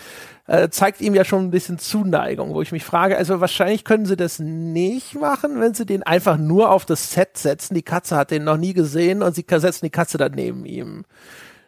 äh, 0.48 0.70
zeigt 0.70 1.02
ihm 1.02 1.16
ja 1.16 1.26
schon 1.26 1.44
ein 1.46 1.52
bisschen 1.52 1.80
Zuneigung, 1.80 2.54
wo 2.54 2.62
ich 2.62 2.72
mich 2.72 2.86
frage, 2.86 3.18
also 3.18 3.42
wahrscheinlich 3.42 3.84
können 3.84 4.06
sie 4.06 4.16
das 4.16 4.40
nicht 4.40 5.16
machen, 5.16 5.60
wenn 5.60 5.74
sie 5.74 5.86
den 5.86 6.04
einfach 6.04 6.38
nur 6.38 6.70
auf 6.70 6.86
das 6.86 7.12
Set 7.12 7.38
setzen. 7.38 7.74
Die 7.74 7.82
Katze 7.82 8.16
hat 8.16 8.32
den 8.32 8.44
noch 8.44 8.58
nie 8.58 8.74
gesehen 8.74 9.24
und 9.24 9.36
sie 9.36 9.46
setzen 9.48 9.86
die 9.86 9.92
Katze 9.92 10.18
dann 10.18 10.34
neben 10.34 10.66
ihm. 10.66 11.06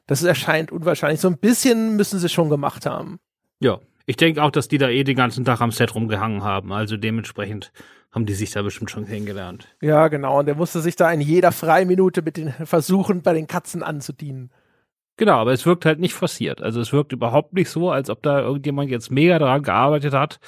Das 0.05 0.23
erscheint 0.23 0.71
unwahrscheinlich. 0.71 1.19
So 1.19 1.27
ein 1.27 1.37
bisschen 1.37 1.95
müssen 1.95 2.19
sie 2.19 2.29
schon 2.29 2.49
gemacht 2.49 2.85
haben. 2.85 3.19
Ja, 3.59 3.79
ich 4.07 4.15
denke 4.15 4.41
auch, 4.41 4.51
dass 4.51 4.69
die 4.69 4.77
da 4.77 4.89
eh 4.89 5.03
den 5.03 5.17
ganzen 5.17 5.43
Tag 5.43 5.59
am 5.59 5.71
Set 5.71 5.93
rumgehangen 5.93 6.41
haben. 6.41 6.71
Also 6.71 6.95
dementsprechend 6.95 7.73
haben 8.11 8.25
die 8.25 8.33
sich 8.33 8.51
da 8.51 8.61
bestimmt 8.61 8.89
schon 8.89 9.05
kennengelernt. 9.05 9.67
Ja, 9.81 10.07
genau. 10.07 10.39
Und 10.39 10.45
der 10.45 10.55
musste 10.55 10.79
sich 10.79 10.95
da 10.95 11.11
in 11.11 11.19
jeder 11.19 11.51
Freiminute 11.51 12.21
mit 12.21 12.37
den 12.37 12.51
Versuchen 12.51 13.21
bei 13.21 13.33
den 13.33 13.47
Katzen 13.47 13.83
anzudienen. 13.83 14.49
Genau, 15.17 15.33
aber 15.33 15.51
es 15.51 15.65
wirkt 15.65 15.85
halt 15.85 15.99
nicht 15.99 16.13
forciert. 16.13 16.61
Also 16.61 16.79
es 16.79 16.93
wirkt 16.93 17.11
überhaupt 17.11 17.53
nicht 17.53 17.69
so, 17.69 17.91
als 17.91 18.09
ob 18.09 18.23
da 18.23 18.39
irgendjemand 18.39 18.89
jetzt 18.89 19.11
mega 19.11 19.39
daran 19.39 19.61
gearbeitet 19.61 20.13
hat, 20.13 20.39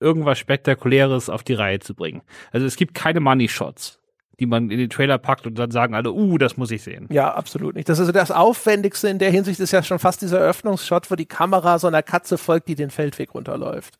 irgendwas 0.00 0.38
Spektakuläres 0.38 1.30
auf 1.30 1.44
die 1.44 1.54
Reihe 1.54 1.78
zu 1.78 1.94
bringen. 1.94 2.22
Also 2.50 2.66
es 2.66 2.74
gibt 2.74 2.94
keine 2.94 3.20
Money 3.20 3.48
Shots 3.48 4.00
die 4.40 4.46
man 4.46 4.70
in 4.70 4.78
den 4.78 4.90
Trailer 4.90 5.18
packt 5.18 5.46
und 5.46 5.58
dann 5.58 5.70
sagen 5.70 5.94
alle, 5.94 6.12
uh, 6.12 6.38
das 6.38 6.56
muss 6.56 6.70
ich 6.70 6.82
sehen. 6.82 7.06
Ja, 7.10 7.34
absolut 7.34 7.74
nicht. 7.74 7.88
Das 7.88 7.98
ist 7.98 8.02
also 8.02 8.12
das 8.12 8.30
Aufwendigste 8.30 9.08
in 9.08 9.18
der 9.18 9.30
Hinsicht 9.30 9.60
ist 9.60 9.72
ja 9.72 9.82
schon 9.82 9.98
fast 9.98 10.22
dieser 10.22 10.40
Eröffnungsshot, 10.40 11.10
wo 11.10 11.14
die 11.14 11.26
Kamera 11.26 11.78
so 11.78 11.86
einer 11.86 12.02
Katze 12.02 12.38
folgt, 12.38 12.68
die 12.68 12.74
den 12.74 12.90
Feldweg 12.90 13.34
runterläuft. 13.34 13.98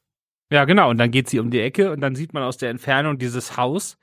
Ja, 0.51 0.64
genau. 0.64 0.90
Und 0.90 0.99
dann 0.99 1.11
geht 1.11 1.29
sie 1.29 1.40
um 1.40 1.51
die 1.51 1.61
Ecke 1.61 1.90
und 1.90 2.01
dann 2.01 2.14
sieht 2.14 2.33
man 2.33 2.42
aus 2.42 2.57
der 2.57 2.70
Entfernung 2.70 3.18
dieses 3.18 3.57
Haus, 3.57 3.97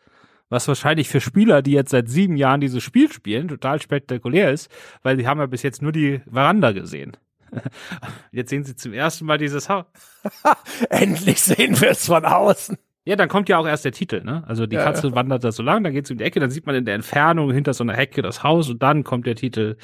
was 0.50 0.68
wahrscheinlich 0.68 1.08
für 1.08 1.22
Spieler, 1.22 1.62
die 1.62 1.72
jetzt 1.72 1.92
seit 1.92 2.10
sieben 2.10 2.36
Jahren 2.36 2.62
dieses 2.62 2.84
Spiel 2.84 3.12
spielen, 3.12 3.48
total 3.48 3.82
spektakulär 3.82 4.52
ist, 4.52 4.70
weil 5.02 5.18
sie 5.18 5.28
haben 5.28 5.40
ja 5.40 5.46
bis 5.46 5.64
jetzt 5.64 5.82
nur 5.82 5.92
die 5.92 6.22
Veranda 6.30 6.72
gesehen. 6.72 7.16
Jetzt 8.32 8.50
sehen 8.50 8.64
sie 8.64 8.78
zum 8.78 8.94
ersten 8.94 9.26
Mal 9.26 9.38
dieses 9.38 9.68
Haus. 9.68 9.86
Endlich 10.90 11.42
sehen 11.42 11.80
wir 11.82 11.92
es 11.92 12.06
von 12.06 12.24
außen. 12.24 12.78
Ja, 13.04 13.16
dann 13.16 13.30
kommt 13.30 13.50
ja 13.50 13.58
auch 13.58 13.66
erst 13.66 13.84
der 13.84 13.94
Titel, 13.94 14.24
ne? 14.24 14.44
Also 14.48 14.68
die 14.68 14.76
ja, 14.76 14.84
Katze 14.84 15.08
ja. 15.08 15.16
wandert 15.16 15.44
da 15.44 15.52
so 15.52 15.64
lang, 15.64 15.84
dann 15.84 15.92
geht 15.92 16.06
sie 16.06 16.14
um 16.14 16.20
die 16.20 16.24
Ecke, 16.24 16.40
dann 16.40 16.52
sieht 16.52 16.68
man 16.68 16.76
in 16.76 16.86
der 16.86 16.94
Entfernung 16.94 17.52
hinter 17.52 17.74
so 17.74 17.84
einer 17.84 17.94
Hecke 17.94 18.22
das 18.22 18.44
Haus 18.44 18.70
und 18.70 18.84
dann 18.84 19.04
kommt 19.04 19.26
der 19.26 19.36
Titel 19.36 19.76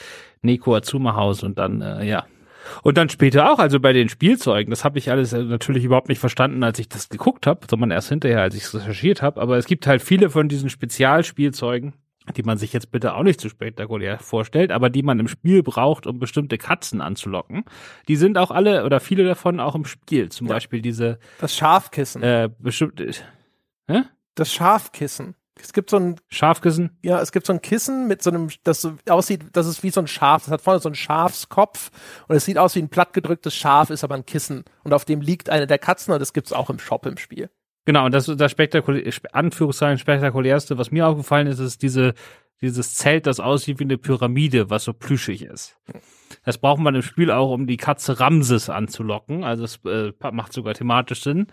Neko 0.44 0.76
Azuma 0.76 1.16
Haus 1.16 1.42
und 1.42 1.58
dann, 1.58 1.82
äh, 1.82 2.06
ja. 2.06 2.26
Und 2.84 2.98
dann 2.98 3.10
später 3.10 3.52
auch, 3.52 3.60
also 3.60 3.80
bei 3.80 3.94
den 3.94 4.10
Spielzeugen, 4.10 4.70
das 4.70 4.84
habe 4.84 5.00
ich 5.00 5.10
alles 5.10 5.34
äh, 5.34 5.42
natürlich 5.42 5.84
überhaupt 5.84 6.10
nicht 6.10 6.20
verstanden, 6.20 6.64
als 6.64 6.78
ich 6.78 6.90
das 6.90 7.10
geguckt 7.10 7.48
habe, 7.48 7.66
sondern 7.68 7.92
erst 7.92 8.10
hinterher, 8.10 8.42
als 8.42 8.56
ich 8.56 8.64
es 8.64 8.76
recherchiert 8.76 9.22
habe. 9.24 9.42
Aber 9.42 9.58
es 9.58 9.66
gibt 9.66 9.88
halt 9.88 10.02
viele 10.02 10.30
von 10.30 10.48
diesen 10.48 10.70
Spezialspielzeugen, 10.70 11.94
die 12.36 12.44
man 12.44 12.58
sich 12.58 12.74
jetzt 12.74 12.92
bitte 12.92 13.16
auch 13.16 13.24
nicht 13.24 13.40
zu 13.40 13.50
spektakulär 13.50 14.20
vorstellt, 14.20 14.72
aber 14.72 14.90
die 14.90 15.04
man 15.04 15.20
im 15.20 15.28
Spiel 15.28 15.64
braucht, 15.64 16.08
um 16.08 16.20
bestimmte 16.20 16.58
Katzen 16.58 17.02
anzulocken. 17.02 17.64
Die 18.08 18.16
sind 18.16 18.38
auch 18.38 18.52
alle 18.52 18.86
oder 18.86 19.00
viele 19.00 19.26
davon 19.26 19.60
auch 19.60 19.76
im 19.76 19.86
Spiel. 19.86 20.30
Zum 20.30 20.48
ja. 20.48 20.54
Beispiel 20.54 20.82
diese. 20.82 21.20
Das 21.40 21.56
Schafkissen. 21.56 22.24
Äh, 22.24 22.50
bestimmt. 22.60 23.02
Hä? 23.88 24.04
Das 24.36 24.54
Schafkissen. 24.54 25.36
Es 25.62 25.74
gibt 25.74 25.90
so 25.90 25.98
ein 25.98 26.20
Schafkissen. 26.30 26.98
Ja, 27.02 27.20
es 27.20 27.32
gibt 27.32 27.48
so 27.48 27.54
ein 27.54 27.62
Kissen 27.62 28.08
mit 28.08 28.22
so 28.22 28.30
einem, 28.30 28.50
das 28.64 28.82
so 28.82 28.94
aussieht, 29.10 29.46
das 29.54 29.68
ist 29.68 29.84
wie 29.84 29.90
so 29.90 30.00
ein 30.00 30.08
Schaf. 30.08 30.44
Das 30.44 30.52
hat 30.52 30.62
vorne 30.62 30.80
so 30.80 30.90
einen 30.90 30.96
Schafskopf 30.96 31.92
und 32.28 32.36
es 32.36 32.46
sieht 32.46 32.58
aus 32.58 32.76
wie 32.76 32.82
ein 32.82 32.90
plattgedrücktes 32.90 33.56
Schaf, 33.56 33.90
ist 33.90 34.04
aber 34.04 34.16
ein 34.16 34.26
Kissen 34.26 34.66
und 34.84 34.94
auf 34.94 35.06
dem 35.06 35.22
liegt 35.22 35.50
eine 35.50 35.68
der 35.68 35.80
Katzen 35.80 36.14
und 36.14 36.20
das 36.20 36.34
gibt's 36.34 36.54
auch 36.54 36.70
im 36.70 36.80
Shop 36.80 37.06
im 37.06 37.18
Spiel. 37.18 37.50
Genau, 37.88 38.04
und 38.04 38.12
das 38.14 38.26
das 38.26 38.52
spektakulär, 38.52 39.14
Anführungszeichen 39.32 39.98
spektakulärste, 39.98 40.78
was 40.78 40.92
mir 40.92 41.08
aufgefallen 41.08 41.48
ist, 41.48 41.60
ist 41.60 41.82
diese, 41.82 42.16
dieses 42.60 42.96
Zelt, 42.96 43.26
das 43.26 43.40
aussieht 43.40 43.80
wie 43.80 43.86
eine 43.86 43.98
Pyramide, 43.98 44.70
was 44.70 44.84
so 44.84 44.92
plüschig 44.92 45.44
ist. 45.44 45.78
Das 46.44 46.58
braucht 46.58 46.80
man 46.80 46.96
im 46.96 47.02
Spiel 47.02 47.32
auch, 47.32 47.52
um 47.52 47.68
die 47.68 47.78
Katze 47.78 48.20
Ramses 48.20 48.70
anzulocken. 48.70 49.44
Also 49.44 49.64
es 49.64 49.80
äh, 49.86 50.14
macht 50.32 50.54
sogar 50.54 50.74
thematisch 50.74 51.22
Sinn. 51.24 51.48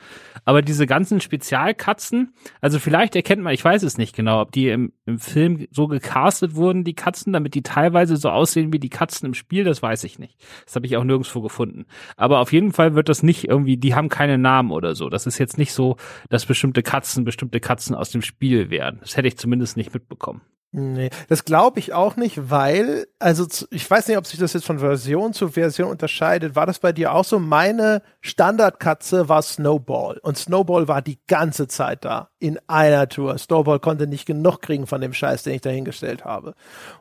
Aber 0.44 0.62
diese 0.62 0.86
ganzen 0.86 1.20
Spezialkatzen, 1.20 2.34
also 2.60 2.78
vielleicht 2.78 3.16
erkennt 3.16 3.42
man, 3.42 3.54
ich 3.54 3.64
weiß 3.64 3.82
es 3.82 3.98
nicht 3.98 4.14
genau, 4.14 4.40
ob 4.40 4.52
die 4.52 4.68
im, 4.68 4.92
im 5.06 5.18
Film 5.18 5.66
so 5.70 5.86
gecastet 5.86 6.54
wurden, 6.54 6.84
die 6.84 6.94
Katzen, 6.94 7.32
damit 7.32 7.54
die 7.54 7.62
teilweise 7.62 8.16
so 8.16 8.30
aussehen 8.30 8.72
wie 8.72 8.78
die 8.78 8.90
Katzen 8.90 9.26
im 9.26 9.34
Spiel, 9.34 9.64
das 9.64 9.82
weiß 9.82 10.04
ich 10.04 10.18
nicht. 10.18 10.38
Das 10.64 10.76
habe 10.76 10.86
ich 10.86 10.96
auch 10.96 11.04
nirgendwo 11.04 11.40
gefunden. 11.40 11.86
Aber 12.16 12.40
auf 12.40 12.52
jeden 12.52 12.72
Fall 12.72 12.94
wird 12.94 13.08
das 13.08 13.22
nicht 13.22 13.48
irgendwie, 13.48 13.76
die 13.76 13.94
haben 13.94 14.08
keine 14.08 14.38
Namen 14.38 14.70
oder 14.70 14.94
so. 14.94 15.08
Das 15.08 15.26
ist 15.26 15.38
jetzt 15.38 15.58
nicht 15.58 15.72
so, 15.72 15.96
dass 16.28 16.46
bestimmte 16.46 16.82
Katzen 16.82 17.24
bestimmte 17.24 17.60
Katzen 17.60 17.94
aus 17.94 18.10
dem 18.10 18.22
Spiel 18.22 18.70
wären. 18.70 18.98
Das 19.00 19.16
hätte 19.16 19.28
ich 19.28 19.36
zumindest 19.36 19.76
nicht 19.76 19.92
mitbekommen. 19.92 20.42
Nee, 20.76 21.10
das 21.28 21.44
glaube 21.44 21.78
ich 21.78 21.92
auch 21.92 22.16
nicht, 22.16 22.50
weil, 22.50 23.06
also 23.20 23.46
ich 23.70 23.88
weiß 23.88 24.08
nicht, 24.08 24.16
ob 24.16 24.26
sich 24.26 24.40
das 24.40 24.54
jetzt 24.54 24.63
von 24.64 24.78
Version 24.78 25.32
zu 25.32 25.48
Version 25.48 25.90
unterscheidet. 25.90 26.56
War 26.56 26.66
das 26.66 26.78
bei 26.78 26.92
dir 26.92 27.12
auch 27.12 27.24
so? 27.24 27.38
Meine 27.38 28.02
Standardkatze 28.20 29.28
war 29.28 29.42
Snowball 29.42 30.18
und 30.18 30.36
Snowball 30.38 30.88
war 30.88 31.02
die 31.02 31.18
ganze 31.26 31.68
Zeit 31.68 32.04
da 32.04 32.30
in 32.38 32.58
einer 32.66 33.08
Tour. 33.08 33.38
Snowball 33.38 33.80
konnte 33.80 34.06
nicht 34.06 34.26
genug 34.26 34.60
kriegen 34.60 34.86
von 34.86 35.00
dem 35.00 35.12
Scheiß, 35.12 35.44
den 35.44 35.54
ich 35.54 35.60
dahingestellt 35.60 36.24
habe. 36.24 36.54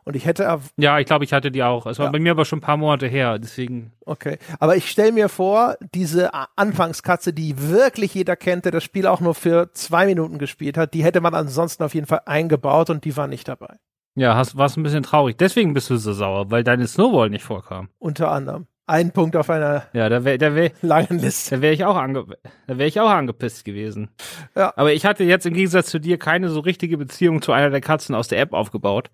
Und 0.03 0.15
ich 0.15 0.25
hätte. 0.25 0.59
Ja, 0.77 0.99
ich 0.99 1.05
glaube, 1.05 1.25
ich 1.25 1.33
hatte 1.33 1.51
die 1.51 1.63
auch. 1.63 1.85
Es 1.85 1.99
war 1.99 2.07
ja. 2.07 2.11
bei 2.11 2.19
mir 2.19 2.31
aber 2.31 2.45
schon 2.45 2.59
ein 2.59 2.61
paar 2.61 2.77
Monate 2.77 3.07
her, 3.07 3.39
deswegen. 3.39 3.91
Okay, 4.05 4.37
aber 4.59 4.75
ich 4.75 4.89
stelle 4.89 5.11
mir 5.11 5.29
vor, 5.29 5.75
diese 5.93 6.31
Anfangskatze, 6.55 7.33
die 7.33 7.69
wirklich 7.69 8.13
jeder 8.13 8.35
kennt, 8.35 8.65
der 8.65 8.71
das 8.71 8.83
Spiel 8.83 9.07
auch 9.07 9.21
nur 9.21 9.35
für 9.35 9.71
zwei 9.73 10.05
Minuten 10.05 10.37
gespielt 10.37 10.77
hat, 10.77 10.93
die 10.93 11.03
hätte 11.03 11.21
man 11.21 11.33
ansonsten 11.33 11.83
auf 11.83 11.93
jeden 11.93 12.07
Fall 12.07 12.21
eingebaut 12.25 12.89
und 12.89 13.05
die 13.05 13.15
war 13.15 13.27
nicht 13.27 13.47
dabei. 13.47 13.77
Ja, 14.15 14.35
hast, 14.35 14.57
warst 14.57 14.77
ein 14.77 14.83
bisschen 14.83 15.03
traurig. 15.03 15.37
Deswegen 15.37 15.73
bist 15.73 15.89
du 15.89 15.97
so 15.97 16.13
sauer, 16.13 16.51
weil 16.51 16.63
deine 16.63 16.87
Snowball 16.87 17.29
nicht 17.29 17.43
vorkam. 17.43 17.89
Unter 17.97 18.31
anderem. 18.31 18.67
Ein 18.85 19.11
Punkt 19.11 19.37
auf 19.37 19.49
einer 19.49 19.87
ja, 19.93 20.09
da 20.09 20.25
wär, 20.25 20.37
da 20.37 20.55
wär, 20.55 20.71
langen 20.81 21.17
Liste. 21.17 21.55
Da 21.55 21.61
wäre 21.61 21.73
ich 21.73 21.85
auch 21.85 21.95
ange, 21.95 22.25
da 22.67 22.77
wäre 22.77 22.87
ich 22.87 22.99
auch 22.99 23.09
angepisst 23.09 23.63
gewesen. 23.63 24.09
Ja. 24.55 24.73
Aber 24.75 24.93
ich 24.93 25.05
hatte 25.05 25.23
jetzt 25.23 25.45
im 25.45 25.53
Gegensatz 25.53 25.89
zu 25.89 25.99
dir 25.99 26.19
keine 26.19 26.49
so 26.49 26.59
richtige 26.59 26.97
Beziehung 26.97 27.41
zu 27.41 27.53
einer 27.53 27.69
der 27.69 27.79
Katzen 27.79 28.13
aus 28.13 28.27
der 28.27 28.39
App 28.39 28.51
aufgebaut. 28.51 29.09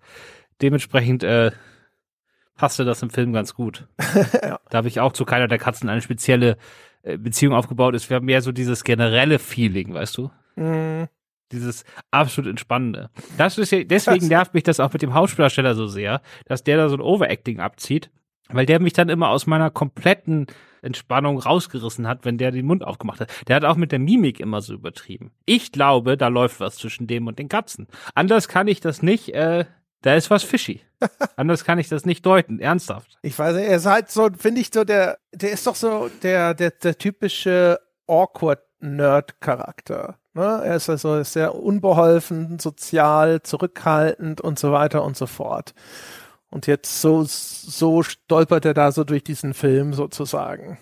Dementsprechend 0.60 1.22
äh, 1.22 1.52
passte 2.56 2.84
das 2.84 3.00
im 3.02 3.10
Film 3.10 3.32
ganz 3.32 3.54
gut. 3.54 3.86
ja. 4.42 4.58
Da 4.68 4.78
habe 4.78 4.88
ich 4.88 4.98
auch 4.98 5.12
zu 5.12 5.24
keiner 5.24 5.46
der 5.46 5.58
Katzen 5.58 5.88
eine 5.88 6.02
spezielle 6.02 6.56
äh, 7.02 7.16
Beziehung 7.16 7.54
aufgebaut. 7.54 7.94
Es 7.94 8.10
wäre 8.10 8.20
mehr 8.20 8.42
so 8.42 8.50
dieses 8.50 8.82
generelle 8.82 9.38
Feeling, 9.38 9.94
weißt 9.94 10.18
du? 10.18 10.30
Mhm 10.56 11.08
dieses 11.52 11.84
absolut 12.10 12.50
entspannende. 12.50 13.10
Das 13.38 13.58
ist 13.58 13.72
ja, 13.72 13.84
deswegen 13.84 14.28
nervt 14.28 14.54
mich 14.54 14.62
das 14.62 14.80
auch 14.80 14.92
mit 14.92 15.02
dem 15.02 15.14
Hauptdarsteller 15.14 15.74
so 15.74 15.86
sehr, 15.86 16.20
dass 16.46 16.64
der 16.64 16.76
da 16.76 16.88
so 16.88 16.96
ein 16.96 17.00
Overacting 17.00 17.60
abzieht, 17.60 18.10
weil 18.48 18.66
der 18.66 18.80
mich 18.80 18.92
dann 18.92 19.08
immer 19.08 19.28
aus 19.28 19.46
meiner 19.46 19.70
kompletten 19.70 20.46
Entspannung 20.82 21.38
rausgerissen 21.38 22.08
hat, 22.08 22.24
wenn 22.24 22.38
der 22.38 22.50
den 22.50 22.66
Mund 22.66 22.84
aufgemacht 22.84 23.20
hat. 23.20 23.30
Der 23.48 23.56
hat 23.56 23.64
auch 23.64 23.76
mit 23.76 23.92
der 23.92 23.98
Mimik 23.98 24.40
immer 24.40 24.62
so 24.62 24.74
übertrieben. 24.74 25.30
Ich 25.44 25.72
glaube, 25.72 26.16
da 26.16 26.28
läuft 26.28 26.60
was 26.60 26.76
zwischen 26.76 27.06
dem 27.06 27.26
und 27.26 27.38
den 27.38 27.48
Katzen. 27.48 27.86
Anders 28.14 28.48
kann 28.48 28.68
ich 28.68 28.80
das 28.80 29.02
nicht, 29.02 29.34
äh, 29.34 29.66
da 30.02 30.14
ist 30.14 30.30
was 30.30 30.42
fishy. 30.42 30.80
Anders 31.36 31.64
kann 31.64 31.78
ich 31.78 31.88
das 31.88 32.06
nicht 32.06 32.24
deuten, 32.24 32.58
ernsthaft. 32.60 33.18
Ich 33.22 33.38
weiß 33.38 33.56
nicht, 33.56 33.68
er 33.68 33.76
ist 33.76 33.86
halt 33.86 34.10
so, 34.10 34.30
finde 34.36 34.60
ich 34.60 34.70
so, 34.72 34.84
der, 34.84 35.18
der 35.32 35.52
ist 35.52 35.66
doch 35.66 35.74
so 35.74 36.10
der, 36.22 36.54
der, 36.54 36.70
der 36.70 36.96
typische 36.96 37.78
awkward 38.06 38.60
Nerd-Charakter. 38.80 40.16
Ne? 40.34 40.62
Er 40.64 40.76
ist 40.76 40.90
also 40.90 41.22
sehr 41.22 41.54
unbeholfen, 41.54 42.58
sozial, 42.58 43.42
zurückhaltend 43.42 44.40
und 44.40 44.58
so 44.58 44.72
weiter 44.72 45.04
und 45.04 45.16
so 45.16 45.26
fort. 45.26 45.74
Und 46.50 46.66
jetzt 46.66 47.00
so, 47.00 47.24
so 47.24 48.02
stolpert 48.02 48.64
er 48.64 48.74
da 48.74 48.92
so 48.92 49.04
durch 49.04 49.22
diesen 49.22 49.54
Film 49.54 49.94
sozusagen. 49.94 50.78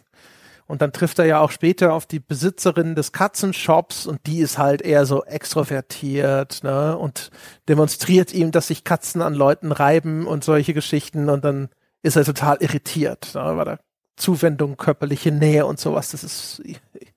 Und 0.67 0.83
dann 0.83 0.93
trifft 0.93 1.19
er 1.19 1.25
ja 1.25 1.41
auch 1.41 1.51
später 1.51 1.95
auf 1.95 2.05
die 2.05 2.21
Besitzerin 2.21 2.95
des 2.95 3.13
Katzenshops 3.13 4.07
und 4.07 4.27
die 4.27 4.41
ist 4.41 4.59
halt 4.59 4.83
eher 4.83 5.07
so 5.07 5.25
extrovertiert, 5.25 6.63
ne? 6.63 6.97
Und 6.97 7.31
demonstriert 7.69 8.35
ihm, 8.35 8.51
dass 8.51 8.69
sich 8.69 8.85
Katzen 8.85 9.23
an 9.23 9.33
Leuten 9.33 9.73
reiben 9.73 10.27
und 10.27 10.45
solche 10.45 10.75
Geschichten 10.75 11.31
und 11.31 11.43
dann 11.43 11.71
ist 12.03 12.17
er 12.17 12.25
total 12.25 12.59
irritiert, 12.61 13.35
ne? 13.35 13.57
Weil 13.57 13.65
da 13.65 13.79
Zuwendung, 14.17 14.77
körperliche 14.77 15.33
Nähe 15.33 15.65
und 15.65 15.81
sowas, 15.81 16.11
das 16.11 16.23
ist 16.23 16.63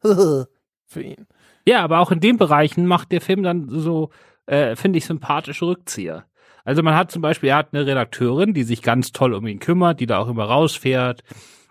für 0.92 1.02
ihn. 1.02 1.28
Ja, 1.66 1.84
aber 1.84 2.00
auch 2.00 2.12
in 2.12 2.20
den 2.20 2.38
Bereichen 2.38 2.86
macht 2.86 3.12
der 3.12 3.22
Film 3.22 3.44
dann 3.44 3.70
so, 3.70 4.10
äh, 4.46 4.76
finde 4.76 4.98
ich, 4.98 5.06
sympathische 5.06 5.66
Rückzieher. 5.66 6.26
Also 6.64 6.84
man 6.84 6.96
hat 6.96 7.12
zum 7.12 7.22
Beispiel, 7.22 7.50
er 7.50 7.58
hat 7.58 7.70
eine 7.74 7.86
Redakteurin, 7.86 8.54
die 8.54 8.64
sich 8.64 8.82
ganz 8.82 9.12
toll 9.12 9.34
um 9.34 9.48
ihn 9.48 9.60
kümmert, 9.60 10.00
die 10.00 10.06
da 10.06 10.20
auch 10.20 10.28
immer 10.28 10.46
rausfährt 10.46 11.24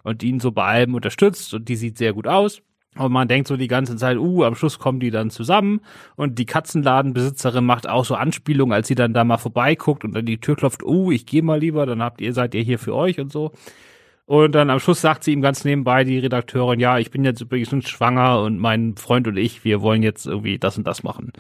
und 0.02 0.22
ihn 0.22 0.40
so 0.40 0.52
bei 0.52 0.64
allem 0.64 0.94
unterstützt 0.94 1.54
und 1.54 1.68
die 1.68 1.76
sieht 1.76 1.98
sehr 1.98 2.12
gut 2.12 2.26
aus. 2.26 2.62
Und 2.96 3.12
man 3.12 3.28
denkt 3.28 3.46
so 3.46 3.56
die 3.56 3.68
ganze 3.68 3.94
Zeit, 3.96 4.18
uh, 4.18 4.42
am 4.42 4.56
Schluss 4.56 4.80
kommen 4.80 4.98
die 4.98 5.12
dann 5.12 5.30
zusammen 5.30 5.80
und 6.16 6.40
die 6.40 6.46
Katzenladenbesitzerin 6.46 7.64
macht 7.64 7.88
auch 7.88 8.04
so 8.04 8.16
Anspielungen, 8.16 8.72
als 8.74 8.88
sie 8.88 8.96
dann 8.96 9.14
da 9.14 9.22
mal 9.22 9.38
vorbeiguckt 9.38 10.04
und 10.04 10.16
an 10.16 10.26
die 10.26 10.40
Tür 10.40 10.56
klopft, 10.56 10.82
uh, 10.82 11.12
ich 11.12 11.24
gehe 11.24 11.42
mal 11.42 11.60
lieber, 11.60 11.86
dann 11.86 12.02
habt 12.02 12.20
ihr, 12.20 12.32
seid 12.32 12.52
ihr 12.54 12.62
hier 12.62 12.80
für 12.80 12.94
euch 12.96 13.20
und 13.20 13.30
so. 13.30 13.52
Und 14.30 14.52
dann 14.52 14.70
am 14.70 14.78
Schluss 14.78 15.00
sagt 15.00 15.24
sie 15.24 15.32
ihm 15.32 15.42
ganz 15.42 15.64
nebenbei, 15.64 16.04
die 16.04 16.20
Redakteurin, 16.20 16.78
ja, 16.78 17.00
ich 17.00 17.10
bin 17.10 17.24
jetzt 17.24 17.40
übrigens 17.40 17.88
schwanger 17.88 18.42
und 18.42 18.60
mein 18.60 18.94
Freund 18.94 19.26
und 19.26 19.36
ich, 19.36 19.64
wir 19.64 19.82
wollen 19.82 20.04
jetzt 20.04 20.24
irgendwie 20.24 20.56
das 20.56 20.78
und 20.78 20.86
das 20.86 21.02
machen. 21.02 21.32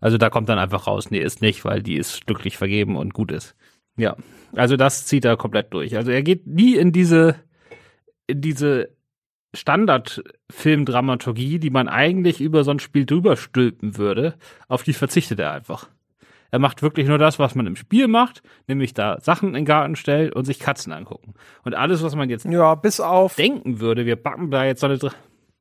Also 0.00 0.18
da 0.18 0.30
kommt 0.30 0.48
dann 0.48 0.58
einfach 0.58 0.88
raus, 0.88 1.12
nee, 1.12 1.20
ist 1.20 1.42
nicht, 1.42 1.64
weil 1.64 1.80
die 1.80 1.94
ist 1.94 2.26
glücklich 2.26 2.56
vergeben 2.56 2.96
und 2.96 3.14
gut 3.14 3.30
ist. 3.30 3.54
Ja, 3.96 4.16
also 4.52 4.76
das 4.76 5.06
zieht 5.06 5.24
er 5.24 5.36
komplett 5.36 5.72
durch. 5.72 5.96
Also 5.96 6.10
er 6.10 6.24
geht 6.24 6.44
nie 6.44 6.74
in 6.74 6.90
diese, 6.90 7.36
in 8.26 8.40
diese 8.40 8.88
Standard-Filmdramaturgie, 9.54 11.60
die 11.60 11.70
man 11.70 11.86
eigentlich 11.86 12.40
über 12.40 12.64
so 12.64 12.72
ein 12.72 12.80
Spiel 12.80 13.06
drüber 13.06 13.36
stülpen 13.36 13.96
würde, 13.96 14.34
auf 14.66 14.82
die 14.82 14.94
verzichtet 14.94 15.38
er 15.38 15.52
einfach. 15.52 15.88
Er 16.54 16.60
macht 16.60 16.82
wirklich 16.82 17.08
nur 17.08 17.18
das, 17.18 17.40
was 17.40 17.56
man 17.56 17.66
im 17.66 17.74
Spiel 17.74 18.06
macht, 18.06 18.40
nämlich 18.68 18.94
da 18.94 19.18
Sachen 19.20 19.48
in 19.48 19.54
den 19.54 19.64
Garten 19.64 19.96
stellt 19.96 20.36
und 20.36 20.44
sich 20.44 20.60
Katzen 20.60 20.92
angucken. 20.92 21.34
Und 21.64 21.74
alles, 21.74 22.00
was 22.04 22.14
man 22.14 22.30
jetzt 22.30 22.44
ja, 22.44 22.76
bis 22.76 23.00
auf 23.00 23.34
denken 23.34 23.80
würde, 23.80 24.06
wir 24.06 24.14
backen 24.14 24.52
da 24.52 24.64
jetzt 24.64 24.80
so 24.82 24.86
eine 24.86 25.00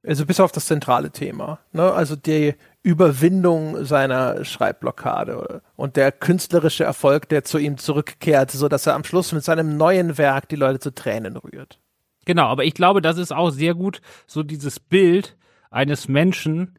also 0.06 0.28
bis 0.28 0.40
auf 0.40 0.52
das 0.52 0.68
zentrale 0.68 1.10
Thema, 1.10 1.58
ne? 1.72 1.92
Also 1.92 2.16
die 2.16 2.54
Überwindung 2.84 3.86
seiner 3.86 4.46
Schreibblockade 4.46 5.64
und 5.76 5.96
der 5.96 6.12
künstlerische 6.12 6.84
Erfolg, 6.84 7.28
der 7.28 7.44
zu 7.44 7.58
ihm 7.58 7.80
zurückkehrt, 7.80 8.52
so 8.52 8.68
dass 8.68 8.86
er 8.86 8.94
am 8.94 9.04
Schluss 9.04 9.32
mit 9.32 9.44
seinem 9.44 9.78
neuen 9.78 10.20
Werk 10.20 10.48
die 10.48 10.58
Leute 10.58 10.78
zu 10.78 10.94
Tränen 10.94 11.38
rührt. 11.38 11.80
Genau, 12.26 12.46
aber 12.46 12.66
ich 12.66 12.76
glaube, 12.76 13.02
das 13.02 13.18
ist 13.18 13.34
auch 13.34 13.50
sehr 13.50 13.74
gut 13.74 14.00
so 14.28 14.44
dieses 14.44 14.80
Bild 14.80 15.38
eines 15.72 16.08
Menschen, 16.08 16.78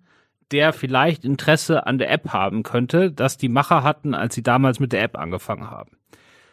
der 0.52 0.72
vielleicht 0.72 1.24
Interesse 1.24 1.86
an 1.86 1.98
der 1.98 2.10
App 2.10 2.30
haben 2.30 2.62
könnte, 2.62 3.10
das 3.10 3.36
die 3.36 3.48
Macher 3.48 3.82
hatten, 3.82 4.14
als 4.14 4.34
sie 4.34 4.42
damals 4.42 4.80
mit 4.80 4.92
der 4.92 5.02
App 5.02 5.18
angefangen 5.18 5.70
haben. 5.70 5.92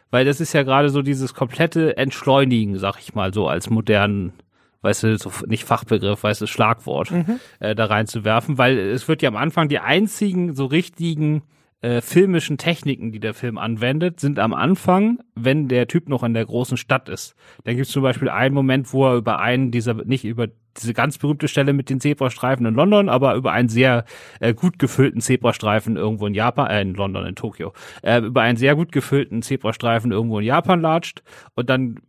Weil 0.10 0.26
das 0.26 0.42
ist 0.42 0.54
ja 0.54 0.64
gerade 0.64 0.90
so 0.90 1.02
dieses 1.02 1.34
komplette 1.34 1.96
Entschleunigen, 1.98 2.78
sag 2.78 3.00
ich 3.00 3.16
mal, 3.16 3.34
so 3.34 3.48
als 3.48 3.70
modernen, 3.70 4.34
weißt 4.82 5.04
du, 5.04 5.18
so 5.18 5.32
nicht 5.48 5.64
Fachbegriff, 5.64 6.24
weißt 6.24 6.42
du, 6.42 6.48
Schlagwort 6.48 7.12
mhm. 7.12 7.40
äh, 7.60 7.76
da 7.76 7.86
reinzuwerfen, 7.86 8.58
weil 8.58 8.78
es 8.78 9.08
wird 9.08 9.22
ja 9.22 9.30
am 9.30 9.38
Anfang 9.38 9.70
die 9.70 9.80
einzigen 9.80 10.54
so 10.54 10.66
richtigen 10.66 11.44
äh, 11.82 12.02
filmischen 12.02 12.58
Techniken, 12.58 13.12
die 13.12 13.20
der 13.20 13.34
Film 13.34 13.58
anwendet, 13.58 14.20
sind 14.20 14.38
am 14.38 14.54
Anfang, 14.54 15.20
wenn 15.36 15.68
der 15.68 15.88
Typ 15.88 16.10
noch 16.10 16.24
in 16.24 16.34
der 16.34 16.46
großen 16.46 16.78
Stadt 16.78 17.10
ist. 17.10 17.36
Dann 17.64 17.76
gibt 17.76 17.88
es 17.88 17.94
zum 17.94 18.04
Beispiel 18.04 18.30
einen 18.30 18.54
Moment, 18.54 18.94
wo 18.94 19.08
er 19.08 19.16
über 19.16 19.40
einen 19.40 19.72
dieser, 19.72 19.94
nicht 19.94 20.26
über 20.26 20.48
diese 20.78 20.94
ganz 20.94 21.18
berühmte 21.18 21.48
Stelle 21.48 21.74
mit 21.74 21.90
den 21.90 22.00
Zebrastreifen 22.00 22.66
in 22.66 22.76
London, 22.76 23.10
aber 23.10 23.36
über 23.36 23.52
einen 23.52 23.70
sehr 23.70 24.06
äh, 24.40 24.54
gut 24.54 24.80
gefüllten 24.80 25.22
Zebrastreifen 25.22 25.98
irgendwo 25.98 26.28
in 26.28 26.34
Japan, 26.34 26.70
äh, 26.70 26.82
in 26.82 26.94
London, 26.94 27.26
in 27.26 27.36
Tokio, 27.36 27.74
äh, 28.02 28.20
über 28.20 28.42
einen 28.42 28.58
sehr 28.58 28.76
gut 28.76 28.92
gefüllten 28.92 29.42
Zebrastreifen 29.42 30.12
irgendwo 30.12 30.40
in 30.40 30.46
Japan 30.46 30.82
latscht 30.82 31.24
und 31.56 31.70
dann 31.70 32.00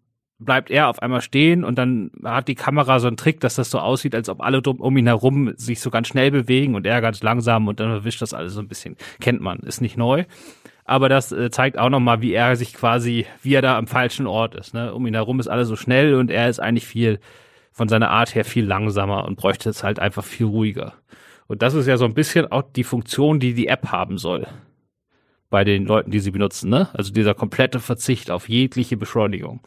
bleibt 0.44 0.70
er 0.70 0.88
auf 0.88 1.00
einmal 1.00 1.20
stehen 1.20 1.64
und 1.64 1.76
dann 1.78 2.10
hat 2.24 2.48
die 2.48 2.54
Kamera 2.54 2.98
so 2.98 3.06
einen 3.06 3.16
Trick, 3.16 3.40
dass 3.40 3.54
das 3.54 3.70
so 3.70 3.78
aussieht, 3.78 4.14
als 4.14 4.28
ob 4.28 4.40
alle 4.40 4.60
um 4.60 4.96
ihn 4.96 5.06
herum 5.06 5.52
sich 5.56 5.80
so 5.80 5.90
ganz 5.90 6.08
schnell 6.08 6.30
bewegen 6.30 6.74
und 6.74 6.86
er 6.86 7.00
ganz 7.00 7.22
langsam 7.22 7.68
und 7.68 7.80
dann 7.80 7.90
erwischt 7.90 8.22
das 8.22 8.34
alles 8.34 8.54
so 8.54 8.60
ein 8.60 8.68
bisschen. 8.68 8.96
Kennt 9.20 9.40
man, 9.40 9.60
ist 9.60 9.80
nicht 9.80 9.96
neu. 9.96 10.24
Aber 10.84 11.08
das 11.08 11.30
äh, 11.30 11.50
zeigt 11.50 11.78
auch 11.78 11.90
nochmal, 11.90 12.22
wie 12.22 12.32
er 12.32 12.56
sich 12.56 12.74
quasi, 12.74 13.26
wie 13.42 13.54
er 13.54 13.62
da 13.62 13.78
am 13.78 13.86
falschen 13.86 14.26
Ort 14.26 14.54
ist. 14.54 14.74
Ne? 14.74 14.92
Um 14.92 15.06
ihn 15.06 15.14
herum 15.14 15.38
ist 15.38 15.48
alles 15.48 15.68
so 15.68 15.76
schnell 15.76 16.14
und 16.14 16.30
er 16.30 16.48
ist 16.48 16.58
eigentlich 16.58 16.86
viel 16.86 17.20
von 17.72 17.88
seiner 17.88 18.10
Art 18.10 18.34
her 18.34 18.44
viel 18.44 18.64
langsamer 18.64 19.24
und 19.24 19.36
bräuchte 19.36 19.70
es 19.70 19.82
halt 19.82 19.98
einfach 19.98 20.24
viel 20.24 20.46
ruhiger. 20.46 20.94
Und 21.46 21.62
das 21.62 21.74
ist 21.74 21.86
ja 21.86 21.96
so 21.96 22.04
ein 22.04 22.14
bisschen 22.14 22.50
auch 22.50 22.62
die 22.62 22.84
Funktion, 22.84 23.40
die 23.40 23.54
die 23.54 23.66
App 23.66 23.88
haben 23.88 24.18
soll. 24.18 24.46
Bei 25.50 25.64
den 25.64 25.84
Leuten, 25.84 26.10
die 26.10 26.20
sie 26.20 26.30
benutzen, 26.30 26.70
ne? 26.70 26.88
Also 26.94 27.12
dieser 27.12 27.34
komplette 27.34 27.78
Verzicht 27.78 28.30
auf 28.30 28.48
jegliche 28.48 28.96
Beschleunigung. 28.96 29.60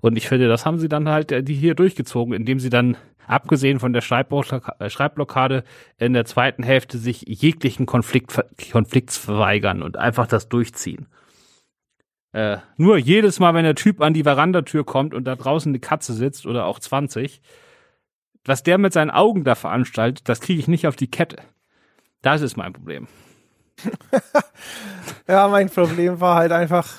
Und 0.00 0.16
ich 0.16 0.28
finde, 0.28 0.46
das 0.46 0.64
haben 0.64 0.78
sie 0.78 0.88
dann 0.88 1.08
halt 1.08 1.32
äh, 1.32 1.42
die 1.42 1.54
hier 1.54 1.74
durchgezogen, 1.74 2.34
indem 2.34 2.60
sie 2.60 2.70
dann, 2.70 2.96
abgesehen 3.26 3.80
von 3.80 3.92
der 3.92 4.02
äh, 4.02 4.90
Schreibblockade, 4.90 5.64
in 5.98 6.12
der 6.12 6.24
zweiten 6.24 6.62
Hälfte 6.62 6.98
sich 6.98 7.24
jeglichen 7.26 7.86
Konflikt, 7.86 8.40
Konflikts 8.70 9.16
verweigern 9.16 9.82
und 9.82 9.96
einfach 9.96 10.28
das 10.28 10.48
durchziehen. 10.48 11.08
Äh, 12.34 12.58
nur 12.76 12.98
jedes 12.98 13.38
Mal, 13.38 13.54
wenn 13.54 13.62
der 13.62 13.76
Typ 13.76 14.00
an 14.00 14.12
die 14.12 14.24
Verandatür 14.24 14.84
kommt 14.84 15.14
und 15.14 15.22
da 15.22 15.36
draußen 15.36 15.70
eine 15.70 15.78
Katze 15.78 16.12
sitzt 16.12 16.46
oder 16.46 16.66
auch 16.66 16.80
20, 16.80 17.40
was 18.44 18.64
der 18.64 18.76
mit 18.76 18.92
seinen 18.92 19.12
Augen 19.12 19.44
da 19.44 19.54
veranstaltet, 19.54 20.28
das 20.28 20.40
kriege 20.40 20.58
ich 20.58 20.66
nicht 20.66 20.88
auf 20.88 20.96
die 20.96 21.08
Kette. 21.08 21.36
Das 22.22 22.42
ist 22.42 22.56
mein 22.56 22.72
Problem. 22.72 23.06
ja, 25.28 25.46
mein 25.46 25.70
Problem 25.70 26.20
war 26.20 26.34
halt 26.34 26.50
einfach, 26.50 26.92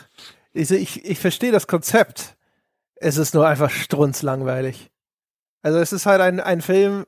ich, 0.53 0.71
ich, 0.71 1.03
ich 1.03 1.19
verstehe 1.19 1.51
das 1.51 1.67
Konzept. 1.67 2.37
Es 2.95 3.17
ist 3.17 3.33
nur 3.33 3.45
einfach 3.45 3.71
strunzlangweilig. 3.71 4.89
Also 5.61 5.79
es 5.79 5.91
ist 5.91 6.05
halt 6.05 6.21
ein, 6.21 6.39
ein 6.39 6.61
Film 6.61 7.03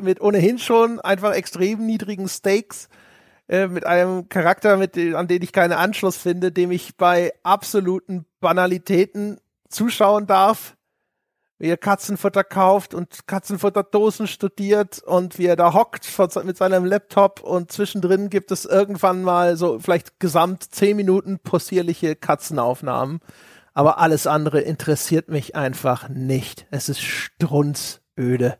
mit 0.00 0.22
ohnehin 0.22 0.58
schon 0.58 0.98
einfach 1.00 1.34
extrem 1.34 1.84
niedrigen 1.84 2.26
Stakes, 2.26 2.88
äh, 3.48 3.68
mit 3.68 3.86
einem 3.86 4.28
Charakter, 4.28 4.76
mit, 4.76 4.96
an 4.96 5.28
den 5.28 5.42
ich 5.42 5.52
keinen 5.52 5.72
Anschluss 5.72 6.16
finde, 6.16 6.52
dem 6.52 6.70
ich 6.70 6.96
bei 6.96 7.32
absoluten 7.42 8.26
Banalitäten 8.40 9.38
zuschauen 9.68 10.26
darf 10.26 10.76
wie 11.58 11.68
er 11.68 11.76
Katzenfutter 11.76 12.44
kauft 12.44 12.92
und 12.92 13.26
Katzenfutterdosen 13.26 14.26
studiert 14.26 14.98
und 15.02 15.38
wie 15.38 15.46
er 15.46 15.56
da 15.56 15.72
hockt 15.72 16.06
mit 16.44 16.56
seinem 16.56 16.84
Laptop 16.84 17.40
und 17.40 17.72
zwischendrin 17.72 18.28
gibt 18.28 18.50
es 18.50 18.64
irgendwann 18.66 19.22
mal 19.22 19.56
so 19.56 19.78
vielleicht 19.78 20.20
gesamt 20.20 20.62
zehn 20.62 20.96
Minuten 20.96 21.38
possierliche 21.38 22.14
Katzenaufnahmen. 22.14 23.20
Aber 23.72 23.98
alles 23.98 24.26
andere 24.26 24.60
interessiert 24.60 25.28
mich 25.28 25.54
einfach 25.54 26.08
nicht. 26.08 26.66
Es 26.70 26.88
ist 26.88 27.02
strunzöde. 27.02 28.58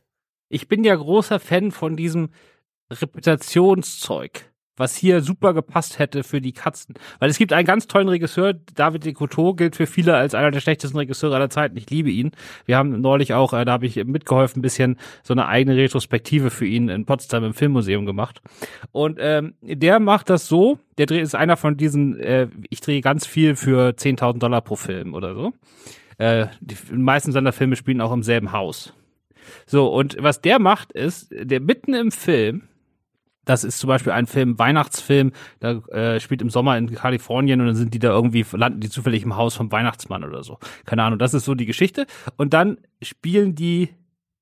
Ich 0.49 0.69
bin 0.69 0.85
ja 0.85 0.95
großer 0.95 1.41
Fan 1.41 1.73
von 1.73 1.97
diesem 1.97 2.31
Reputationszeug 2.91 4.53
was 4.77 4.97
hier 4.97 5.21
super 5.21 5.55
gepasst 5.55 5.99
hätte 5.99 6.23
für 6.23 6.41
die 6.41 6.53
Katzen. 6.53 6.95
Weil 7.19 7.31
es 7.31 7.39
gibt 7.39 7.53
einen 7.53 7.67
ganz 7.67 7.87
tollen 7.87 8.09
Regisseur, 8.09 8.55
David 8.75 9.05
de 9.05 9.13
Couteau 9.13 9.55
gilt 9.55 9.77
für 9.77 9.87
viele 9.87 10.17
als 10.17 10.35
einer 10.35 10.51
der 10.51 10.61
schlechtesten 10.61 10.99
Regisseure 10.99 11.37
aller 11.37 11.51
Zeiten. 11.51 11.77
Ich 11.77 11.91
liebe 11.91 12.11
ihn. 12.11 12.33
Wir 12.65 12.77
haben 12.77 13.01
neulich 13.01 13.35
auch, 13.35 13.53
äh, 13.53 13.65
da 13.65 13.73
habe 13.73 13.87
ich 13.87 13.97
mitgeholfen, 14.05 14.61
ein 14.61 14.63
bisschen 14.63 14.97
so 15.23 15.35
eine 15.35 15.47
eigene 15.47 15.77
Retrospektive 15.77 16.51
für 16.51 16.67
ihn 16.67 16.89
in 16.89 17.07
Potsdam 17.07 17.45
im 17.45 17.55
Filmmuseum 17.55 18.07
gemacht. 18.07 18.41
Und 18.93 19.19
ähm, 19.21 19.55
der 19.63 20.01
macht 20.01 20.31
das 20.31 20.49
so, 20.49 20.79
der 20.99 21.11
ist 21.11 21.35
einer 21.35 21.57
von 21.57 21.77
diesen, 21.77 22.19
äh, 22.21 22.49
ich 22.71 22.81
drehe 22.81 23.01
ganz 23.01 23.27
viel 23.27 23.57
für 23.57 23.91
10.000 23.91 24.39
Dollar 24.39 24.61
pro 24.61 24.77
Film 24.77 25.15
oder 25.15 25.35
so. 25.35 25.53
Äh, 26.19 26.47
die 26.61 26.77
meisten 26.93 27.33
seiner 27.33 27.53
Filme 27.53 27.77
spielen 27.77 28.01
auch 28.01 28.13
im 28.13 28.23
selben 28.23 28.53
Haus. 28.53 28.95
So, 29.67 29.89
und 29.89 30.17
was 30.21 30.41
der 30.41 30.59
macht, 30.59 30.93
ist, 30.93 31.29
der 31.31 31.61
mitten 31.61 31.95
im 31.95 32.11
Film 32.11 32.63
das 33.47 33.65
ist 33.65 33.79
zum 33.79 33.89
Beispiel 33.89 34.13
ein 34.13 34.27
Film, 34.27 34.59
Weihnachtsfilm, 34.59 35.33
da 35.61 35.79
äh, 35.89 36.21
spielt 36.21 36.43
im 36.43 36.51
Sommer 36.51 36.77
in 36.77 36.93
Kalifornien 36.93 37.61
und 37.61 37.69
dann 37.69 37.77
sind 37.77 37.95
die 37.95 37.99
da 37.99 38.11
irgendwie, 38.11 38.45
landen 38.53 38.81
die 38.81 38.91
zufällig 38.91 39.23
im 39.23 39.37
Haus 39.37 39.55
vom 39.55 39.73
Weihnachtsmann 39.73 40.25
oder 40.25 40.43
so. 40.43 40.59
Keine 40.85 41.05
Ahnung, 41.05 41.19
das 41.19 41.33
ist 41.33 41.45
so 41.47 41.55
die 41.55 41.65
Geschichte. 41.65 42.07
Und 42.37 42.53
dann 42.53 42.77
spielen 43.01 43.55
die 43.55 43.91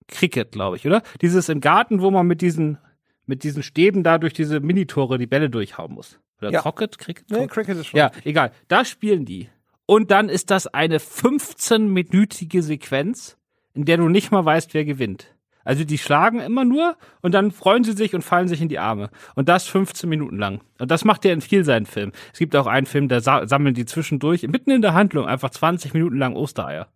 Cricket, 0.08 0.52
glaube 0.52 0.76
ich, 0.76 0.86
oder? 0.86 1.02
Dieses 1.20 1.48
im 1.48 1.60
Garten, 1.60 2.00
wo 2.00 2.10
man 2.10 2.26
mit 2.26 2.40
diesen, 2.40 2.78
mit 3.26 3.44
diesen 3.44 3.62
Stäben 3.62 4.02
da 4.02 4.18
durch 4.18 4.32
diese 4.32 4.60
Minitore 4.60 5.18
die 5.18 5.26
Bälle 5.26 5.50
durchhauen 5.50 5.92
muss. 5.92 6.18
Oder 6.40 6.50
ja. 6.50 6.62
Crockett? 6.62 6.98
Cricket? 6.98 7.30
Nee, 7.30 7.46
Cricket 7.46 7.76
ist 7.76 7.88
schon. 7.88 7.98
Ja, 7.98 8.10
egal. 8.24 8.52
Da 8.68 8.84
spielen 8.86 9.26
die. 9.26 9.50
Und 9.86 10.10
dann 10.10 10.30
ist 10.30 10.50
das 10.50 10.66
eine 10.66 10.96
15-minütige 10.96 12.62
Sequenz, 12.62 13.36
in 13.74 13.84
der 13.84 13.98
du 13.98 14.08
nicht 14.08 14.30
mal 14.30 14.44
weißt, 14.44 14.72
wer 14.72 14.86
gewinnt. 14.86 15.33
Also 15.64 15.84
die 15.84 15.98
schlagen 15.98 16.40
immer 16.40 16.64
nur 16.64 16.96
und 17.22 17.32
dann 17.32 17.50
freuen 17.50 17.84
sie 17.84 17.92
sich 17.92 18.14
und 18.14 18.22
fallen 18.22 18.48
sich 18.48 18.60
in 18.60 18.68
die 18.68 18.78
Arme. 18.78 19.10
Und 19.34 19.48
das 19.48 19.66
15 19.66 20.08
Minuten 20.08 20.38
lang. 20.38 20.60
Und 20.78 20.90
das 20.90 21.04
macht 21.04 21.24
er 21.24 21.32
in 21.32 21.40
viel 21.40 21.64
seinen 21.64 21.86
Filmen. 21.86 22.12
Es 22.32 22.38
gibt 22.38 22.54
auch 22.54 22.66
einen 22.66 22.86
Film, 22.86 23.08
da 23.08 23.20
sammeln 23.20 23.74
die 23.74 23.86
zwischendurch, 23.86 24.42
mitten 24.46 24.70
in 24.70 24.82
der 24.82 24.94
Handlung, 24.94 25.26
einfach 25.26 25.50
20 25.50 25.94
Minuten 25.94 26.18
lang 26.18 26.36
Ostereier. 26.36 26.88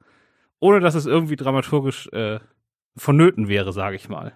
Ohne 0.60 0.80
dass 0.80 0.94
es 0.94 1.06
irgendwie 1.06 1.36
dramaturgisch 1.36 2.08
äh, 2.12 2.40
vonnöten 2.96 3.48
wäre, 3.48 3.72
sage 3.72 3.96
ich 3.96 4.08
mal. 4.08 4.32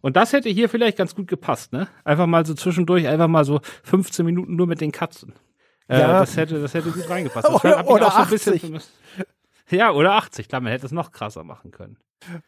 Und 0.00 0.16
das 0.16 0.32
hätte 0.32 0.48
hier 0.48 0.68
vielleicht 0.68 0.96
ganz 0.96 1.14
gut 1.14 1.26
gepasst, 1.26 1.72
ne? 1.72 1.88
Einfach 2.04 2.26
mal 2.26 2.46
so 2.46 2.54
zwischendurch, 2.54 3.08
einfach 3.08 3.28
mal 3.28 3.44
so 3.44 3.60
15 3.82 4.24
Minuten 4.24 4.54
nur 4.56 4.68
mit 4.68 4.80
den 4.80 4.92
Katzen. 4.92 5.34
Äh, 5.88 6.00
ja. 6.00 6.20
Das 6.20 6.36
hätte, 6.36 6.60
das 6.60 6.74
hätte 6.74 6.90
gut 6.90 7.08
reingepasst. 7.08 7.48
Das 7.48 7.54
oder, 7.64 7.88
oder 7.88 8.10
so 8.10 8.18
80. 8.18 8.82
Ja, 9.70 9.90
oder 9.92 10.12
80. 10.12 10.48
Klar, 10.48 10.60
man 10.60 10.72
hätte 10.72 10.86
es 10.86 10.92
noch 10.92 11.10
krasser 11.10 11.44
machen 11.44 11.70
können. 11.70 11.96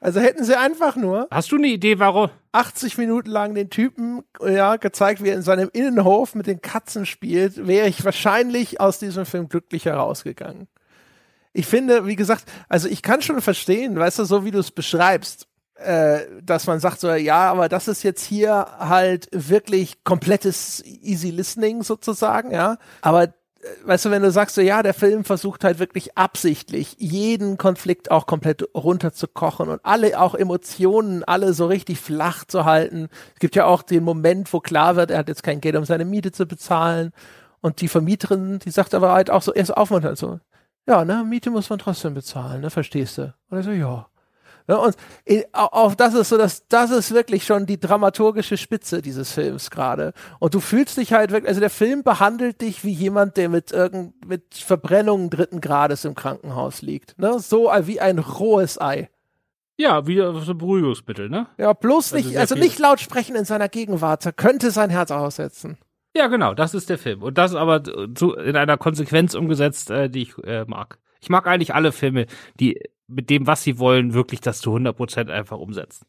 Also 0.01 0.20
hätten 0.20 0.45
sie 0.45 0.59
einfach 0.59 0.97
nur. 0.97 1.29
Hast 1.31 1.53
du 1.53 1.57
eine 1.57 1.68
Idee, 1.68 1.99
warum? 1.99 2.31
80 2.53 2.99
Minuten 2.99 3.31
lang 3.31 3.55
den 3.55 3.70
Typen, 3.70 4.22
ja, 4.41 4.77
gezeigt, 4.77 5.22
wie 5.22 5.29
er 5.29 5.37
in 5.37 5.43
seinem 5.43 5.70
Innenhof 5.72 6.35
mit 6.35 6.47
den 6.47 6.61
Katzen 6.61 7.07
spielt, 7.07 7.66
wäre 7.66 7.89
ich 7.89 8.05
wahrscheinlich 8.05 8.81
aus 8.81 8.99
diesem 8.99 9.27
Film 9.27 9.49
glücklicher 9.49 9.95
rausgegangen. 9.95 10.68
Ich 11.53 11.66
finde, 11.66 12.07
wie 12.07 12.16
gesagt, 12.16 12.45
also 12.68 12.89
ich 12.89 13.03
kann 13.03 13.22
schon 13.22 13.41
verstehen, 13.41 13.97
weißt 13.97 14.18
du, 14.18 14.24
so 14.24 14.45
wie 14.45 14.51
du 14.51 14.59
es 14.59 14.70
beschreibst, 14.70 15.49
äh, 15.77 16.20
dass 16.43 16.66
man 16.66 16.81
sagt 16.81 17.01
so, 17.01 17.12
ja, 17.12 17.51
aber 17.51 17.68
das 17.68 17.89
ist 17.89 18.03
jetzt 18.03 18.24
hier 18.24 18.66
halt 18.79 19.29
wirklich 19.33 20.05
komplettes 20.05 20.83
Easy 20.85 21.31
Listening 21.31 21.83
sozusagen, 21.83 22.51
ja. 22.51 22.79
Aber 23.03 23.35
weißt 23.85 24.05
du, 24.05 24.11
wenn 24.11 24.23
du 24.23 24.31
sagst 24.31 24.55
so, 24.55 24.61
ja, 24.61 24.83
der 24.83 24.95
Film 24.95 25.25
versucht 25.25 25.64
halt 25.64 25.79
wirklich 25.79 26.17
absichtlich, 26.17 26.97
jeden 26.99 27.57
Konflikt 27.57 28.11
auch 28.11 28.27
komplett 28.27 28.69
runterzukochen 28.75 29.69
und 29.69 29.81
alle 29.85 30.19
auch 30.21 30.35
Emotionen, 30.35 31.25
alle 31.25 31.53
so 31.53 31.67
richtig 31.67 32.01
flach 32.01 32.45
zu 32.45 32.64
halten. 32.64 33.09
Es 33.35 33.41
gibt 33.41 33.57
ja 33.57 33.67
auch 33.67 33.83
den 33.83 34.05
Moment, 34.05 34.53
wo 34.53 34.61
klar 34.61 34.97
wird, 34.97 35.11
er 35.11 35.19
hat 35.19 35.29
jetzt 35.29 35.43
kein 35.43 35.61
Geld, 35.61 35.77
um 35.77 35.85
seine 35.85 36.05
Miete 36.05 36.33
zu 36.33 36.47
bezahlen. 36.47 37.12
Und 37.61 37.81
die 37.81 37.89
Vermieterin, 37.89 38.59
die 38.59 38.71
sagt 38.71 38.95
aber 38.95 39.12
halt 39.12 39.31
auch 39.31 39.43
so, 39.43 39.53
erst 39.53 39.77
aufmunternd 39.77 40.19
so, 40.19 40.41
ja, 40.87 41.05
ne, 41.05 41.25
Miete 41.25 41.51
muss 41.51 41.69
man 41.71 41.79
trotzdem 41.79 42.14
bezahlen, 42.14 42.61
ne, 42.61 42.71
verstehst 42.71 43.19
du? 43.19 43.35
Und 43.51 43.59
er 43.59 43.62
so, 43.64 43.71
ja. 43.71 44.07
Ne, 44.69 44.79
und 44.79 44.97
auch 45.53 45.95
das 45.95 46.14
ist 46.14 46.29
so, 46.29 46.39
dass 46.39 46.67
das 46.69 46.91
ist 46.91 47.14
wirklich 47.14 47.45
schon 47.45 47.67
die 47.67 47.79
dramaturgische 47.79 48.57
Spitze 48.57 49.01
dieses 49.01 49.33
Films 49.33 49.71
gerade. 49.71 50.12
Und 50.41 50.55
du 50.55 50.61
fühlst 50.61 50.97
dich 50.97 51.12
halt 51.12 51.31
wirklich, 51.31 51.49
also 51.49 51.61
der 51.61 51.71
Film 51.71 52.03
behandelt 52.03 52.61
dich 52.61 52.85
wie 52.85 52.93
jemand, 52.93 53.37
der 53.37 53.49
mit 53.49 53.71
irgend 53.71 54.27
mit 54.27 54.55
Verbrennungen 54.55 55.31
dritten 55.31 55.61
Grades 55.61 56.05
im 56.05 56.14
Krankenhaus 56.14 56.83
liegt. 56.83 57.19
Ne? 57.19 57.39
So 57.39 57.71
wie 57.83 58.01
ein 58.01 58.19
rohes 58.19 58.81
Ei. 58.81 59.09
Ja, 59.79 60.07
wie 60.07 60.17
so 60.17 60.53
ein 60.53 60.59
Beruhigungsmittel, 60.59 61.29
ne? 61.29 61.49
Ja, 61.59 61.73
bloß 61.75 62.14
also 62.14 62.29
nicht, 62.29 62.39
also 62.39 62.55
nicht 62.55 62.79
laut 62.79 62.99
sprechen 62.99 63.37
in 63.37 63.45
seiner 63.45 63.69
Gegenwart, 63.69 64.25
er 64.25 64.33
könnte 64.33 64.71
sein 64.71 64.89
Herz 64.89 65.11
aussetzen. 65.11 65.77
Ja, 66.17 66.29
genau, 66.29 66.55
das 66.55 66.73
ist 66.73 66.89
der 66.89 66.97
Film. 66.97 67.23
Und 67.23 67.37
das 67.37 67.55
aber 67.55 67.83
zu, 68.14 68.33
in 68.33 68.57
einer 68.57 68.79
Konsequenz 68.79 69.35
umgesetzt, 69.35 69.91
äh, 69.91 70.09
die 70.09 70.23
ich 70.23 70.39
äh, 70.45 70.64
mag. 70.67 70.99
Ich 71.21 71.29
mag 71.29 71.47
eigentlich 71.47 71.75
alle 71.75 71.93
Filme, 71.93 72.27
die 72.59 72.81
mit 73.09 73.31
dem, 73.31 73.47
was 73.47 73.63
sie 73.63 73.79
wollen, 73.79 74.15
wirklich 74.15 74.41
das 74.41 74.61
zu 74.61 74.71
100 74.71 74.97
Prozent 74.97 75.31
einfach 75.31 75.59
umsetzen. 75.59 76.07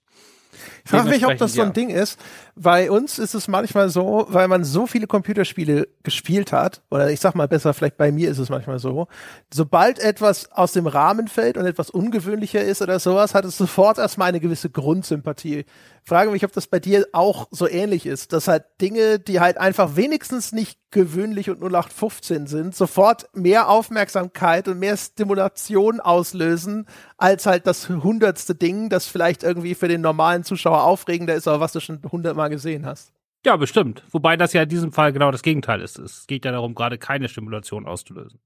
Ich 0.84 0.91
frage 0.91 1.10
mich, 1.10 1.26
ob 1.26 1.38
das 1.38 1.54
so 1.54 1.62
ein. 1.62 1.74
Ding 1.74 1.89
ist. 1.89 2.20
Bei 2.60 2.89
uns 2.89 3.20
ist 3.20 3.36
es 3.36 3.47
manchmal 3.47 3.89
so, 3.89 4.26
weil 4.30 4.47
man 4.47 4.64
so 4.64 4.88
viele 4.88 5.05
Computerspiele 5.05 5.88
gespielt 6.01 6.51
hat, 6.51 6.82
oder 6.89 7.12
ich 7.12 7.20
sag 7.20 7.36
mal 7.36 7.47
besser, 7.47 7.72
vielleicht 7.76 7.97
bei 7.97 8.12
mir 8.12 8.32
ist 8.32 8.39
es 8.39 8.49
manchmal 8.49 8.80
so, 8.80 9.08
sobald 9.53 9.99
etwas 9.99 10.51
aus 10.51 10.72
dem 10.72 10.88
Rahmen 10.88 11.28
fällt 11.28 11.58
und 11.58 11.68
etwas 11.68 11.91
ungewöhnlicher 11.91 12.64
ist 12.64 12.82
oder 12.82 12.97
sowas, 12.99 13.36
hat 13.36 13.45
es 13.45 13.58
sofort 13.58 13.99
erstmal 13.99 14.30
eine 14.30 14.39
gewisse 14.39 14.72
Grundsympathie. 14.72 15.66
Frage 16.08 16.32
mich, 16.32 16.45
ob 16.45 16.53
das 16.53 16.68
bei 16.68 16.80
dir 16.80 17.05
auch 17.12 17.47
so 17.51 17.68
ähnlich 17.68 18.05
ist, 18.05 18.32
dass 18.34 18.47
halt 18.47 18.64
Dinge, 18.80 19.20
die 19.20 19.39
halt 19.41 19.58
einfach 19.58 19.97
wenigstens 19.97 20.53
nicht 20.53 20.80
gewöhnlich 20.89 21.49
und 21.49 21.62
0815 21.62 22.47
sind, 22.47 22.76
sofort 22.76 23.28
mehr 23.34 23.68
Aufmerksamkeit 23.70 24.70
und 24.70 24.80
mehr 24.80 24.95
Stimulation 24.95 25.99
auslösen, 25.99 26.88
als 27.18 27.45
halt 27.45 27.68
das 27.68 27.89
hundertste 27.89 28.55
Ding, 28.55 28.88
das 28.89 29.05
vielleicht 29.08 29.43
irgendwie 29.43 29.76
für 29.76 29.89
den 29.89 29.99
normalen 29.99 30.45
Zuschauer 30.45 30.84
aufregender 30.84 31.36
ist, 31.36 31.47
aber 31.47 31.60
was 31.60 31.74
du 31.74 31.82
schon 31.82 31.99
hundertmal 32.10 32.47
gesehen 32.50 32.86
hast. 32.86 33.14
Ja, 33.45 33.56
bestimmt. 33.56 34.04
Wobei 34.12 34.36
das 34.36 34.54
ja 34.54 34.64
in 34.64 34.70
diesem 34.70 34.91
Fall 34.91 35.14
genau 35.14 35.32
das 35.32 35.41
Gegenteil 35.41 35.82
ist. 35.82 36.00
Es 36.00 36.28
geht 36.28 36.45
ja 36.45 36.52
darum, 36.52 36.76
gerade 36.76 36.98
keine 36.98 37.30
Stimulation 37.30 37.86
auszulösen. 37.86 38.39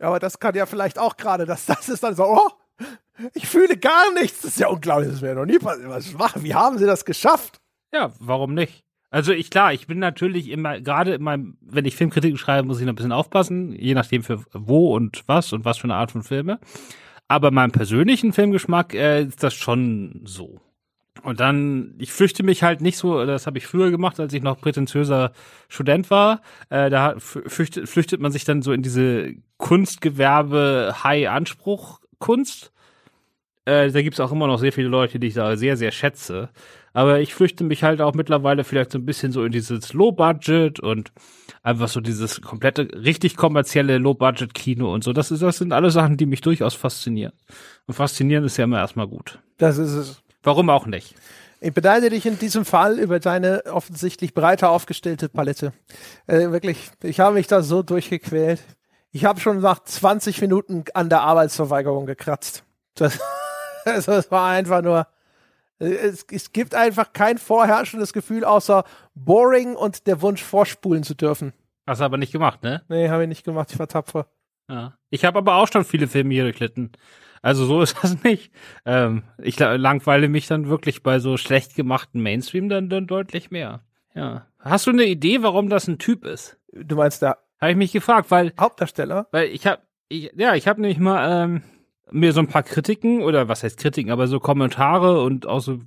Ja, 0.00 0.08
aber 0.08 0.18
das 0.18 0.38
kann 0.38 0.54
ja 0.54 0.66
vielleicht 0.66 0.98
auch 0.98 1.16
gerade, 1.16 1.46
dass 1.46 1.66
das 1.66 1.88
ist 1.88 2.02
dann 2.02 2.14
so, 2.14 2.24
oh, 2.24 2.50
ich 3.32 3.46
fühle 3.46 3.76
gar 3.76 4.12
nichts. 4.14 4.42
Das 4.42 4.52
ist 4.52 4.60
ja 4.60 4.68
unglaublich. 4.68 5.10
Das 5.10 5.22
wäre 5.22 5.36
noch 5.36 5.46
nie 5.46 5.58
passiert. 5.58 6.18
Was, 6.18 6.42
wie 6.42 6.54
haben 6.54 6.78
sie 6.78 6.86
das 6.86 7.04
geschafft? 7.04 7.60
Ja, 7.92 8.12
warum 8.18 8.54
nicht? 8.54 8.84
Also 9.10 9.32
ich 9.32 9.48
klar, 9.50 9.72
ich 9.72 9.86
bin 9.86 10.00
natürlich 10.00 10.50
immer 10.50 10.80
gerade 10.80 11.14
in 11.14 11.22
meinem, 11.22 11.56
wenn 11.60 11.84
ich 11.84 11.94
Filmkritiken 11.94 12.36
schreibe, 12.36 12.66
muss 12.66 12.80
ich 12.80 12.84
noch 12.84 12.94
ein 12.94 12.96
bisschen 12.96 13.12
aufpassen, 13.12 13.72
je 13.72 13.94
nachdem 13.94 14.24
für 14.24 14.44
wo 14.52 14.92
und 14.92 15.22
was 15.28 15.52
und 15.52 15.64
was 15.64 15.78
für 15.78 15.84
eine 15.84 15.94
Art 15.94 16.10
von 16.10 16.24
Filme. 16.24 16.58
Aber 17.28 17.52
meinem 17.52 17.70
persönlichen 17.70 18.32
Filmgeschmack 18.32 18.92
äh, 18.92 19.22
ist 19.22 19.42
das 19.42 19.54
schon 19.54 20.22
so. 20.24 20.60
Und 21.22 21.40
dann, 21.40 21.94
ich 21.98 22.12
flüchte 22.12 22.42
mich 22.42 22.62
halt 22.62 22.80
nicht 22.80 22.98
so, 22.98 23.24
das 23.24 23.46
habe 23.46 23.58
ich 23.58 23.66
früher 23.66 23.90
gemacht, 23.90 24.18
als 24.20 24.32
ich 24.34 24.42
noch 24.42 24.60
prätentiöser 24.60 25.32
Student 25.68 26.10
war. 26.10 26.42
Äh, 26.70 26.90
da 26.90 27.14
flüchtet, 27.18 27.88
flüchtet 27.88 28.20
man 28.20 28.32
sich 28.32 28.44
dann 28.44 28.62
so 28.62 28.72
in 28.72 28.82
diese 28.82 29.34
Kunstgewerbe 29.58 30.96
High-Anspruch 31.04 32.00
Kunst 32.18 32.72
Äh, 33.66 33.90
da 33.90 34.02
gibt's 34.02 34.20
auch 34.20 34.32
immer 34.32 34.46
noch 34.46 34.58
sehr 34.58 34.72
viele 34.72 34.88
Leute, 34.88 35.18
die 35.18 35.28
ich 35.28 35.34
da 35.34 35.56
sehr, 35.56 35.76
sehr 35.76 35.90
schätze. 35.90 36.50
Aber 36.92 37.20
ich 37.20 37.34
flüchte 37.34 37.64
mich 37.64 37.82
halt 37.82 38.00
auch 38.00 38.14
mittlerweile 38.14 38.62
vielleicht 38.64 38.92
so 38.92 38.98
ein 38.98 39.06
bisschen 39.06 39.32
so 39.32 39.44
in 39.44 39.52
dieses 39.52 39.94
Low-Budget 39.94 40.80
und 40.80 41.12
einfach 41.62 41.88
so 41.88 42.00
dieses 42.00 42.42
komplette, 42.42 42.88
richtig 42.94 43.36
kommerzielle 43.36 43.98
Low-Budget-Kino 43.98 44.92
und 44.92 45.02
so. 45.02 45.12
Das, 45.12 45.30
ist, 45.30 45.42
das 45.42 45.58
sind 45.58 45.72
alle 45.72 45.90
Sachen, 45.90 46.16
die 46.18 46.26
mich 46.26 46.42
durchaus 46.42 46.74
faszinieren. 46.74 47.32
Und 47.86 47.94
faszinieren 47.94 48.44
ist 48.44 48.58
ja 48.58 48.64
immer 48.64 48.78
erstmal 48.78 49.08
gut. 49.08 49.38
Das 49.58 49.78
ist 49.78 49.92
es. 49.92 50.23
Warum 50.44 50.70
auch 50.70 50.86
nicht? 50.86 51.14
Ich 51.60 51.72
beneide 51.72 52.10
dich 52.10 52.26
in 52.26 52.38
diesem 52.38 52.66
Fall 52.66 52.98
über 52.98 53.18
deine 53.18 53.64
offensichtlich 53.64 54.34
breiter 54.34 54.70
aufgestellte 54.70 55.30
Palette. 55.30 55.72
Äh, 56.26 56.50
wirklich, 56.50 56.90
ich 57.02 57.20
habe 57.20 57.34
mich 57.34 57.46
da 57.46 57.62
so 57.62 57.82
durchgequält. 57.82 58.62
Ich 59.12 59.24
habe 59.24 59.40
schon 59.40 59.60
nach 59.60 59.82
20 59.82 60.42
Minuten 60.42 60.84
an 60.92 61.08
der 61.08 61.22
Arbeitsverweigerung 61.22 62.04
gekratzt. 62.04 62.64
Das, 62.94 63.18
also, 63.86 64.12
es 64.12 64.30
war 64.30 64.50
einfach 64.50 64.82
nur. 64.82 65.06
Es, 65.78 66.24
es 66.30 66.52
gibt 66.52 66.74
einfach 66.74 67.12
kein 67.12 67.38
vorherrschendes 67.38 68.12
Gefühl 68.12 68.44
außer 68.44 68.84
boring 69.14 69.74
und 69.74 70.06
der 70.06 70.22
Wunsch 70.22 70.42
vorspulen 70.42 71.02
zu 71.02 71.14
dürfen. 71.14 71.52
Hast 71.86 72.00
du 72.00 72.04
aber 72.04 72.16
nicht 72.16 72.32
gemacht, 72.32 72.62
ne? 72.62 72.82
Nee, 72.88 73.08
habe 73.08 73.22
ich 73.22 73.28
nicht 73.28 73.44
gemacht. 73.44 73.72
Ich 73.72 73.78
war 73.78 73.88
tapfer. 73.88 74.26
Ja. 74.68 74.96
Ich 75.10 75.24
habe 75.24 75.38
aber 75.38 75.56
auch 75.56 75.68
schon 75.70 75.84
viele 75.84 76.08
Filme 76.08 76.34
hier 76.34 76.44
geklitten. 76.44 76.92
Also 77.44 77.66
so 77.66 77.82
ist 77.82 77.96
das 78.02 78.22
nicht. 78.24 78.50
Ähm, 78.86 79.22
ich 79.42 79.58
langweile 79.58 80.28
mich 80.28 80.46
dann 80.46 80.68
wirklich 80.68 81.02
bei 81.02 81.18
so 81.18 81.36
schlecht 81.36 81.76
gemachten 81.76 82.22
Mainstream 82.22 82.70
dann, 82.70 82.88
dann 82.88 83.06
deutlich 83.06 83.50
mehr. 83.50 83.82
Ja. 84.14 84.46
Hast 84.58 84.86
du 84.86 84.90
eine 84.90 85.04
Idee, 85.04 85.42
warum 85.42 85.68
das 85.68 85.86
ein 85.86 85.98
Typ 85.98 86.24
ist? 86.24 86.56
Du 86.72 86.96
meinst 86.96 87.20
der 87.20 87.38
Habe 87.60 87.72
ich 87.72 87.76
mich 87.76 87.92
gefragt, 87.92 88.30
weil 88.30 88.54
Hauptdarsteller? 88.58 89.28
weil 89.30 89.48
ich 89.48 89.66
habe 89.66 89.82
ich, 90.08 90.32
ja, 90.36 90.54
ich 90.54 90.66
habe 90.66 90.80
nämlich 90.80 90.98
mal 90.98 91.44
ähm, 91.44 91.62
mir 92.10 92.32
so 92.32 92.40
ein 92.40 92.48
paar 92.48 92.62
Kritiken 92.62 93.22
oder 93.22 93.46
was 93.48 93.62
heißt 93.62 93.78
Kritiken, 93.78 94.10
aber 94.10 94.26
so 94.26 94.40
Kommentare 94.40 95.20
und 95.22 95.46
auch 95.46 95.60
so 95.60 95.80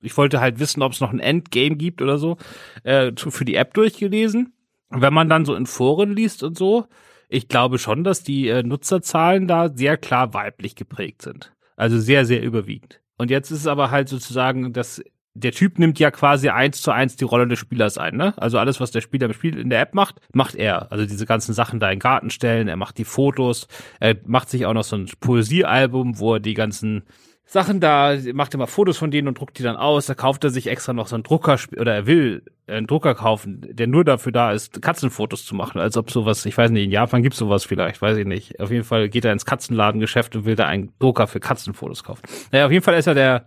ich 0.00 0.16
wollte 0.16 0.40
halt 0.40 0.58
wissen, 0.58 0.82
ob 0.82 0.92
es 0.92 1.00
noch 1.00 1.12
ein 1.12 1.20
Endgame 1.20 1.76
gibt 1.76 2.02
oder 2.02 2.18
so, 2.18 2.36
äh, 2.82 3.12
für 3.16 3.44
die 3.44 3.54
App 3.54 3.74
durchgelesen. 3.74 4.52
Und 4.88 5.02
wenn 5.02 5.14
man 5.14 5.28
dann 5.28 5.44
so 5.44 5.54
in 5.54 5.66
Foren 5.66 6.14
liest 6.14 6.42
und 6.42 6.56
so, 6.56 6.86
ich 7.28 7.48
glaube 7.48 7.78
schon, 7.78 8.04
dass 8.04 8.22
die 8.22 8.48
äh, 8.48 8.62
Nutzerzahlen 8.62 9.48
da 9.48 9.68
sehr 9.68 9.96
klar 9.96 10.34
weiblich 10.34 10.76
geprägt 10.76 11.22
sind. 11.22 11.52
Also 11.76 11.98
sehr, 11.98 12.24
sehr 12.24 12.42
überwiegend. 12.42 13.00
Und 13.18 13.30
jetzt 13.30 13.50
ist 13.50 13.60
es 13.60 13.66
aber 13.66 13.90
halt 13.90 14.08
sozusagen, 14.08 14.72
dass 14.72 15.02
der 15.34 15.52
Typ 15.52 15.78
nimmt 15.78 15.98
ja 15.98 16.10
quasi 16.10 16.48
eins 16.48 16.80
zu 16.80 16.90
eins 16.90 17.16
die 17.16 17.24
Rolle 17.24 17.46
des 17.46 17.58
Spielers 17.58 17.98
ein, 17.98 18.16
ne? 18.16 18.32
Also 18.38 18.58
alles, 18.58 18.80
was 18.80 18.90
der 18.90 19.02
Spieler 19.02 19.26
im 19.26 19.34
Spiel 19.34 19.58
in 19.58 19.68
der 19.68 19.80
App 19.80 19.94
macht, 19.94 20.20
macht 20.32 20.54
er. 20.54 20.90
Also 20.90 21.04
diese 21.04 21.26
ganzen 21.26 21.52
Sachen 21.52 21.78
da 21.78 21.90
in 21.90 21.96
den 21.96 22.00
Garten 22.00 22.30
stellen, 22.30 22.68
er 22.68 22.76
macht 22.76 22.96
die 22.96 23.04
Fotos, 23.04 23.68
er 24.00 24.16
macht 24.24 24.48
sich 24.48 24.64
auch 24.64 24.72
noch 24.72 24.84
so 24.84 24.96
ein 24.96 25.10
Poesiealbum, 25.20 26.18
wo 26.18 26.34
er 26.34 26.40
die 26.40 26.54
ganzen 26.54 27.02
Sachen 27.48 27.78
da, 27.78 28.16
macht 28.34 28.54
immer 28.54 28.66
Fotos 28.66 28.98
von 28.98 29.12
denen 29.12 29.28
und 29.28 29.38
druckt 29.38 29.58
die 29.58 29.62
dann 29.62 29.76
aus. 29.76 30.06
Da 30.06 30.14
kauft 30.14 30.42
er 30.42 30.50
sich 30.50 30.66
extra 30.66 30.92
noch 30.92 31.06
so 31.06 31.14
einen 31.14 31.22
Drucker 31.22 31.56
oder 31.78 31.94
er 31.94 32.06
will 32.06 32.42
einen 32.66 32.88
Drucker 32.88 33.14
kaufen, 33.14 33.60
der 33.70 33.86
nur 33.86 34.04
dafür 34.04 34.32
da 34.32 34.50
ist, 34.50 34.82
Katzenfotos 34.82 35.44
zu 35.44 35.54
machen. 35.54 35.80
Als 35.80 35.96
ob 35.96 36.10
sowas, 36.10 36.44
ich 36.44 36.58
weiß 36.58 36.72
nicht, 36.72 36.84
in 36.84 36.90
Japan 36.90 37.22
gibt's 37.22 37.38
sowas 37.38 37.64
vielleicht, 37.64 38.02
weiß 38.02 38.16
ich 38.16 38.26
nicht. 38.26 38.58
Auf 38.58 38.72
jeden 38.72 38.82
Fall 38.82 39.08
geht 39.08 39.24
er 39.24 39.32
ins 39.32 39.46
Katzenladengeschäft 39.46 40.34
und 40.34 40.44
will 40.44 40.56
da 40.56 40.66
einen 40.66 40.92
Drucker 40.98 41.28
für 41.28 41.38
Katzenfotos 41.38 42.02
kaufen. 42.02 42.22
Naja, 42.50 42.66
auf 42.66 42.72
jeden 42.72 42.84
Fall 42.84 42.96
ist 42.96 43.06
er 43.06 43.14
der, 43.14 43.46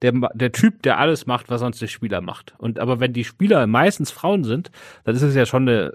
der, 0.00 0.12
der 0.32 0.52
Typ, 0.52 0.82
der 0.82 0.98
alles 0.98 1.26
macht, 1.26 1.50
was 1.50 1.60
sonst 1.60 1.82
der 1.82 1.88
Spieler 1.88 2.22
macht. 2.22 2.54
Und 2.56 2.78
aber 2.78 3.00
wenn 3.00 3.12
die 3.12 3.24
Spieler 3.24 3.66
meistens 3.66 4.10
Frauen 4.10 4.44
sind, 4.44 4.70
dann 5.04 5.14
ist 5.14 5.20
es 5.20 5.34
ja 5.34 5.44
schon 5.44 5.68
eine 5.68 5.92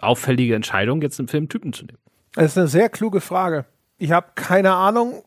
auffällige 0.00 0.56
Entscheidung, 0.56 1.02
jetzt 1.02 1.20
einen 1.20 1.28
Film 1.28 1.48
Typen 1.48 1.72
zu 1.72 1.84
nehmen. 1.84 1.98
Das 2.34 2.46
ist 2.46 2.58
eine 2.58 2.66
sehr 2.66 2.88
kluge 2.88 3.20
Frage. 3.20 3.64
Ich 3.96 4.12
habe 4.12 4.28
keine 4.34 4.72
Ahnung, 4.72 5.22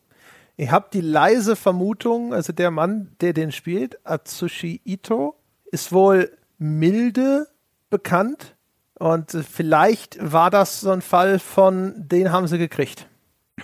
ich 0.56 0.70
habe 0.70 0.88
die 0.92 1.00
leise 1.00 1.56
Vermutung, 1.56 2.32
also 2.32 2.52
der 2.52 2.70
Mann, 2.70 3.10
der 3.20 3.32
den 3.32 3.52
spielt, 3.52 3.98
Atsushi 4.06 4.80
Ito, 4.84 5.36
ist 5.66 5.92
wohl 5.92 6.30
milde 6.58 7.48
bekannt. 7.90 8.54
Und 8.98 9.32
vielleicht 9.32 10.18
war 10.20 10.50
das 10.50 10.80
so 10.80 10.90
ein 10.90 11.02
Fall 11.02 11.38
von, 11.38 11.94
den 11.96 12.30
haben 12.30 12.46
sie 12.46 12.58
gekriegt. 12.58 13.08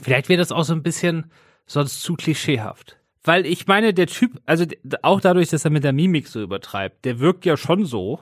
Vielleicht 0.01 0.29
wäre 0.29 0.39
das 0.39 0.51
auch 0.51 0.65
so 0.65 0.73
ein 0.73 0.83
bisschen 0.83 1.31
sonst 1.67 2.03
zu 2.03 2.15
klischeehaft. 2.15 2.97
Weil 3.23 3.47
ich 3.47 3.67
meine, 3.67 3.95
der 3.95 4.07
Typ, 4.07 4.41
also 4.47 4.65
auch 5.03 5.21
dadurch, 5.21 5.51
dass 5.51 5.65
er 5.65 5.71
mit 5.71 5.85
der 5.85 5.93
Mimik 5.93 6.27
so 6.27 6.41
übertreibt, 6.41 7.05
der 7.05 7.21
wirkt 7.21 7.45
ja 7.45 7.57
schon 7.57 7.85
so, 7.85 8.19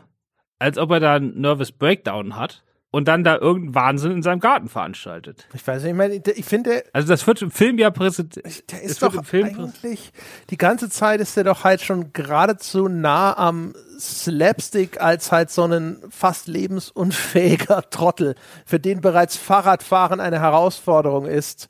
als 0.58 0.76
ob 0.76 0.90
er 0.90 1.00
da 1.00 1.14
einen 1.14 1.40
Nervous 1.40 1.72
Breakdown 1.72 2.36
hat 2.36 2.62
und 2.90 3.06
dann 3.06 3.22
da 3.22 3.36
irgendeinen 3.36 3.74
Wahnsinn 3.74 4.12
in 4.12 4.22
seinem 4.22 4.40
Garten 4.40 4.68
veranstaltet. 4.68 5.46
Ich 5.52 5.66
weiß 5.66 5.82
nicht, 5.82 5.90
ich, 5.90 5.96
meine, 5.96 6.14
ich 6.14 6.44
finde. 6.44 6.84
Also 6.92 7.08
das 7.08 7.26
wird 7.26 7.42
im 7.42 7.50
Film 7.50 7.78
ja 7.78 7.90
präsentiert. 7.90 8.70
Der 8.72 8.82
ist 8.82 9.02
doch 9.02 9.14
eigentlich, 9.32 10.12
die 10.48 10.56
ganze 10.56 10.88
Zeit 10.88 11.20
ist 11.20 11.36
der 11.36 11.44
doch 11.44 11.64
halt 11.64 11.82
schon 11.82 12.12
geradezu 12.12 12.88
nah 12.88 13.36
am 13.36 13.74
Slapstick 13.98 15.00
als 15.00 15.32
halt 15.32 15.50
so 15.50 15.64
ein 15.64 15.98
fast 16.08 16.48
lebensunfähiger 16.48 17.82
Trottel, 17.90 18.36
für 18.64 18.80
den 18.80 19.00
bereits 19.02 19.36
Fahrradfahren 19.36 20.20
eine 20.20 20.40
Herausforderung 20.40 21.26
ist. 21.26 21.68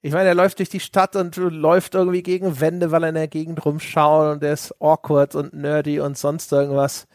Ich 0.00 0.12
meine, 0.12 0.28
er 0.28 0.34
läuft 0.34 0.58
durch 0.58 0.68
die 0.68 0.80
Stadt 0.80 1.16
und 1.16 1.36
läuft 1.36 1.94
irgendwie 1.94 2.22
gegen 2.22 2.60
Wände, 2.60 2.92
weil 2.92 3.02
er 3.04 3.08
in 3.08 3.14
der 3.16 3.26
Gegend 3.26 3.64
rumschaut 3.64 4.34
und 4.34 4.42
der 4.42 4.52
ist 4.52 4.74
awkward 4.80 5.34
und 5.34 5.54
nerdy 5.54 5.98
und 5.98 6.16
sonst 6.16 6.52
irgendwas. 6.52 7.08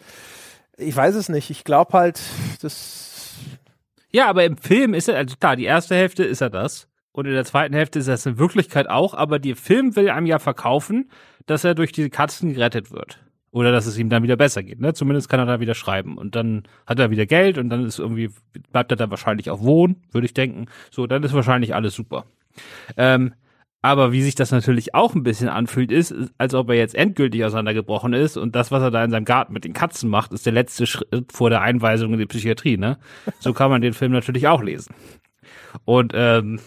Ich 0.75 0.95
weiß 0.95 1.15
es 1.15 1.29
nicht. 1.29 1.49
Ich 1.49 1.63
glaube 1.63 1.97
halt, 1.97 2.19
das 2.61 3.12
ja, 4.13 4.27
aber 4.27 4.45
im 4.45 4.57
Film 4.57 4.93
ist 4.93 5.09
er, 5.09 5.17
also 5.17 5.35
klar, 5.35 5.55
die 5.55 5.65
erste 5.65 5.95
Hälfte 5.95 6.23
ist 6.23 6.41
er 6.41 6.49
das. 6.49 6.87
Und 7.11 7.25
in 7.27 7.33
der 7.33 7.45
zweiten 7.45 7.75
Hälfte 7.75 7.99
ist 7.99 8.07
er 8.07 8.15
es 8.15 8.25
in 8.25 8.39
Wirklichkeit 8.39 8.89
auch, 8.89 9.13
aber 9.13 9.37
der 9.39 9.55
Film 9.55 9.95
will 9.95 10.09
einem 10.09 10.25
ja 10.25 10.39
verkaufen, 10.39 11.11
dass 11.45 11.63
er 11.63 11.75
durch 11.75 11.91
diese 11.91 12.09
Katzen 12.09 12.53
gerettet 12.53 12.91
wird. 12.91 13.19
Oder 13.51 13.71
dass 13.71 13.85
es 13.85 13.99
ihm 13.99 14.09
dann 14.09 14.23
wieder 14.23 14.35
besser 14.35 14.63
geht, 14.63 14.79
ne? 14.79 14.95
Zumindest 14.95 15.29
kann 15.29 15.39
er 15.39 15.45
da 15.45 15.59
wieder 15.59 15.75
schreiben. 15.75 16.17
Und 16.17 16.35
dann 16.35 16.63
hat 16.87 16.97
er 16.97 17.11
wieder 17.11 17.27
Geld 17.27 17.59
und 17.59 17.69
dann 17.69 17.85
ist 17.85 17.99
irgendwie, 17.99 18.31
bleibt 18.71 18.91
er 18.91 18.97
da 18.97 19.11
wahrscheinlich 19.11 19.51
auch 19.51 19.61
wohnen, 19.61 20.01
würde 20.11 20.25
ich 20.25 20.33
denken. 20.33 20.65
So, 20.89 21.05
dann 21.05 21.21
ist 21.21 21.33
wahrscheinlich 21.33 21.75
alles 21.75 21.93
super. 21.93 22.25
Ähm, 22.97 23.35
aber 23.83 24.13
wie 24.13 24.23
sich 24.23 24.33
das 24.33 24.51
natürlich 24.51 24.95
auch 24.95 25.13
ein 25.13 25.23
bisschen 25.23 25.49
anfühlt, 25.49 25.91
ist, 25.91 26.15
als 26.37 26.53
ob 26.53 26.69
er 26.69 26.75
jetzt 26.75 26.95
endgültig 26.95 27.43
auseinandergebrochen 27.43 28.13
ist 28.13 28.37
und 28.37 28.55
das, 28.55 28.71
was 28.71 28.81
er 28.81 28.91
da 28.91 29.03
in 29.03 29.11
seinem 29.11 29.25
Garten 29.25 29.51
mit 29.51 29.65
den 29.65 29.73
Katzen 29.73 30.09
macht, 30.09 30.31
ist 30.31 30.45
der 30.45 30.53
letzte 30.53 30.87
Schritt 30.87 31.33
vor 31.33 31.49
der 31.49 31.61
Einweisung 31.61 32.13
in 32.13 32.19
die 32.19 32.25
Psychiatrie, 32.25 32.77
ne? 32.77 32.97
So 33.39 33.51
kann 33.51 33.69
man 33.69 33.81
den 33.81 33.91
Film 33.91 34.13
natürlich 34.13 34.47
auch 34.47 34.63
lesen. 34.63 34.95
Und 35.83 36.13
ähm, 36.15 36.61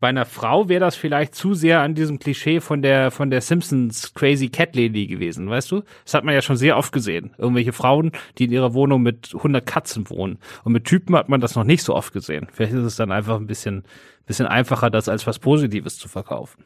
bei 0.00 0.08
einer 0.08 0.24
Frau 0.24 0.68
wäre 0.68 0.80
das 0.80 0.96
vielleicht 0.96 1.34
zu 1.34 1.54
sehr 1.54 1.80
an 1.80 1.94
diesem 1.94 2.18
Klischee 2.18 2.60
von 2.60 2.80
der 2.82 3.10
von 3.10 3.30
der 3.30 3.42
Simpsons 3.42 4.14
Crazy 4.14 4.48
Cat 4.48 4.74
Lady 4.74 5.06
gewesen, 5.06 5.48
weißt 5.48 5.70
du? 5.70 5.82
Das 6.04 6.14
hat 6.14 6.24
man 6.24 6.34
ja 6.34 6.42
schon 6.42 6.56
sehr 6.56 6.78
oft 6.78 6.92
gesehen. 6.92 7.34
Irgendwelche 7.36 7.74
Frauen, 7.74 8.12
die 8.38 8.44
in 8.44 8.52
ihrer 8.52 8.72
Wohnung 8.72 9.02
mit 9.02 9.32
100 9.34 9.64
Katzen 9.64 10.08
wohnen. 10.08 10.38
Und 10.64 10.72
mit 10.72 10.86
Typen 10.86 11.14
hat 11.14 11.28
man 11.28 11.40
das 11.40 11.54
noch 11.54 11.64
nicht 11.64 11.84
so 11.84 11.94
oft 11.94 12.12
gesehen. 12.12 12.48
Vielleicht 12.50 12.72
ist 12.72 12.84
es 12.84 12.96
dann 12.96 13.12
einfach 13.12 13.36
ein 13.36 13.46
bisschen 13.46 13.84
bisschen 14.26 14.46
einfacher, 14.46 14.90
das 14.90 15.08
als 15.08 15.26
was 15.26 15.38
Positives 15.38 15.98
zu 15.98 16.08
verkaufen. 16.08 16.64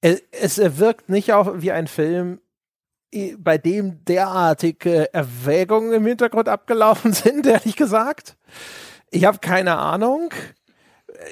Es, 0.00 0.22
es 0.32 0.78
wirkt 0.78 1.08
nicht 1.08 1.32
auch 1.32 1.60
wie 1.60 1.70
ein 1.70 1.86
Film, 1.86 2.40
bei 3.38 3.58
dem 3.58 4.04
derartige 4.04 5.12
Erwägungen 5.14 5.92
im 5.92 6.06
Hintergrund 6.06 6.48
abgelaufen 6.48 7.12
sind, 7.12 7.46
ehrlich 7.46 7.76
gesagt. 7.76 8.36
Ich 9.10 9.24
habe 9.24 9.38
keine 9.38 9.78
Ahnung 9.78 10.30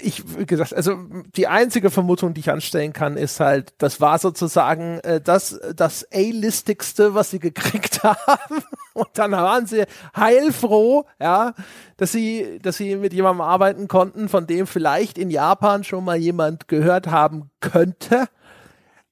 ich, 0.03 0.39
wie 0.39 0.47
gesagt, 0.47 0.75
also 0.75 0.97
die 1.37 1.49
einzige 1.49 1.91
Vermutung, 1.91 2.35
die 2.35 2.41
ich 2.41 2.51
anstellen 2.51 2.93
kann, 2.93 3.17
ist 3.17 3.41
halt, 3.41 3.75
das 3.79 4.01
war 4.01 4.19
sozusagen 4.19 5.01
äh, 5.01 5.21
das, 5.21 5.61
das 5.75 6.07
A-listigste, 6.13 7.15
was 7.15 7.31
sie 7.31 7.39
gekriegt 7.39 8.03
haben. 8.05 8.63
Und 8.95 9.09
dann 9.15 9.33
waren 9.33 9.67
sie 9.67 9.85
heilfroh, 10.17 11.07
ja, 11.21 11.55
dass 11.97 12.13
sie, 12.13 12.59
dass 12.63 12.77
sie 12.77 12.97
mit 12.97 13.13
jemandem 13.13 13.41
arbeiten 13.41 13.89
konnten, 13.89 14.29
von 14.29 14.47
dem 14.47 14.67
vielleicht 14.67 15.19
in 15.19 15.31
Japan 15.31 15.85
schon 15.85 16.05
mal 16.05 16.17
jemand 16.17 16.69
gehört 16.69 17.09
haben 17.09 17.51
könnte. 17.61 18.29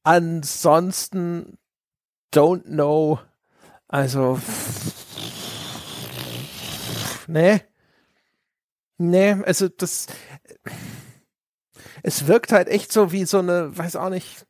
Ansonsten 0.02 1.58
don't 2.32 2.64
know. 2.64 3.18
Also, 3.88 4.38
nee. 7.26 7.60
Nee, 9.02 9.34
also 9.46 9.68
das, 9.68 10.08
es 12.02 12.26
wirkt 12.26 12.52
halt 12.52 12.68
echt 12.68 12.92
so 12.92 13.12
wie 13.12 13.24
so 13.24 13.38
eine, 13.38 13.74
weiß 13.76 13.96
auch 13.96 14.10
nicht. 14.10 14.46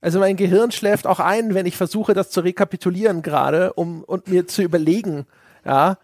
Also 0.00 0.18
mein 0.18 0.36
Gehirn 0.36 0.72
schläft 0.72 1.06
auch 1.06 1.20
ein, 1.20 1.52
wenn 1.52 1.66
ich 1.66 1.76
versuche, 1.76 2.14
das 2.14 2.30
zu 2.30 2.40
rekapitulieren 2.40 3.20
gerade, 3.20 3.74
um 3.74 4.02
und 4.02 4.28
mir 4.28 4.46
zu 4.46 4.62
überlegen, 4.62 5.26
ja, 5.62 5.98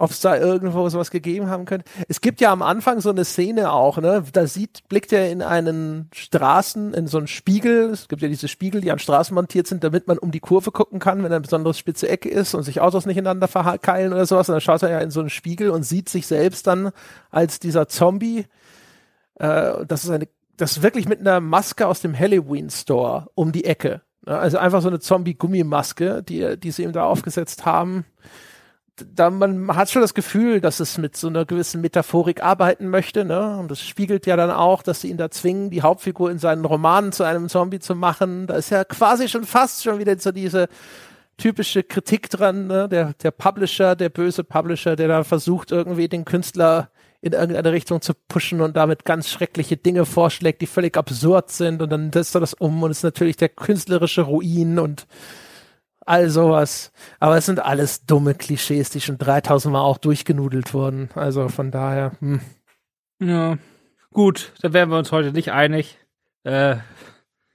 ob 0.00 0.10
es 0.10 0.20
da 0.20 0.36
irgendwo 0.36 0.88
sowas 0.88 1.10
gegeben 1.10 1.48
haben 1.48 1.66
könnte. 1.66 1.84
Es 2.08 2.20
gibt 2.20 2.40
ja 2.40 2.50
am 2.52 2.62
Anfang 2.62 3.00
so 3.00 3.10
eine 3.10 3.24
Szene 3.24 3.70
auch, 3.70 3.98
ne? 3.98 4.24
Da 4.32 4.46
sieht, 4.46 4.88
blickt 4.88 5.12
er 5.12 5.30
in 5.30 5.42
einen 5.42 6.08
Straßen, 6.14 6.94
in 6.94 7.06
so 7.06 7.18
einen 7.18 7.26
Spiegel. 7.26 7.90
Es 7.90 8.08
gibt 8.08 8.22
ja 8.22 8.28
diese 8.28 8.48
Spiegel, 8.48 8.80
die 8.80 8.90
an 8.90 8.98
Straßen 8.98 9.34
montiert 9.34 9.66
sind, 9.66 9.84
damit 9.84 10.08
man 10.08 10.16
um 10.16 10.30
die 10.30 10.40
Kurve 10.40 10.72
gucken 10.72 11.00
kann, 11.00 11.18
wenn 11.18 11.32
eine 11.32 11.42
besonders 11.42 11.78
spitze 11.78 12.08
Ecke 12.08 12.30
ist 12.30 12.54
und 12.54 12.62
sich 12.62 12.80
Autos 12.80 13.04
nicht 13.04 13.18
ineinander 13.18 13.46
verkeilen 13.46 14.12
oder 14.14 14.24
sowas. 14.24 14.48
Und 14.48 14.54
dann 14.54 14.62
schaut 14.62 14.82
er 14.82 14.90
ja 14.90 15.00
in 15.00 15.10
so 15.10 15.20
einen 15.20 15.30
Spiegel 15.30 15.68
und 15.68 15.82
sieht 15.82 16.08
sich 16.08 16.26
selbst 16.26 16.66
dann 16.66 16.92
als 17.30 17.60
dieser 17.60 17.86
Zombie. 17.86 18.46
Äh, 19.34 19.84
das 19.86 20.04
ist 20.04 20.10
eine 20.10 20.28
das 20.56 20.82
wirklich 20.82 21.08
mit 21.08 21.20
einer 21.20 21.40
Maske 21.40 21.86
aus 21.86 22.00
dem 22.00 22.18
Halloween 22.18 22.70
Store 22.70 23.28
um 23.34 23.52
die 23.52 23.64
Ecke. 23.64 24.02
Ne? 24.26 24.38
Also 24.38 24.58
einfach 24.58 24.82
so 24.82 24.88
eine 24.88 25.00
Zombie-Gummimaske, 25.00 26.22
die, 26.22 26.58
die 26.58 26.70
sie 26.70 26.84
ihm 26.84 26.92
da 26.92 27.04
aufgesetzt 27.04 27.64
haben. 27.66 28.04
Da 29.14 29.30
man 29.30 29.74
hat 29.76 29.90
schon 29.90 30.02
das 30.02 30.14
Gefühl, 30.14 30.60
dass 30.60 30.80
es 30.80 30.98
mit 30.98 31.16
so 31.16 31.28
einer 31.28 31.44
gewissen 31.44 31.80
Metaphorik 31.80 32.42
arbeiten 32.42 32.88
möchte, 32.88 33.24
ne? 33.24 33.56
Und 33.58 33.70
das 33.70 33.80
spiegelt 33.80 34.26
ja 34.26 34.36
dann 34.36 34.50
auch, 34.50 34.82
dass 34.82 35.00
sie 35.00 35.10
ihn 35.10 35.16
da 35.16 35.30
zwingen, 35.30 35.70
die 35.70 35.82
Hauptfigur 35.82 36.30
in 36.30 36.38
seinen 36.38 36.64
Romanen 36.64 37.12
zu 37.12 37.24
einem 37.24 37.48
Zombie 37.48 37.80
zu 37.80 37.94
machen. 37.94 38.46
Da 38.46 38.54
ist 38.54 38.70
ja 38.70 38.84
quasi 38.84 39.28
schon 39.28 39.44
fast 39.44 39.82
schon 39.82 39.98
wieder 39.98 40.18
so 40.18 40.32
diese 40.32 40.68
typische 41.40 41.82
Kritik 41.82 42.30
dran, 42.30 42.66
ne? 42.66 42.88
der, 42.88 43.14
der 43.14 43.30
Publisher, 43.30 43.96
der 43.96 44.10
böse 44.10 44.44
Publisher, 44.44 44.94
der 44.94 45.08
da 45.08 45.24
versucht, 45.24 45.72
irgendwie 45.72 46.08
den 46.08 46.24
Künstler 46.24 46.90
in 47.22 47.32
irgendeine 47.32 47.72
Richtung 47.72 48.00
zu 48.00 48.14
pushen 48.28 48.60
und 48.60 48.76
damit 48.76 49.04
ganz 49.04 49.28
schreckliche 49.28 49.76
Dinge 49.76 50.06
vorschlägt, 50.06 50.62
die 50.62 50.66
völlig 50.66 50.96
absurd 50.96 51.50
sind 51.50 51.82
und 51.82 51.90
dann 51.90 52.12
setzt 52.12 52.34
er 52.34 52.40
das 52.40 52.54
um 52.54 52.82
und 52.82 52.90
ist 52.90 53.02
natürlich 53.02 53.36
der 53.36 53.50
künstlerische 53.50 54.22
Ruin 54.22 54.78
und 54.78 55.06
all 56.10 56.28
sowas. 56.28 56.92
Aber 57.20 57.36
es 57.36 57.46
sind 57.46 57.60
alles 57.60 58.04
dumme 58.04 58.34
Klischees, 58.34 58.90
die 58.90 59.00
schon 59.00 59.18
3000 59.18 59.72
Mal 59.72 59.80
auch 59.80 59.98
durchgenudelt 59.98 60.74
wurden. 60.74 61.08
Also 61.14 61.48
von 61.48 61.70
daher, 61.70 62.12
hm. 62.20 62.40
Ja, 63.22 63.58
gut, 64.12 64.52
da 64.62 64.72
wären 64.72 64.90
wir 64.90 64.98
uns 64.98 65.12
heute 65.12 65.32
nicht 65.32 65.52
einig. 65.52 65.98
Äh, 66.42 66.76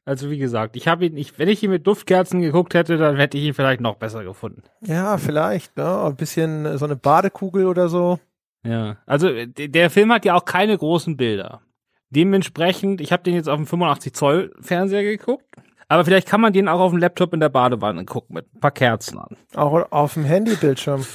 also 0.05 0.29
wie 0.29 0.37
gesagt, 0.37 0.75
ich 0.75 0.87
habe 0.87 1.07
ihn, 1.07 1.17
ich, 1.17 1.39
wenn 1.39 1.49
ich 1.49 1.63
ihn 1.63 1.71
mit 1.71 1.87
Duftkerzen 1.87 2.41
geguckt 2.41 2.75
hätte, 2.75 2.97
dann 2.97 3.17
hätte 3.17 3.37
ich 3.37 3.45
ihn 3.45 3.55
vielleicht 3.55 3.81
noch 3.81 3.95
besser 3.95 4.23
gefunden. 4.23 4.61
Ja, 4.81 5.17
vielleicht, 5.17 5.75
ne? 5.77 6.03
Ein 6.03 6.15
bisschen 6.15 6.77
so 6.77 6.85
eine 6.85 6.95
Badekugel 6.95 7.65
oder 7.65 7.89
so. 7.89 8.19
Ja, 8.63 8.97
also 9.05 9.29
der 9.45 9.89
Film 9.89 10.11
hat 10.11 10.25
ja 10.25 10.35
auch 10.35 10.45
keine 10.45 10.77
großen 10.77 11.17
Bilder. 11.17 11.61
Dementsprechend, 12.11 13.01
ich 13.01 13.11
habe 13.11 13.23
den 13.23 13.33
jetzt 13.33 13.49
auf 13.49 13.57
dem 13.57 13.65
85 13.65 14.13
Zoll 14.13 14.53
Fernseher 14.59 15.03
geguckt, 15.03 15.45
aber 15.87 16.05
vielleicht 16.05 16.27
kann 16.27 16.41
man 16.41 16.53
den 16.53 16.67
auch 16.67 16.79
auf 16.79 16.91
dem 16.91 16.99
Laptop 16.99 17.33
in 17.33 17.39
der 17.39 17.49
Badewanne 17.49 18.05
gucken 18.05 18.35
mit 18.35 18.53
ein 18.53 18.59
paar 18.59 18.71
Kerzen 18.71 19.17
an. 19.17 19.37
Auch 19.55 19.91
auf 19.91 20.13
dem 20.13 20.25
Handybildschirm. 20.25 21.05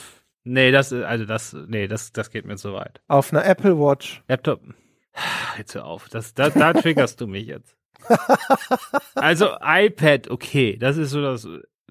Nee, 0.45 0.71
das 0.71 0.93
also 0.93 1.25
das 1.25 1.57
nee, 1.69 1.87
das 1.87 2.13
das 2.13 2.31
geht 2.31 2.47
mir 2.47 2.57
zu 2.57 2.73
weit. 2.73 3.01
Auf 3.09 3.33
einer 3.33 3.45
Apple 3.45 3.79
Watch. 3.79 4.23
Laptop. 4.29 4.61
Jetzt 5.59 5.75
hör 5.75 5.85
auf, 5.85 6.09
das 6.09 6.35
da, 6.35 6.51
da 6.51 6.73
triggerst 6.73 7.21
du 7.21 7.27
mich 7.27 7.47
jetzt. 7.47 7.77
Also 9.15 9.49
iPad, 9.61 10.31
okay, 10.31 10.77
das 10.79 10.97
ist 10.97 11.11
so 11.11 11.21
das 11.21 11.47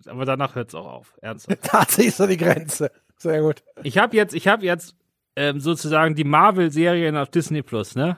aber 0.08 0.26
danach 0.26 0.56
hört's 0.56 0.74
auch 0.74 0.88
auf, 0.88 1.18
ernsthaft. 1.22 1.60
Da 1.72 1.84
ist 2.02 2.18
so 2.18 2.26
die 2.26 2.38
Grenze. 2.38 2.92
Sehr 3.18 3.42
gut. 3.42 3.64
Ich 3.84 3.98
habe 3.98 4.16
jetzt 4.16 4.34
ich 4.34 4.48
habe 4.48 4.66
jetzt 4.66 4.96
ähm, 5.36 5.60
sozusagen 5.60 6.16
die 6.16 6.24
Marvel-Serien 6.24 7.16
auf 7.18 7.30
Disney 7.30 7.62
Plus, 7.62 7.96
ne? 7.96 8.18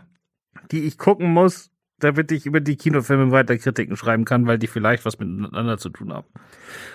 Die 0.72 0.84
ich 0.84 0.98
gucken 0.98 1.34
muss, 1.34 1.72
damit 2.04 2.32
ich 2.32 2.46
über 2.46 2.60
die 2.60 2.76
Kinofilme 2.76 3.32
weiter 3.32 3.58
Kritiken 3.58 3.96
schreiben 3.96 4.26
kann, 4.26 4.48
weil 4.48 4.58
die 4.58 4.68
vielleicht 4.68 5.06
was 5.06 5.20
miteinander 5.20 5.78
zu 5.78 5.90
tun 5.90 6.14
haben. 6.14 6.28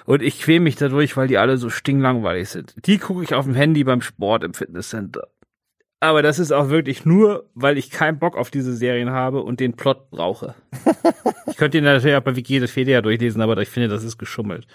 Und 0.04 0.22
ich 0.22 0.40
quäle 0.40 0.60
mich 0.60 0.76
dadurch, 0.76 1.16
weil 1.16 1.28
die 1.28 1.38
alle 1.38 1.56
so 1.58 1.70
stinklangweilig 1.70 2.48
sind. 2.48 2.74
Die 2.86 2.98
gucke 2.98 3.22
ich 3.22 3.34
auf 3.34 3.44
dem 3.44 3.54
Handy 3.54 3.84
beim 3.84 4.00
Sport 4.00 4.44
im 4.44 4.54
Fitnesscenter. 4.54 5.28
Aber 6.00 6.22
das 6.22 6.38
ist 6.38 6.52
auch 6.52 6.68
wirklich 6.68 7.06
nur, 7.06 7.48
weil 7.54 7.78
ich 7.78 7.90
keinen 7.90 8.18
Bock 8.18 8.36
auf 8.36 8.50
diese 8.50 8.74
Serien 8.76 9.10
habe 9.10 9.42
und 9.42 9.60
den 9.60 9.74
Plot 9.74 10.10
brauche. 10.10 10.54
ich 11.46 11.56
könnte 11.56 11.78
ihn 11.78 11.84
natürlich 11.84 12.16
auch 12.16 12.22
bei 12.22 12.36
Wikipedia 12.36 13.00
durchlesen, 13.00 13.40
aber 13.40 13.56
ich 13.58 13.70
finde, 13.70 13.88
das 13.88 14.04
ist 14.04 14.18
geschummelt. 14.18 14.66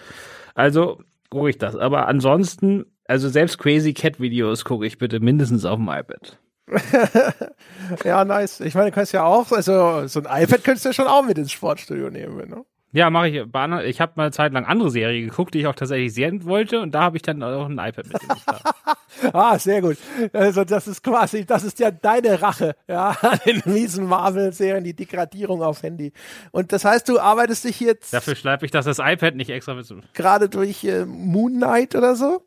Also 0.54 1.00
gucke 1.30 1.50
ich 1.50 1.58
das. 1.58 1.76
Aber 1.76 2.08
ansonsten 2.08 2.86
also 3.12 3.28
selbst 3.28 3.58
Crazy 3.58 3.92
Cat 3.94 4.20
Videos 4.20 4.64
gucke 4.64 4.86
ich 4.86 4.98
bitte 4.98 5.20
mindestens 5.20 5.64
auf 5.64 5.76
dem 5.76 5.88
iPad. 5.88 6.38
ja, 8.04 8.24
nice. 8.24 8.60
Ich 8.60 8.74
meine, 8.74 8.90
du 8.90 8.94
kannst 8.94 9.12
ja 9.12 9.24
auch, 9.24 9.50
also 9.52 10.06
so 10.06 10.22
ein 10.22 10.42
iPad 10.42 10.64
könntest 10.64 10.84
du 10.84 10.88
ja 10.90 10.92
schon 10.92 11.06
auch 11.06 11.24
mit 11.24 11.38
ins 11.38 11.52
Sportstudio 11.52 12.10
nehmen, 12.10 12.48
ne? 12.48 12.64
Ja, 12.94 13.08
mache 13.08 13.28
ich. 13.28 13.34
Ich 13.36 14.00
habe 14.02 14.12
mal 14.16 14.24
eine 14.24 14.32
Zeit 14.32 14.52
lang 14.52 14.66
andere 14.66 14.90
Serien 14.90 15.26
geguckt, 15.26 15.54
die 15.54 15.60
ich 15.60 15.66
auch 15.66 15.74
tatsächlich 15.74 16.12
sehen 16.12 16.44
wollte, 16.44 16.80
und 16.80 16.94
da 16.94 17.00
habe 17.00 17.16
ich 17.16 17.22
dann 17.22 17.42
auch 17.42 17.66
ein 17.66 17.78
iPad 17.78 18.06
mit. 18.06 18.16
ah, 19.32 19.58
sehr 19.58 19.80
gut. 19.80 19.96
Also 20.34 20.64
das 20.64 20.86
ist 20.86 21.02
quasi, 21.02 21.46
das 21.46 21.64
ist 21.64 21.78
ja 21.78 21.90
deine 21.90 22.42
Rache, 22.42 22.76
ja, 22.86 23.16
an 23.22 23.40
den 23.46 23.62
miesen 23.64 24.06
Marvel-Serien, 24.06 24.84
die 24.84 24.94
Degradierung 24.94 25.62
auf 25.62 25.82
Handy. 25.82 26.12
Und 26.50 26.72
das 26.72 26.84
heißt, 26.84 27.08
du 27.08 27.18
arbeitest 27.18 27.64
dich 27.64 27.80
jetzt. 27.80 28.12
Dafür 28.12 28.34
schleife 28.34 28.66
ich 28.66 28.70
das 28.70 28.84
das 28.84 28.98
iPad 28.98 29.36
nicht 29.36 29.48
extra 29.48 29.72
mit. 29.72 29.86
Gerade 30.12 30.50
durch 30.50 30.84
äh, 30.84 31.06
Moon 31.06 31.54
Knight 31.54 31.94
oder 31.94 32.14
so? 32.14 32.42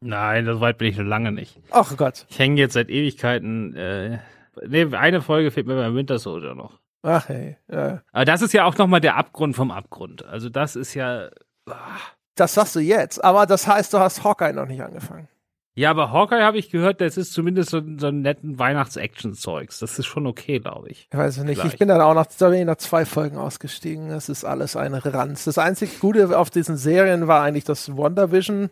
Nein, 0.00 0.46
so 0.46 0.60
weit 0.60 0.78
bin 0.78 0.88
ich 0.88 0.96
noch 0.96 1.04
lange 1.04 1.32
nicht. 1.32 1.60
Ach 1.70 1.96
Gott. 1.96 2.26
Ich 2.28 2.38
hänge 2.38 2.60
jetzt 2.60 2.74
seit 2.74 2.88
Ewigkeiten. 2.88 3.74
Äh, 3.74 4.18
nee, 4.66 4.86
eine 4.94 5.22
Folge 5.22 5.50
fehlt 5.50 5.66
mir 5.66 5.76
beim 5.76 5.94
Winter 5.94 6.18
Soldier 6.18 6.54
noch. 6.54 6.78
Ach 7.02 7.28
hey. 7.28 7.56
Ja. 7.70 8.02
Aber 8.12 8.24
das 8.24 8.42
ist 8.42 8.52
ja 8.52 8.64
auch 8.64 8.76
nochmal 8.76 9.00
der 9.00 9.16
Abgrund 9.16 9.56
vom 9.56 9.70
Abgrund. 9.70 10.24
Also 10.24 10.48
das 10.48 10.76
ist 10.76 10.94
ja. 10.94 11.28
Ah. 11.68 11.98
Das 12.34 12.54
sagst 12.54 12.76
du 12.76 12.80
jetzt, 12.80 13.22
aber 13.24 13.46
das 13.46 13.66
heißt, 13.66 13.92
du 13.92 13.98
hast 13.98 14.22
Hawkeye 14.22 14.52
noch 14.52 14.66
nicht 14.66 14.80
angefangen. 14.80 15.28
Ja, 15.74 15.90
aber 15.90 16.10
Hawkeye 16.10 16.42
habe 16.42 16.58
ich 16.58 16.70
gehört, 16.70 17.00
das 17.00 17.16
ist 17.16 17.32
zumindest 17.32 17.70
so, 17.70 17.80
so 17.98 18.08
ein 18.08 18.20
netten 18.20 18.58
Weihnachts-Action-Zeugs. 18.58 19.78
Das 19.78 19.96
ist 19.96 20.06
schon 20.06 20.26
okay, 20.26 20.58
glaube 20.58 20.88
ich. 20.88 21.06
Ich 21.10 21.16
weiß 21.16 21.36
nicht. 21.38 21.54
Vielleicht. 21.54 21.74
Ich 21.74 21.78
bin 21.78 21.86
dann 21.86 22.00
auch 22.00 22.14
nach, 22.14 22.26
da 22.26 22.48
bin 22.48 22.58
ich 22.60 22.66
nach 22.66 22.78
zwei 22.78 23.04
Folgen 23.04 23.36
ausgestiegen. 23.36 24.08
Das 24.08 24.28
ist 24.28 24.44
alles 24.44 24.74
eine 24.74 25.04
Ranz. 25.04 25.44
Das 25.44 25.56
einzige 25.56 25.96
Gute 26.00 26.36
auf 26.36 26.50
diesen 26.50 26.76
Serien 26.76 27.28
war 27.28 27.42
eigentlich 27.42 27.62
das 27.62 27.96
WandaVision. 27.96 28.70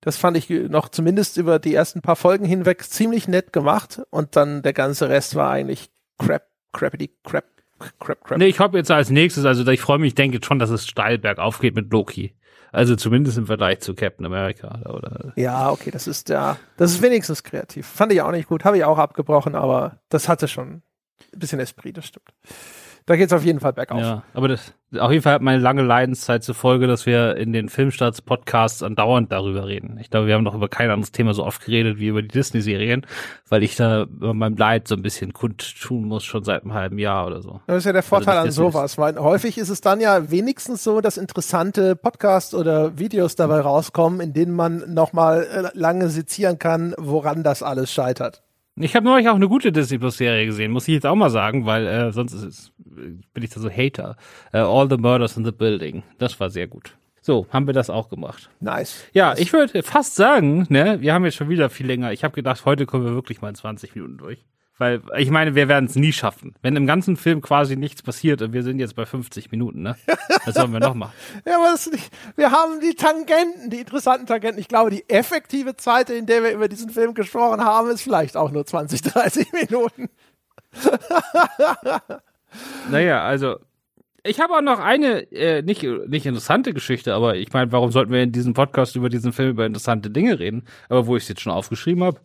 Das 0.00 0.16
fand 0.16 0.36
ich 0.36 0.48
noch 0.48 0.88
zumindest 0.88 1.36
über 1.36 1.58
die 1.58 1.74
ersten 1.74 2.02
paar 2.02 2.16
Folgen 2.16 2.44
hinweg 2.44 2.84
ziemlich 2.84 3.26
nett 3.26 3.52
gemacht 3.52 4.00
und 4.10 4.36
dann 4.36 4.62
der 4.62 4.72
ganze 4.72 5.08
Rest 5.08 5.34
war 5.34 5.50
eigentlich 5.50 5.90
crap, 6.18 6.46
crappity, 6.72 7.10
crap, 7.24 7.44
crap, 7.98 8.24
crap. 8.24 8.38
Nee, 8.38 8.46
ich 8.46 8.60
hoffe 8.60 8.76
jetzt 8.76 8.90
als 8.90 9.10
nächstes, 9.10 9.44
also 9.44 9.66
ich 9.66 9.80
freue 9.80 9.98
mich, 9.98 10.14
denke 10.14 10.38
schon, 10.42 10.58
dass 10.58 10.70
es 10.70 10.86
steil 10.86 11.18
bergauf 11.18 11.58
geht 11.58 11.74
mit 11.74 11.90
Loki. 11.92 12.34
Also 12.70 12.96
zumindest 12.96 13.38
im 13.38 13.46
Vergleich 13.46 13.80
zu 13.80 13.94
Captain 13.94 14.26
America, 14.26 14.82
oder? 14.90 15.32
Ja, 15.36 15.70
okay, 15.70 15.90
das 15.90 16.06
ist 16.06 16.28
ja, 16.28 16.58
das 16.76 16.92
ist 16.92 17.02
wenigstens 17.02 17.42
kreativ. 17.42 17.86
Fand 17.86 18.12
ich 18.12 18.20
auch 18.20 18.30
nicht 18.30 18.48
gut, 18.48 18.64
habe 18.64 18.76
ich 18.76 18.84
auch 18.84 18.98
abgebrochen, 18.98 19.54
aber 19.54 20.00
das 20.10 20.28
hatte 20.28 20.48
schon 20.48 20.82
ein 21.32 21.38
bisschen 21.38 21.60
Esprit, 21.60 21.96
das 21.96 22.06
stimmt 22.06 22.28
da 23.06 23.16
geht 23.16 23.26
es 23.26 23.32
auf 23.32 23.44
jeden 23.44 23.60
Fall 23.60 23.72
bergauf. 23.72 24.00
Ja, 24.00 24.22
aber 24.34 24.48
das, 24.48 24.74
auf 24.98 25.10
jeden 25.10 25.22
Fall 25.22 25.34
hat 25.34 25.42
meine 25.42 25.60
lange 25.60 25.82
Leidenszeit 25.82 26.42
zur 26.42 26.54
Folge, 26.54 26.86
dass 26.86 27.04
wir 27.04 27.36
in 27.36 27.52
den 27.52 27.68
Filmstarts-Podcasts 27.68 28.82
andauernd 28.82 29.30
darüber 29.30 29.66
reden. 29.66 29.98
Ich 30.00 30.10
glaube, 30.10 30.26
wir 30.26 30.34
haben 30.34 30.44
noch 30.44 30.54
über 30.54 30.68
kein 30.68 30.90
anderes 30.90 31.12
Thema 31.12 31.34
so 31.34 31.44
oft 31.44 31.64
geredet 31.64 31.98
wie 31.98 32.08
über 32.08 32.22
die 32.22 32.28
Disney-Serien, 32.28 33.06
weil 33.48 33.62
ich 33.62 33.76
da 33.76 34.06
meinem 34.08 34.56
Leid 34.56 34.88
so 34.88 34.94
ein 34.94 35.02
bisschen 35.02 35.32
kundtun 35.32 36.04
muss, 36.04 36.24
schon 36.24 36.44
seit 36.44 36.62
einem 36.62 36.74
halben 36.74 36.98
Jahr 36.98 37.26
oder 37.26 37.42
so. 37.42 37.60
Das 37.66 37.78
ist 37.78 37.84
ja 37.84 37.92
der 37.92 38.00
also 38.00 38.08
Vorteil 38.08 38.38
also 38.38 38.66
an 38.66 38.72
sowas, 38.72 38.98
weil 38.98 39.18
häufig 39.18 39.58
ist 39.58 39.68
es 39.68 39.80
dann 39.80 40.00
ja 40.00 40.30
wenigstens 40.30 40.82
so, 40.82 41.00
dass 41.00 41.18
interessante 41.18 41.94
Podcasts 41.94 42.54
oder 42.54 42.98
Videos 42.98 43.36
dabei 43.36 43.60
rauskommen, 43.60 44.20
in 44.20 44.32
denen 44.32 44.54
man 44.54 44.92
nochmal 44.92 45.46
äh, 45.74 45.78
lange 45.78 46.08
sezieren 46.08 46.58
kann, 46.58 46.94
woran 46.96 47.42
das 47.42 47.62
alles 47.62 47.92
scheitert. 47.92 48.42
Ich 48.80 48.94
habe 48.94 49.04
neulich 49.04 49.28
auch 49.28 49.34
eine 49.34 49.48
gute 49.48 49.72
Disney 49.72 49.98
Plus 49.98 50.16
Serie 50.16 50.46
gesehen, 50.46 50.70
muss 50.70 50.88
ich 50.88 50.94
jetzt 50.94 51.06
auch 51.06 51.14
mal 51.14 51.30
sagen, 51.30 51.66
weil 51.66 51.86
äh, 51.86 52.12
sonst 52.12 52.32
ist, 52.32 52.72
bin 52.78 53.42
ich 53.42 53.50
da 53.50 53.60
so 53.60 53.70
Hater. 53.70 54.16
Uh, 54.52 54.58
All 54.58 54.88
the 54.88 54.96
Murders 54.96 55.36
in 55.36 55.44
the 55.44 55.52
Building. 55.52 56.02
Das 56.18 56.38
war 56.40 56.50
sehr 56.50 56.66
gut. 56.66 56.96
So, 57.20 57.46
haben 57.50 57.66
wir 57.66 57.74
das 57.74 57.90
auch 57.90 58.08
gemacht. 58.08 58.48
Nice. 58.60 59.04
Ja, 59.12 59.34
ich 59.36 59.52
würde 59.52 59.82
fast 59.82 60.14
sagen, 60.14 60.66
ne, 60.70 61.00
wir 61.00 61.12
haben 61.12 61.24
jetzt 61.24 61.36
schon 61.36 61.48
wieder 61.48 61.68
viel 61.68 61.86
länger. 61.86 62.12
Ich 62.12 62.24
habe 62.24 62.34
gedacht, 62.34 62.64
heute 62.64 62.86
kommen 62.86 63.04
wir 63.04 63.12
wirklich 63.12 63.40
mal 63.40 63.50
in 63.50 63.54
20 63.54 63.94
Minuten 63.94 64.16
durch. 64.16 64.44
Weil, 64.78 65.02
ich 65.16 65.30
meine, 65.30 65.56
wir 65.56 65.66
werden 65.66 65.86
es 65.86 65.96
nie 65.96 66.12
schaffen. 66.12 66.54
Wenn 66.62 66.76
im 66.76 66.86
ganzen 66.86 67.16
Film 67.16 67.40
quasi 67.40 67.76
nichts 67.76 68.02
passiert 68.02 68.42
und 68.42 68.52
wir 68.52 68.62
sind 68.62 68.78
jetzt 68.78 68.94
bei 68.94 69.04
50 69.04 69.50
Minuten, 69.50 69.82
ne? 69.82 69.96
Was 70.44 70.54
sollen 70.54 70.72
wir 70.72 70.78
noch 70.78 70.94
machen? 70.94 71.12
ja, 71.46 71.56
aber 71.56 71.70
das 71.72 71.90
nicht, 71.90 72.10
wir 72.36 72.52
haben 72.52 72.80
die 72.80 72.94
Tangenten, 72.94 73.70
die 73.70 73.80
interessanten 73.80 74.26
Tangenten. 74.26 74.60
Ich 74.60 74.68
glaube, 74.68 74.90
die 74.90 75.08
effektive 75.08 75.76
Zeit, 75.76 76.10
in 76.10 76.26
der 76.26 76.44
wir 76.44 76.52
über 76.52 76.68
diesen 76.68 76.90
Film 76.90 77.14
gesprochen 77.14 77.64
haben, 77.64 77.90
ist 77.90 78.02
vielleicht 78.02 78.36
auch 78.36 78.52
nur 78.52 78.64
20, 78.64 79.02
30 79.02 79.52
Minuten. 79.52 80.08
naja, 82.90 83.24
also 83.24 83.58
ich 84.28 84.40
habe 84.40 84.54
auch 84.54 84.62
noch 84.62 84.78
eine 84.78 85.30
äh, 85.32 85.62
nicht 85.62 85.82
nicht 85.82 86.26
interessante 86.26 86.72
Geschichte, 86.72 87.14
aber 87.14 87.36
ich 87.36 87.52
meine, 87.52 87.72
warum 87.72 87.90
sollten 87.90 88.12
wir 88.12 88.22
in 88.22 88.32
diesem 88.32 88.54
Podcast 88.54 88.96
über 88.96 89.08
diesen 89.08 89.32
Film 89.32 89.50
über 89.50 89.66
interessante 89.66 90.10
Dinge 90.10 90.38
reden? 90.38 90.64
Aber 90.88 91.06
wo 91.06 91.16
ich 91.16 91.24
es 91.24 91.28
jetzt 91.28 91.40
schon 91.40 91.52
aufgeschrieben 91.52 92.04
habe. 92.04 92.20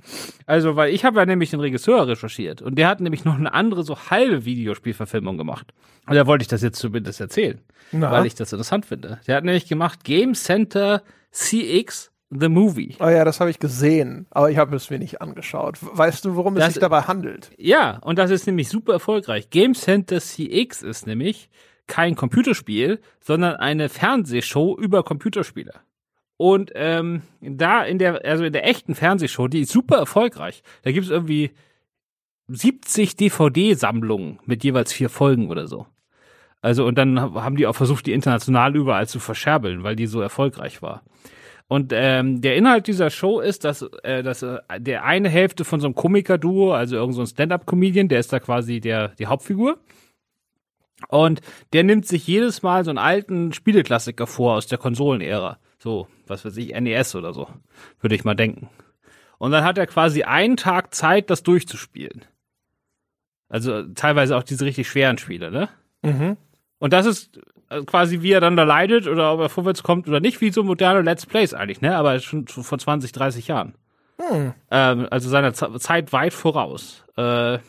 Also, 0.45 0.75
weil 0.75 0.93
ich 0.93 1.05
habe 1.05 1.19
ja 1.19 1.25
nämlich 1.25 1.51
den 1.51 1.59
Regisseur 1.59 2.07
recherchiert 2.07 2.61
und 2.61 2.75
der 2.75 2.87
hat 2.87 2.99
nämlich 2.99 3.25
noch 3.25 3.37
eine 3.37 3.53
andere 3.53 3.83
so 3.83 3.97
halbe 4.09 4.45
Videospielverfilmung 4.45 5.37
gemacht. 5.37 5.73
Und 6.07 6.15
da 6.15 6.27
wollte 6.27 6.43
ich 6.43 6.49
das 6.49 6.61
jetzt 6.61 6.79
zumindest 6.79 7.21
erzählen, 7.21 7.61
Na? 7.91 8.11
weil 8.11 8.25
ich 8.25 8.35
das 8.35 8.51
interessant 8.51 8.85
finde. 8.85 9.19
Der 9.27 9.37
hat 9.37 9.43
nämlich 9.43 9.67
gemacht 9.67 10.03
Game 10.03 10.33
Center 10.33 11.01
CX 11.31 12.11
The 12.39 12.49
Movie. 12.49 12.95
Oh 12.99 13.07
ja, 13.07 13.23
das 13.25 13.39
habe 13.39 13.49
ich 13.49 13.59
gesehen, 13.59 14.25
aber 14.31 14.49
ich 14.49 14.57
habe 14.57 14.75
es 14.75 14.89
mir 14.89 14.99
nicht 14.99 15.21
angeschaut. 15.21 15.77
Weißt 15.81 16.25
du, 16.25 16.35
worum 16.35 16.55
das, 16.55 16.67
es 16.67 16.73
sich 16.73 16.81
dabei 16.81 17.01
handelt? 17.01 17.51
Ja, 17.57 17.99
und 17.99 18.17
das 18.17 18.31
ist 18.31 18.47
nämlich 18.47 18.69
super 18.69 18.93
erfolgreich. 18.93 19.49
Game 19.49 19.75
Center 19.75 20.19
CX 20.19 20.81
ist 20.81 21.05
nämlich 21.05 21.49
kein 21.87 22.15
Computerspiel, 22.15 22.99
sondern 23.19 23.55
eine 23.55 23.89
Fernsehshow 23.89 24.77
über 24.77 25.03
Computerspiele. 25.03 25.73
Und 26.37 26.71
ähm, 26.75 27.21
da 27.41 27.83
in 27.83 27.99
der, 27.99 28.25
also 28.25 28.43
in 28.43 28.53
der 28.53 28.67
echten 28.67 28.95
Fernsehshow, 28.95 29.47
die 29.47 29.61
ist 29.61 29.71
super 29.71 29.97
erfolgreich. 29.97 30.63
Da 30.81 30.91
gibt 30.91 31.05
es 31.05 31.11
irgendwie 31.11 31.51
70 32.47 33.15
DVD-Sammlungen 33.15 34.39
mit 34.45 34.63
jeweils 34.63 34.91
vier 34.91 35.09
Folgen 35.09 35.49
oder 35.49 35.67
so. 35.67 35.87
Also, 36.61 36.85
und 36.85 36.97
dann 36.97 37.19
haben 37.19 37.57
die 37.57 37.67
auch 37.67 37.75
versucht, 37.75 38.05
die 38.05 38.13
international 38.13 38.75
überall 38.75 39.07
zu 39.07 39.19
verscherbeln, 39.19 39.83
weil 39.83 39.95
die 39.95 40.07
so 40.07 40.21
erfolgreich 40.21 40.81
war. 40.81 41.03
Und 41.67 41.91
ähm, 41.93 42.41
der 42.41 42.55
Inhalt 42.55 42.87
dieser 42.87 43.09
Show 43.09 43.39
ist, 43.39 43.63
dass, 43.63 43.81
äh, 44.03 44.21
dass 44.23 44.43
äh, 44.43 44.59
der 44.77 45.05
eine 45.05 45.29
Hälfte 45.29 45.65
von 45.65 45.79
so 45.79 45.87
einem 45.87 45.95
Komiker-Duo, 45.95 46.73
also 46.73 46.95
irgend 46.95 47.15
so 47.15 47.25
Stand-up-Comedian, 47.25 48.09
der 48.09 48.19
ist 48.19 48.31
da 48.31 48.39
quasi 48.39 48.79
der 48.79 49.09
die 49.09 49.27
Hauptfigur. 49.27 49.77
Und 51.07 51.41
der 51.73 51.83
nimmt 51.83 52.07
sich 52.07 52.27
jedes 52.27 52.63
Mal 52.63 52.83
so 52.83 52.91
einen 52.91 52.97
alten 52.97 53.53
Spieleklassiker 53.53 54.27
vor 54.27 54.55
aus 54.55 54.67
der 54.67 54.77
Konsolenära. 54.77 55.57
So, 55.79 56.07
was 56.27 56.45
weiß 56.45 56.57
ich, 56.57 56.79
NES 56.79 57.15
oder 57.15 57.33
so, 57.33 57.47
würde 57.99 58.15
ich 58.15 58.23
mal 58.23 58.35
denken. 58.35 58.69
Und 59.37 59.51
dann 59.51 59.63
hat 59.63 59.77
er 59.77 59.87
quasi 59.87 60.23
einen 60.23 60.55
Tag 60.55 60.95
Zeit, 60.95 61.29
das 61.29 61.43
durchzuspielen. 61.43 62.25
Also 63.49 63.83
teilweise 63.93 64.37
auch 64.37 64.43
diese 64.43 64.65
richtig 64.65 64.87
schweren 64.87 65.17
Spiele, 65.17 65.51
ne? 65.51 65.69
Mhm. 66.01 66.37
Und 66.79 66.93
das 66.93 67.05
ist 67.05 67.39
äh, 67.69 67.83
quasi, 67.83 68.21
wie 68.21 68.31
er 68.31 68.41
dann 68.41 68.55
da 68.55 68.63
leidet 68.63 69.07
oder 69.07 69.33
ob 69.33 69.41
er 69.41 69.49
vorwärts 69.49 69.83
kommt 69.83 70.07
oder 70.07 70.19
nicht, 70.19 70.41
wie 70.41 70.51
so 70.51 70.63
moderne 70.63 71.01
Let's 71.01 71.25
Plays 71.25 71.53
eigentlich, 71.53 71.81
ne? 71.81 71.95
Aber 71.95 72.19
schon 72.19 72.47
vor 72.47 72.79
20, 72.79 73.11
30 73.11 73.47
Jahren. 73.47 73.75
Hm. 74.17 74.53
Ähm, 74.71 75.07
also 75.09 75.29
seiner 75.29 75.53
Z 75.53 75.81
Zeit 75.81 76.13
weit 76.13 76.33
voraus. 76.33 77.03
Äh, 77.17 77.59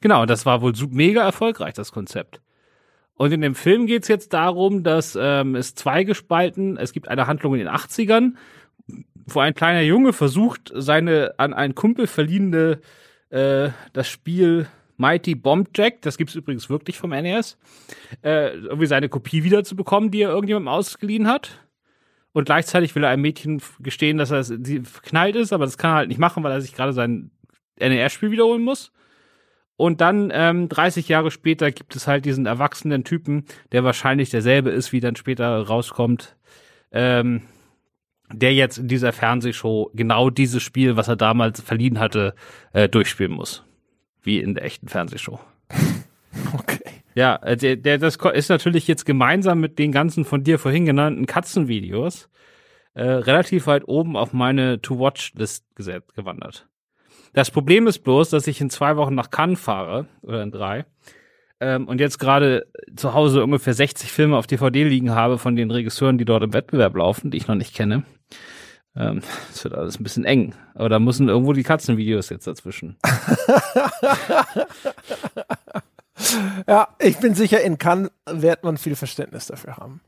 genau, 0.00 0.26
das 0.26 0.46
war 0.46 0.62
wohl 0.62 0.72
mega 0.90 1.22
erfolgreich, 1.22 1.74
das 1.74 1.92
Konzept. 1.92 2.40
Und 3.14 3.32
in 3.32 3.42
dem 3.42 3.54
Film 3.54 3.86
geht's 3.86 4.08
jetzt 4.08 4.32
darum, 4.32 4.82
dass 4.82 5.16
ähm, 5.20 5.54
es 5.54 5.74
zweigespalten, 5.74 6.78
es 6.78 6.92
gibt 6.92 7.08
eine 7.08 7.26
Handlung 7.26 7.54
in 7.54 7.60
den 7.60 7.68
80ern, 7.68 8.32
wo 9.26 9.40
ein 9.40 9.54
kleiner 9.54 9.82
Junge 9.82 10.12
versucht, 10.12 10.72
seine 10.74 11.34
an 11.36 11.52
einen 11.52 11.74
Kumpel 11.74 12.06
verliehene 12.06 12.80
äh, 13.28 13.70
das 13.92 14.08
Spiel 14.08 14.68
Mighty 14.96 15.34
Bomb 15.34 15.70
Jack, 15.74 16.02
das 16.02 16.18
gibt's 16.18 16.34
übrigens 16.34 16.68
wirklich 16.68 16.98
vom 16.98 17.10
NES, 17.10 17.56
äh, 18.22 18.54
irgendwie 18.54 18.86
seine 18.86 19.08
Kopie 19.08 19.44
wiederzubekommen, 19.44 20.10
die 20.10 20.22
er 20.22 20.30
irgendjemandem 20.30 20.68
ausgeliehen 20.68 21.26
hat. 21.26 21.58
Und 22.32 22.44
gleichzeitig 22.44 22.94
will 22.94 23.04
er 23.04 23.10
einem 23.10 23.22
Mädchen 23.22 23.60
gestehen, 23.80 24.18
dass 24.18 24.30
er 24.30 24.44
sie 24.44 24.80
verknallt 24.80 25.36
ist, 25.36 25.52
aber 25.52 25.64
das 25.64 25.78
kann 25.78 25.92
er 25.92 25.96
halt 25.96 26.08
nicht 26.08 26.20
machen, 26.20 26.42
weil 26.44 26.52
er 26.52 26.60
sich 26.60 26.74
gerade 26.74 26.92
sein 26.92 27.30
NES-Spiel 27.78 28.30
wiederholen 28.30 28.62
muss. 28.62 28.92
Und 29.80 30.02
dann 30.02 30.30
ähm, 30.34 30.68
30 30.68 31.08
Jahre 31.08 31.30
später 31.30 31.70
gibt 31.70 31.96
es 31.96 32.06
halt 32.06 32.26
diesen 32.26 32.44
erwachsenen 32.44 33.02
Typen, 33.02 33.46
der 33.72 33.82
wahrscheinlich 33.82 34.28
derselbe 34.28 34.68
ist, 34.68 34.92
wie 34.92 35.00
dann 35.00 35.16
später 35.16 35.58
rauskommt, 35.66 36.36
ähm, 36.92 37.40
der 38.30 38.52
jetzt 38.52 38.76
in 38.76 38.88
dieser 38.88 39.14
Fernsehshow 39.14 39.90
genau 39.94 40.28
dieses 40.28 40.62
Spiel, 40.62 40.96
was 40.96 41.08
er 41.08 41.16
damals 41.16 41.62
verliehen 41.62 41.98
hatte, 41.98 42.34
äh, 42.74 42.90
durchspielen 42.90 43.32
muss 43.32 43.64
wie 44.22 44.38
in 44.38 44.54
der 44.54 44.64
echten 44.64 44.88
Fernsehshow. 44.88 45.40
Okay. 46.54 46.78
Ja, 47.16 47.36
äh, 47.42 47.56
der, 47.56 47.74
der, 47.74 47.98
das 47.98 48.16
ist 48.34 48.50
natürlich 48.50 48.86
jetzt 48.86 49.04
gemeinsam 49.04 49.60
mit 49.60 49.80
den 49.80 49.90
ganzen 49.90 50.24
von 50.24 50.44
dir 50.44 50.60
vorhin 50.60 50.86
genannten 50.86 51.26
Katzenvideos 51.26 52.28
äh, 52.94 53.02
relativ 53.02 53.66
weit 53.66 53.88
oben 53.88 54.16
auf 54.16 54.32
meine 54.32 54.80
To-Watch-List 54.80 55.64
gewandert. 55.74 56.68
Das 57.32 57.50
Problem 57.50 57.86
ist 57.86 58.00
bloß, 58.00 58.30
dass 58.30 58.46
ich 58.46 58.60
in 58.60 58.70
zwei 58.70 58.96
Wochen 58.96 59.14
nach 59.14 59.30
Cannes 59.30 59.60
fahre, 59.60 60.06
oder 60.22 60.42
in 60.42 60.50
drei, 60.50 60.84
ähm, 61.60 61.86
und 61.86 62.00
jetzt 62.00 62.18
gerade 62.18 62.66
zu 62.96 63.12
Hause 63.12 63.44
ungefähr 63.44 63.74
60 63.74 64.10
Filme 64.10 64.36
auf 64.36 64.46
DVD 64.46 64.84
liegen 64.84 65.10
habe 65.10 65.36
von 65.38 65.56
den 65.56 65.70
Regisseuren, 65.70 66.16
die 66.16 66.24
dort 66.24 66.42
im 66.42 66.54
Wettbewerb 66.54 66.96
laufen, 66.96 67.30
die 67.30 67.36
ich 67.36 67.48
noch 67.48 67.54
nicht 67.54 67.74
kenne. 67.74 68.04
Ähm, 68.96 69.20
das 69.50 69.62
wird 69.64 69.74
alles 69.74 70.00
ein 70.00 70.02
bisschen 70.02 70.24
eng. 70.24 70.54
Aber 70.74 70.88
da 70.88 70.98
müssen 70.98 71.28
irgendwo 71.28 71.52
die 71.52 71.62
Katzenvideos 71.62 72.30
jetzt 72.30 72.46
dazwischen. 72.46 72.96
ja, 76.66 76.88
ich 76.98 77.18
bin 77.18 77.34
sicher, 77.34 77.60
in 77.60 77.76
Cannes 77.76 78.10
wird 78.26 78.64
man 78.64 78.78
viel 78.78 78.96
Verständnis 78.96 79.46
dafür 79.46 79.76
haben. 79.76 80.00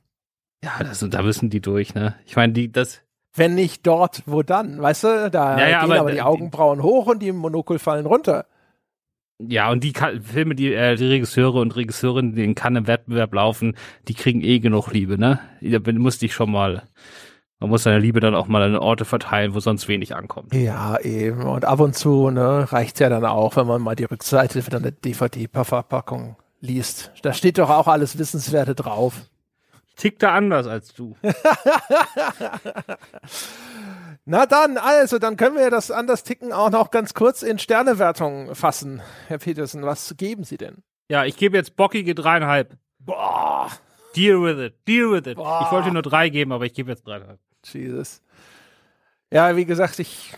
Ja, 0.65 0.73
das, 0.81 1.07
da 1.07 1.23
müssen 1.23 1.51
die 1.51 1.61
durch, 1.61 1.95
ne? 1.95 2.15
Ich 2.25 2.37
meine, 2.37 2.55
die, 2.55 2.73
das. 2.73 3.03
Wenn 3.35 3.55
nicht 3.55 3.87
dort, 3.87 4.23
wo 4.27 4.43
dann? 4.43 4.81
Weißt 4.81 5.05
du, 5.05 5.31
da 5.31 5.59
ja, 5.59 5.69
ja, 5.69 5.81
gehen 5.81 5.93
aber, 5.93 6.01
aber, 6.01 6.13
die 6.13 6.23
Augenbrauen 6.23 6.83
hoch 6.83 7.07
und 7.07 7.23
die 7.23 7.33
Monokel 7.33 7.79
fallen 7.79 8.07
runter. 8.07 8.47
Ja, 9.39 9.71
und 9.71 9.83
die 9.83 9.93
Ka 9.93 10.11
Filme, 10.23 10.55
die, 10.55 10.73
äh, 10.73 10.95
die 10.97 11.07
Regisseure 11.07 11.61
und 11.61 11.75
Regisseurinnen, 11.75 12.35
die 12.35 12.45
in 12.45 12.55
Cannes 12.55 12.81
im 12.81 12.87
Wettbewerb 12.87 13.33
laufen, 13.35 13.77
die 14.07 14.15
kriegen 14.15 14.43
eh 14.43 14.61
genug 14.61 14.93
Liebe, 14.93 15.19
ne? 15.19 15.41
Da 15.61 15.81
musste 15.93 16.27
ich 16.27 16.35
schon 16.35 16.51
mal 16.51 16.83
man 17.63 17.71
muss 17.71 17.85
seine 17.85 18.01
Liebe 18.01 18.19
dann 18.19 18.35
auch 18.35 18.49
mal 18.49 18.61
an 18.61 18.75
Orte 18.75 19.05
verteilen, 19.05 19.55
wo 19.55 19.61
sonst 19.61 19.87
wenig 19.87 20.17
ankommt. 20.17 20.53
Ja, 20.53 20.99
eben. 20.99 21.45
Und 21.45 21.65
ab 21.65 21.79
und 21.79 21.95
zu 21.95 22.29
ne, 22.29 22.67
reicht's 22.73 22.99
ja 22.99 23.09
dann 23.09 23.25
auch, 23.25 23.55
wenn 23.55 23.69
man 23.69 23.81
mal 23.81 23.95
die 23.95 24.03
Rückseite 24.03 24.63
von 24.63 24.83
der 24.83 24.91
DVD-Verpackung 24.91 26.35
liest. 26.59 27.13
Da 27.23 27.33
steht 27.33 27.59
doch 27.59 27.71
auch 27.71 27.87
alles 27.87 28.19
Wissenswerte 28.19 28.75
drauf. 28.75 29.31
Tickt 29.97 30.23
da 30.23 30.35
anders 30.35 30.67
als 30.67 30.95
du. 30.95 31.17
Na 34.25 34.47
dann, 34.47 34.79
also, 34.79 35.19
dann 35.19 35.37
können 35.37 35.57
wir 35.57 35.69
das 35.71 35.91
anders 35.91 36.23
ticken 36.23 36.53
auch 36.53 36.71
noch 36.71 36.91
ganz 36.91 37.13
kurz 37.13 37.43
in 37.43 37.59
Sternewertung 37.59 38.55
fassen. 38.55 39.03
Herr 39.27 39.39
Petersen, 39.39 39.83
was 39.83 40.15
geben 40.17 40.45
Sie 40.45 40.57
denn? 40.57 40.83
Ja, 41.09 41.25
ich 41.25 41.37
gebe 41.37 41.57
jetzt 41.57 41.77
bockige 41.77 42.15
dreieinhalb. 42.15 42.77
Boah. 43.01 43.71
Deal 44.15 44.43
with 44.43 44.59
it, 44.59 44.75
deal 44.87 45.11
with 45.11 45.27
it. 45.27 45.37
Boah. 45.37 45.65
Ich 45.67 45.73
wollte 45.73 45.91
nur 45.91 46.03
drei 46.03 46.29
geben, 46.29 46.53
aber 46.53 46.65
ich 46.67 46.75
gebe 46.75 46.91
jetzt 46.91 47.07
dreieinhalb. 47.07 47.41
Jesus. 47.65 48.23
Ja, 49.31 49.57
wie 49.57 49.65
gesagt, 49.65 49.99
ich, 49.99 50.33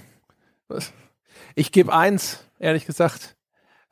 ich 1.55 1.73
gebe 1.73 1.93
eins, 1.93 2.45
ehrlich 2.59 2.87
gesagt. 2.87 3.34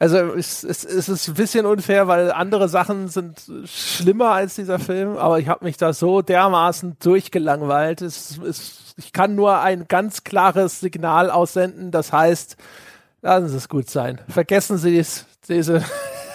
Also 0.03 0.17
es, 0.35 0.65
es, 0.65 0.85
es 0.85 1.09
ist 1.09 1.29
ein 1.29 1.35
bisschen 1.35 1.65
unfair, 1.65 2.09
weil 2.09 2.33
andere 2.33 2.69
Sachen 2.69 3.07
sind 3.07 3.41
schlimmer 3.67 4.33
als 4.33 4.57
dieser 4.57 4.81
Film, 4.81 5.17
aber 5.17 5.39
ich 5.39 5.47
habe 5.47 5.65
mich 5.65 5.77
da 5.77 5.93
so 5.93 6.23
dermaßen 6.23 6.97
durchgelangweilt. 6.99 8.03
Es, 8.03 8.37
es, 8.39 8.95
ich 8.97 9.13
kann 9.13 9.37
nur 9.37 9.61
ein 9.61 9.87
ganz 9.87 10.25
klares 10.25 10.81
Signal 10.81 11.31
aussenden, 11.31 11.93
das 11.93 12.13
heißt, 12.13 12.57
lassen 13.21 13.49
Sie 13.49 13.57
es 13.57 13.69
gut 13.69 13.89
sein. 13.89 14.21
Vergessen 14.29 14.77
Sie 14.77 14.99
es, 14.99 15.25
diese 15.47 15.85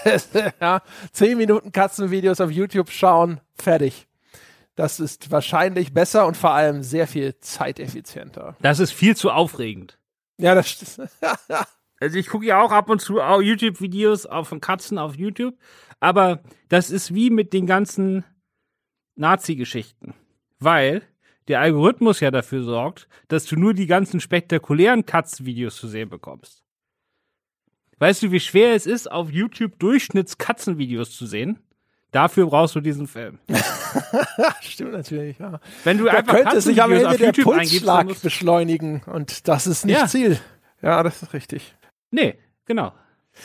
ja, 0.61 0.81
zehn 1.11 1.37
Minuten 1.37 1.73
Katzenvideos 1.73 2.39
auf 2.39 2.51
YouTube 2.51 2.89
schauen, 2.89 3.41
fertig. 3.53 4.07
Das 4.77 5.01
ist 5.01 5.29
wahrscheinlich 5.29 5.93
besser 5.93 6.25
und 6.25 6.37
vor 6.37 6.51
allem 6.51 6.83
sehr 6.83 7.05
viel 7.05 7.37
zeiteffizienter. 7.41 8.55
Das 8.61 8.79
ist 8.79 8.93
viel 8.93 9.17
zu 9.17 9.29
aufregend. 9.29 9.97
Ja, 10.37 10.55
das 10.55 11.01
Also 11.99 12.17
ich 12.17 12.27
gucke 12.27 12.45
ja 12.45 12.61
auch 12.61 12.71
ab 12.71 12.89
und 12.89 13.01
zu 13.01 13.19
YouTube-Videos 13.19 14.27
von 14.43 14.61
Katzen 14.61 14.97
auf 14.97 15.15
YouTube, 15.15 15.55
aber 15.99 16.43
das 16.69 16.91
ist 16.91 17.13
wie 17.13 17.29
mit 17.29 17.53
den 17.53 17.65
ganzen 17.65 18.23
Nazi-Geschichten. 19.15 20.13
Weil 20.59 21.01
der 21.47 21.61
Algorithmus 21.61 22.19
ja 22.19 22.31
dafür 22.31 22.63
sorgt, 22.63 23.07
dass 23.27 23.45
du 23.45 23.55
nur 23.55 23.73
die 23.73 23.87
ganzen 23.87 24.19
spektakulären 24.19 25.05
Katzenvideos 25.05 25.77
zu 25.77 25.87
sehen 25.87 26.09
bekommst. 26.09 26.63
Weißt 27.99 28.21
du, 28.21 28.31
wie 28.31 28.39
schwer 28.39 28.75
es 28.75 28.85
ist, 28.85 29.09
auf 29.09 29.31
YouTube 29.31 29.79
Durchschnittskatzenvideos 29.79 31.15
zu 31.15 31.25
sehen? 31.25 31.59
Dafür 32.11 32.47
brauchst 32.47 32.75
du 32.75 32.79
diesen 32.79 33.07
Film. 33.07 33.39
Stimmt 34.61 34.93
natürlich, 34.93 35.39
ja. 35.39 35.59
Wenn 35.83 35.97
du 35.97 36.05
da 36.05 36.11
einfach 36.11 36.35
könnte 36.35 36.61
sich 36.61 36.81
am 36.81 36.91
Ende 36.91 37.17
der 37.17 37.31
Pulsschlag 37.33 38.01
eingibst, 38.01 38.23
beschleunigen 38.23 39.01
und 39.05 39.47
das 39.47 39.67
ist 39.67 39.85
nicht 39.85 39.99
ja. 39.99 40.07
Ziel. 40.07 40.39
Ja, 40.81 41.01
das 41.03 41.23
ist 41.23 41.33
richtig. 41.33 41.75
Nee, 42.11 42.35
genau. 42.65 42.93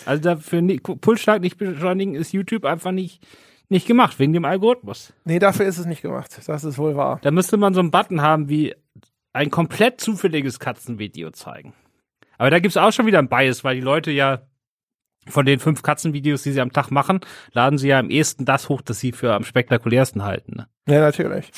Also 0.06 0.22
dafür 0.22 0.62
Pulsschlag 0.80 1.42
nicht 1.42 1.58
beschleunigen 1.58 2.14
ist 2.14 2.32
YouTube 2.32 2.64
einfach 2.64 2.92
nicht 2.92 3.26
nicht 3.68 3.86
gemacht 3.86 4.18
wegen 4.18 4.32
dem 4.32 4.44
Algorithmus. 4.44 5.12
Nee, 5.24 5.38
dafür 5.38 5.66
ist 5.66 5.78
es 5.78 5.86
nicht 5.86 6.02
gemacht. 6.02 6.38
Das 6.46 6.64
ist 6.64 6.78
wohl 6.78 6.94
wahr. 6.94 7.18
Da 7.22 7.30
müsste 7.30 7.56
man 7.56 7.74
so 7.74 7.80
einen 7.80 7.90
Button 7.90 8.20
haben 8.20 8.48
wie 8.48 8.74
ein 9.32 9.50
komplett 9.50 10.00
zufälliges 10.00 10.58
Katzenvideo 10.60 11.30
zeigen. 11.30 11.72
Aber 12.38 12.50
da 12.50 12.58
gibt's 12.58 12.76
auch 12.76 12.92
schon 12.92 13.06
wieder 13.06 13.18
ein 13.18 13.28
Bias, 13.28 13.64
weil 13.64 13.76
die 13.76 13.80
Leute 13.80 14.10
ja 14.10 14.42
von 15.26 15.46
den 15.46 15.58
fünf 15.58 15.82
Katzenvideos, 15.82 16.42
die 16.42 16.52
sie 16.52 16.60
am 16.60 16.72
Tag 16.72 16.90
machen, 16.90 17.20
laden 17.52 17.78
sie 17.78 17.88
ja 17.88 17.98
am 17.98 18.10
ehesten 18.10 18.44
das 18.44 18.68
hoch, 18.68 18.82
das 18.82 18.98
sie 18.98 19.12
für 19.12 19.32
am 19.32 19.44
spektakulärsten 19.44 20.24
halten. 20.24 20.56
Ne? 20.56 20.66
Ja, 20.86 21.00
natürlich. 21.00 21.50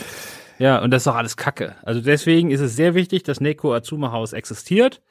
Ja, 0.58 0.80
und 0.82 0.90
das 0.90 1.00
ist 1.00 1.06
doch 1.06 1.16
alles 1.16 1.36
Kacke. 1.36 1.74
Also 1.82 2.00
deswegen 2.00 2.50
ist 2.50 2.60
es 2.60 2.76
sehr 2.76 2.94
wichtig, 2.94 3.22
dass 3.24 3.40
Neko 3.40 3.74
Azuma 3.74 4.12
Haus 4.12 4.32
existiert. 4.32 5.02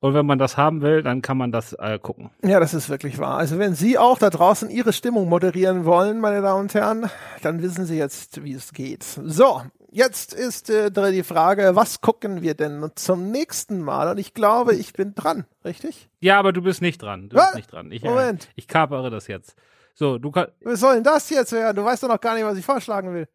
Und 0.00 0.14
wenn 0.14 0.26
man 0.26 0.38
das 0.38 0.56
haben 0.56 0.80
will, 0.80 1.02
dann 1.02 1.22
kann 1.22 1.36
man 1.36 1.50
das 1.50 1.72
äh, 1.72 1.98
gucken. 1.98 2.30
Ja, 2.44 2.60
das 2.60 2.72
ist 2.72 2.88
wirklich 2.88 3.18
wahr. 3.18 3.36
Also 3.36 3.58
wenn 3.58 3.74
Sie 3.74 3.98
auch 3.98 4.18
da 4.18 4.30
draußen 4.30 4.70
Ihre 4.70 4.92
Stimmung 4.92 5.28
moderieren 5.28 5.84
wollen, 5.84 6.20
meine 6.20 6.40
Damen 6.40 6.62
und 6.62 6.74
Herren, 6.74 7.10
dann 7.42 7.62
wissen 7.62 7.84
Sie 7.84 7.96
jetzt, 7.96 8.44
wie 8.44 8.52
es 8.52 8.72
geht. 8.72 9.02
So, 9.02 9.62
jetzt 9.90 10.34
ist 10.34 10.70
äh, 10.70 10.90
die 11.12 11.24
Frage, 11.24 11.74
was 11.74 12.00
gucken 12.00 12.42
wir 12.42 12.54
denn 12.54 12.90
zum 12.94 13.30
nächsten 13.30 13.82
Mal? 13.82 14.08
Und 14.10 14.18
ich 14.18 14.34
glaube, 14.34 14.74
ich 14.74 14.92
bin 14.92 15.14
dran, 15.16 15.46
richtig? 15.64 16.08
Ja, 16.20 16.38
aber 16.38 16.52
du 16.52 16.62
bist 16.62 16.80
nicht 16.80 17.02
dran. 17.02 17.28
Du 17.28 17.36
was? 17.36 17.46
bist 17.46 17.56
nicht 17.56 17.72
dran. 17.72 17.90
Ich, 17.90 18.02
Moment. 18.04 18.44
Äh, 18.44 18.52
ich 18.54 18.68
kapere 18.68 19.10
das 19.10 19.26
jetzt. 19.26 19.56
So, 19.94 20.18
du 20.18 20.30
kannst. 20.30 20.52
Was 20.62 20.78
soll 20.78 20.94
denn 20.94 21.04
das 21.04 21.28
jetzt 21.28 21.50
werden? 21.50 21.76
Du 21.76 21.84
weißt 21.84 22.04
doch 22.04 22.08
noch 22.08 22.20
gar 22.20 22.34
nicht, 22.34 22.44
was 22.44 22.56
ich 22.56 22.64
vorschlagen 22.64 23.12
will. 23.12 23.26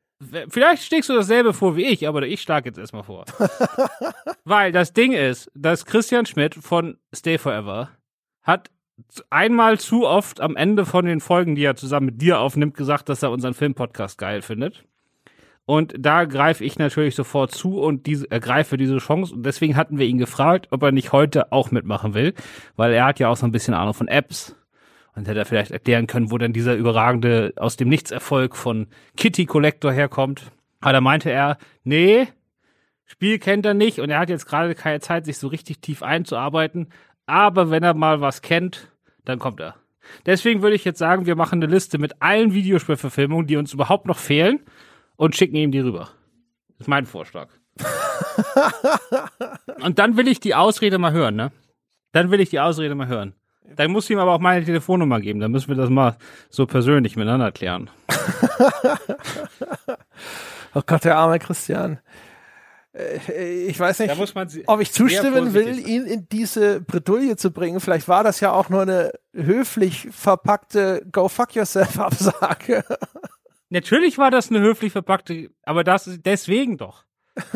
Vielleicht 0.49 0.83
schlägst 0.83 1.09
du 1.09 1.13
dasselbe 1.13 1.53
vor 1.53 1.75
wie 1.75 1.85
ich, 1.85 2.07
aber 2.07 2.23
ich 2.23 2.41
schlage 2.41 2.69
jetzt 2.69 2.77
erstmal 2.77 3.03
vor. 3.03 3.25
Weil 4.43 4.71
das 4.71 4.93
Ding 4.93 5.13
ist, 5.13 5.51
dass 5.55 5.85
Christian 5.85 6.25
Schmidt 6.25 6.55
von 6.55 6.97
Stay 7.13 7.37
Forever 7.37 7.89
hat 8.41 8.69
einmal 9.29 9.79
zu 9.79 10.05
oft 10.05 10.41
am 10.41 10.55
Ende 10.55 10.85
von 10.85 11.05
den 11.05 11.19
Folgen, 11.19 11.55
die 11.55 11.63
er 11.63 11.75
zusammen 11.75 12.07
mit 12.07 12.21
dir 12.21 12.39
aufnimmt, 12.39 12.75
gesagt, 12.75 13.09
dass 13.09 13.23
er 13.23 13.31
unseren 13.31 13.53
Filmpodcast 13.53 14.17
geil 14.17 14.41
findet. 14.41 14.85
Und 15.65 15.93
da 15.97 16.25
greife 16.25 16.65
ich 16.65 16.77
natürlich 16.77 17.15
sofort 17.15 17.51
zu 17.51 17.79
und 17.79 18.05
diese, 18.05 18.29
ergreife 18.29 18.75
diese 18.75 18.97
Chance. 18.97 19.33
Und 19.33 19.45
deswegen 19.45 19.77
hatten 19.77 19.97
wir 19.97 20.05
ihn 20.05 20.17
gefragt, 20.17 20.67
ob 20.71 20.83
er 20.83 20.91
nicht 20.91 21.13
heute 21.13 21.51
auch 21.53 21.71
mitmachen 21.71 22.13
will, 22.13 22.33
weil 22.75 22.91
er 22.93 23.05
hat 23.05 23.19
ja 23.19 23.29
auch 23.29 23.37
so 23.37 23.45
ein 23.45 23.53
bisschen 23.53 23.73
Ahnung 23.73 23.93
von 23.93 24.09
Apps 24.09 24.55
und 25.15 25.27
hätte 25.27 25.39
er 25.39 25.45
vielleicht 25.45 25.71
erklären 25.71 26.07
können, 26.07 26.31
wo 26.31 26.37
denn 26.37 26.53
dieser 26.53 26.75
überragende 26.75 27.53
aus 27.57 27.77
dem 27.77 27.89
Nichtserfolg 27.89 28.55
von 28.55 28.87
Kitty 29.15 29.45
Collector 29.45 29.91
herkommt. 29.91 30.51
Aber 30.81 30.93
da 30.93 31.01
meinte 31.01 31.31
er, 31.31 31.57
nee, 31.83 32.27
Spiel 33.05 33.37
kennt 33.37 33.65
er 33.65 33.73
nicht 33.73 33.99
und 33.99 34.09
er 34.09 34.19
hat 34.19 34.29
jetzt 34.29 34.47
gerade 34.47 34.73
keine 34.75 34.99
Zeit, 34.99 35.25
sich 35.25 35.37
so 35.37 35.47
richtig 35.47 35.81
tief 35.81 36.01
einzuarbeiten. 36.01 36.87
Aber 37.25 37.69
wenn 37.69 37.83
er 37.83 37.93
mal 37.93 38.21
was 38.21 38.41
kennt, 38.41 38.91
dann 39.23 39.39
kommt 39.39 39.59
er. 39.59 39.75
Deswegen 40.25 40.61
würde 40.61 40.75
ich 40.75 40.83
jetzt 40.83 40.99
sagen, 40.99 41.25
wir 41.25 41.35
machen 41.35 41.61
eine 41.61 41.71
Liste 41.71 41.97
mit 41.97 42.21
allen 42.21 42.53
Videospielverfilmungen, 42.53 43.47
die 43.47 43.57
uns 43.57 43.73
überhaupt 43.73 44.05
noch 44.05 44.17
fehlen 44.17 44.59
und 45.15 45.35
schicken 45.35 45.55
ihm 45.55 45.71
die 45.71 45.79
rüber. 45.79 46.09
Das 46.69 46.81
ist 46.81 46.87
mein 46.87 47.05
Vorschlag. 47.05 47.49
und 49.81 49.99
dann 49.99 50.17
will 50.17 50.27
ich 50.27 50.39
die 50.39 50.55
Ausrede 50.55 50.97
mal 50.97 51.11
hören, 51.11 51.35
ne? 51.35 51.51
Dann 52.11 52.31
will 52.31 52.41
ich 52.41 52.49
die 52.49 52.59
Ausrede 52.59 52.95
mal 52.95 53.07
hören. 53.07 53.33
Dann 53.75 53.91
musst 53.91 54.09
du 54.09 54.13
ihm 54.13 54.19
aber 54.19 54.33
auch 54.33 54.39
meine 54.39 54.65
Telefonnummer 54.65 55.19
geben. 55.19 55.39
Dann 55.39 55.51
müssen 55.51 55.69
wir 55.69 55.75
das 55.75 55.89
mal 55.89 56.17
so 56.49 56.65
persönlich 56.65 57.15
miteinander 57.15 57.51
klären. 57.51 57.89
oh 60.73 60.81
Gott, 60.85 61.03
der 61.03 61.17
arme 61.17 61.39
Christian. 61.39 61.99
Äh, 62.93 63.65
ich 63.65 63.79
weiß 63.79 63.99
nicht, 63.99 64.13
ob 64.67 64.81
ich 64.81 64.91
zustimmen 64.91 65.53
will, 65.53 65.79
ihn 65.79 66.05
in 66.05 66.27
diese 66.29 66.81
Bredouille 66.81 67.35
zu 67.35 67.51
bringen. 67.51 67.79
Vielleicht 67.79 68.07
war 68.07 68.23
das 68.23 68.39
ja 68.39 68.51
auch 68.51 68.69
nur 68.69 68.81
eine 68.83 69.11
höflich 69.33 70.07
verpackte 70.11 71.05
Go 71.11 71.27
fuck 71.27 71.55
yourself 71.55 71.99
Absage. 71.99 72.83
Natürlich 73.69 74.17
war 74.19 74.29
das 74.29 74.49
eine 74.51 74.59
höflich 74.61 74.91
verpackte, 74.91 75.49
aber 75.63 75.83
das 75.83 76.09
deswegen 76.23 76.77
doch. 76.77 77.05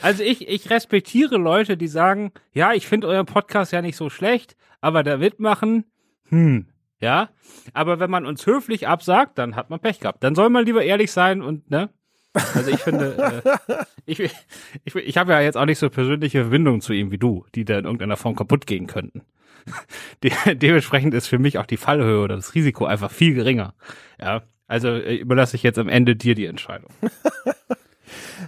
also 0.00 0.22
ich, 0.22 0.48
ich 0.48 0.70
respektiere 0.70 1.36
Leute, 1.36 1.76
die 1.76 1.88
sagen, 1.88 2.32
ja, 2.52 2.72
ich 2.72 2.86
finde 2.86 3.08
euren 3.08 3.26
Podcast 3.26 3.72
ja 3.72 3.82
nicht 3.82 3.96
so 3.96 4.10
schlecht, 4.10 4.56
aber 4.80 5.02
da 5.02 5.16
mitmachen, 5.16 5.84
hm, 6.28 6.66
ja. 7.00 7.30
Aber 7.72 8.00
wenn 8.00 8.10
man 8.10 8.26
uns 8.26 8.46
höflich 8.46 8.88
absagt, 8.88 9.38
dann 9.38 9.56
hat 9.56 9.70
man 9.70 9.80
Pech 9.80 10.00
gehabt. 10.00 10.22
Dann 10.22 10.34
soll 10.34 10.50
man 10.50 10.64
lieber 10.64 10.82
ehrlich 10.82 11.12
sein 11.12 11.42
und, 11.42 11.70
ne? 11.70 11.90
Also 12.34 12.70
ich 12.70 12.80
finde, 12.80 13.42
äh, 13.68 13.84
ich, 14.06 14.20
ich, 14.20 14.94
ich 14.94 15.16
habe 15.16 15.32
ja 15.32 15.40
jetzt 15.40 15.56
auch 15.56 15.64
nicht 15.64 15.78
so 15.78 15.88
persönliche 15.90 16.42
Verbindungen 16.42 16.80
zu 16.80 16.92
ihm 16.92 17.10
wie 17.10 17.18
du, 17.18 17.46
die 17.54 17.64
da 17.64 17.78
in 17.78 17.84
irgendeiner 17.84 18.16
Form 18.16 18.36
kaputt 18.36 18.66
gehen 18.66 18.86
könnten. 18.86 19.22
De 20.22 20.32
dementsprechend 20.54 21.14
ist 21.14 21.26
für 21.26 21.38
mich 21.38 21.58
auch 21.58 21.66
die 21.66 21.76
Fallhöhe 21.76 22.22
oder 22.22 22.36
das 22.36 22.54
Risiko 22.54 22.84
einfach 22.84 23.10
viel 23.10 23.34
geringer. 23.34 23.74
Ja, 24.20 24.42
also 24.66 24.88
äh, 24.88 25.16
überlasse 25.16 25.56
ich 25.56 25.62
jetzt 25.62 25.78
am 25.78 25.88
Ende 25.88 26.16
dir 26.16 26.34
die 26.34 26.46
Entscheidung. 26.46 26.90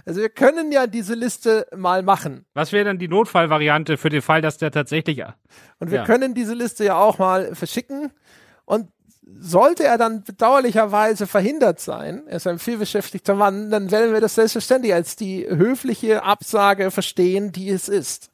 Also 0.05 0.21
wir 0.21 0.29
können 0.29 0.71
ja 0.71 0.87
diese 0.87 1.15
Liste 1.15 1.67
mal 1.75 2.03
machen. 2.03 2.45
Was 2.53 2.71
wäre 2.71 2.85
dann 2.85 2.97
die 2.97 3.07
Notfallvariante 3.07 3.97
für 3.97 4.09
den 4.09 4.21
Fall, 4.21 4.41
dass 4.41 4.57
der 4.57 4.71
tatsächlich. 4.71 5.23
Und 5.79 5.91
wir 5.91 5.99
ja. 5.99 6.05
können 6.05 6.33
diese 6.33 6.53
Liste 6.53 6.85
ja 6.85 6.97
auch 6.97 7.17
mal 7.17 7.55
verschicken. 7.55 8.11
Und 8.65 8.87
sollte 9.39 9.83
er 9.83 9.97
dann 9.97 10.23
bedauerlicherweise 10.23 11.27
verhindert 11.27 11.79
sein, 11.79 12.23
er 12.27 12.37
ist 12.37 12.47
ein 12.47 12.59
vielbeschäftigter 12.59 13.35
Mann, 13.35 13.69
dann 13.69 13.91
werden 13.91 14.13
wir 14.13 14.21
das 14.21 14.35
selbstverständlich 14.35 14.93
als 14.93 15.15
die 15.15 15.47
höfliche 15.47 16.23
Absage 16.23 16.91
verstehen, 16.91 17.51
die 17.51 17.69
es 17.69 17.87
ist. 17.87 18.29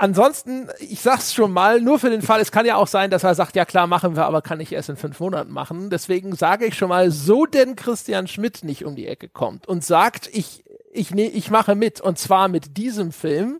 Ansonsten, 0.00 0.68
ich 0.78 1.00
sag's 1.00 1.34
schon 1.34 1.52
mal, 1.52 1.80
nur 1.80 1.98
für 1.98 2.08
den 2.08 2.22
Fall, 2.22 2.40
es 2.40 2.52
kann 2.52 2.64
ja 2.64 2.76
auch 2.76 2.86
sein, 2.86 3.10
dass 3.10 3.24
er 3.24 3.34
sagt, 3.34 3.56
ja 3.56 3.64
klar, 3.64 3.88
machen 3.88 4.14
wir, 4.14 4.26
aber 4.26 4.42
kann 4.42 4.60
ich 4.60 4.72
erst 4.72 4.90
in 4.90 4.96
fünf 4.96 5.18
Monaten 5.18 5.50
machen. 5.50 5.90
Deswegen 5.90 6.36
sage 6.36 6.66
ich 6.66 6.76
schon 6.76 6.90
mal, 6.90 7.10
so 7.10 7.46
denn 7.46 7.74
Christian 7.74 8.28
Schmidt 8.28 8.62
nicht 8.62 8.84
um 8.84 8.94
die 8.94 9.08
Ecke 9.08 9.28
kommt 9.28 9.66
und 9.66 9.84
sagt, 9.84 10.30
ich, 10.32 10.62
ich, 10.92 11.12
ne, 11.12 11.26
ich 11.26 11.50
mache 11.50 11.74
mit, 11.74 12.00
und 12.00 12.16
zwar 12.16 12.46
mit 12.46 12.76
diesem 12.76 13.10
Film. 13.10 13.58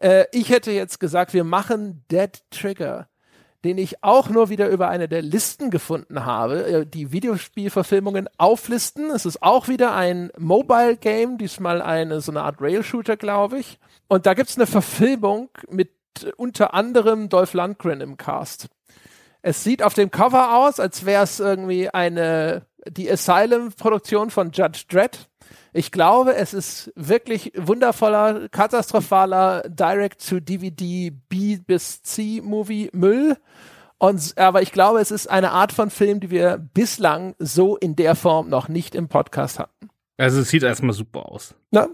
Äh, 0.00 0.26
ich 0.30 0.50
hätte 0.50 0.70
jetzt 0.70 1.00
gesagt, 1.00 1.34
wir 1.34 1.42
machen 1.42 2.04
Dead 2.08 2.30
Trigger 2.52 3.08
den 3.64 3.78
ich 3.78 4.04
auch 4.04 4.28
nur 4.28 4.50
wieder 4.50 4.68
über 4.68 4.88
eine 4.88 5.08
der 5.08 5.22
Listen 5.22 5.70
gefunden 5.70 6.24
habe, 6.24 6.64
äh, 6.64 6.86
die 6.86 7.12
Videospielverfilmungen 7.12 8.28
auflisten. 8.38 9.10
Es 9.10 9.26
ist 9.26 9.42
auch 9.42 9.68
wieder 9.68 9.94
ein 9.94 10.30
Mobile 10.38 10.96
Game, 10.96 11.38
diesmal 11.38 11.82
eine 11.82 12.20
so 12.20 12.30
eine 12.30 12.42
Art 12.42 12.60
Rail-Shooter, 12.60 13.16
glaube 13.16 13.58
ich. 13.58 13.78
Und 14.06 14.26
da 14.26 14.34
gibt's 14.34 14.56
eine 14.56 14.66
Verfilmung 14.66 15.50
mit 15.70 15.90
unter 16.36 16.74
anderem 16.74 17.28
Dolph 17.28 17.54
Lundgren 17.54 18.00
im 18.00 18.16
Cast. 18.16 18.68
Es 19.42 19.62
sieht 19.62 19.82
auf 19.82 19.94
dem 19.94 20.10
Cover 20.10 20.56
aus, 20.56 20.80
als 20.80 21.04
wäre 21.04 21.24
es 21.24 21.40
irgendwie 21.40 21.88
eine 21.88 22.66
die 22.88 23.10
Asylum-Produktion 23.10 24.30
von 24.30 24.50
Judge 24.50 24.84
Dredd. 24.88 25.27
Ich 25.72 25.92
glaube, 25.92 26.34
es 26.34 26.54
ist 26.54 26.92
wirklich 26.96 27.52
wundervoller, 27.56 28.48
katastrophaler 28.48 29.62
Direct-to-DVD 29.68 31.12
B 31.28 31.58
bis 31.58 32.02
C-Movie 32.02 32.90
Müll. 32.92 33.36
Und, 33.98 34.38
aber 34.38 34.62
ich 34.62 34.72
glaube, 34.72 35.00
es 35.00 35.10
ist 35.10 35.28
eine 35.28 35.50
Art 35.50 35.72
von 35.72 35.90
Film, 35.90 36.20
die 36.20 36.30
wir 36.30 36.56
bislang 36.58 37.34
so 37.38 37.76
in 37.76 37.96
der 37.96 38.14
Form 38.14 38.48
noch 38.48 38.68
nicht 38.68 38.94
im 38.94 39.08
Podcast 39.08 39.58
hatten. 39.58 39.90
Also 40.16 40.40
es 40.40 40.48
sieht 40.48 40.62
erstmal 40.62 40.94
super 40.94 41.28
aus. 41.28 41.54
Ja. 41.72 41.88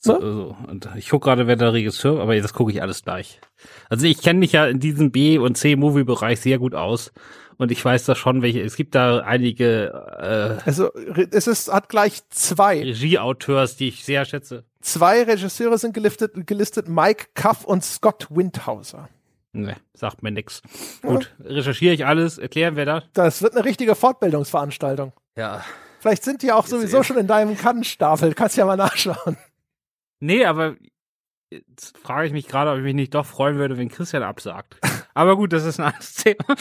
So, 0.00 0.20
so. 0.20 0.56
Und 0.68 0.88
ich 0.96 1.10
gucke 1.10 1.24
gerade, 1.24 1.48
wer 1.48 1.56
der 1.56 1.72
Regisseur, 1.72 2.20
aber 2.20 2.40
das 2.40 2.54
gucke 2.54 2.70
ich 2.70 2.80
alles 2.80 3.02
gleich. 3.02 3.40
Also 3.88 4.06
ich 4.06 4.22
kenne 4.22 4.38
mich 4.38 4.52
ja 4.52 4.66
in 4.66 4.78
diesem 4.78 5.10
B- 5.10 5.38
und 5.38 5.56
C-Movie-Bereich 5.56 6.40
sehr 6.40 6.58
gut 6.58 6.74
aus 6.74 7.12
und 7.58 7.70
ich 7.72 7.84
weiß 7.84 8.04
da 8.04 8.14
schon, 8.14 8.40
welche, 8.42 8.62
es 8.62 8.76
gibt 8.76 8.94
da 8.94 9.18
einige 9.18 9.88
äh, 10.18 10.62
Also 10.64 10.90
es 11.30 11.46
ist, 11.46 11.72
hat 11.72 11.88
gleich 11.88 12.22
zwei 12.30 12.80
Regieauteurs, 12.82 13.76
die 13.76 13.88
ich 13.88 14.04
sehr 14.04 14.24
schätze. 14.24 14.64
Zwei 14.80 15.24
Regisseure 15.24 15.76
sind 15.76 15.92
gelistet, 15.92 16.46
gelistet 16.46 16.88
Mike 16.88 17.26
Cuff 17.34 17.64
und 17.64 17.84
Scott 17.84 18.28
Windhauser. 18.30 19.08
Ne, 19.52 19.76
sagt 19.94 20.22
mir 20.22 20.30
nix. 20.30 20.62
Ja. 21.02 21.10
Gut, 21.10 21.34
recherchiere 21.40 21.94
ich 21.94 22.06
alles, 22.06 22.38
erklären 22.38 22.76
wir 22.76 22.84
das. 22.86 23.04
Das 23.12 23.42
wird 23.42 23.54
eine 23.54 23.64
richtige 23.64 23.94
Fortbildungsveranstaltung. 23.94 25.12
Ja. 25.36 25.64
Vielleicht 26.00 26.22
sind 26.22 26.42
die 26.42 26.52
auch 26.52 26.62
Jetzt 26.62 26.70
sowieso 26.70 27.02
schon 27.02 27.18
in 27.18 27.26
deinem 27.26 27.56
Kannenstapel. 27.56 28.34
Kannst 28.34 28.56
ja 28.56 28.66
mal 28.66 28.76
nachschauen. 28.76 29.36
Nee, 30.20 30.44
aber 30.44 30.76
jetzt 31.50 31.96
frage 31.98 32.26
ich 32.26 32.32
mich 32.32 32.48
gerade, 32.48 32.70
ob 32.70 32.78
ich 32.78 32.84
mich 32.84 32.94
nicht 32.94 33.14
doch 33.14 33.26
freuen 33.26 33.56
würde, 33.56 33.78
wenn 33.78 33.88
Christian 33.88 34.22
absagt. 34.22 34.76
Aber 35.14 35.36
gut, 35.36 35.52
das 35.52 35.64
ist 35.64 35.80
ein 35.80 35.86
anderes 35.86 36.14
Thema. 36.14 36.44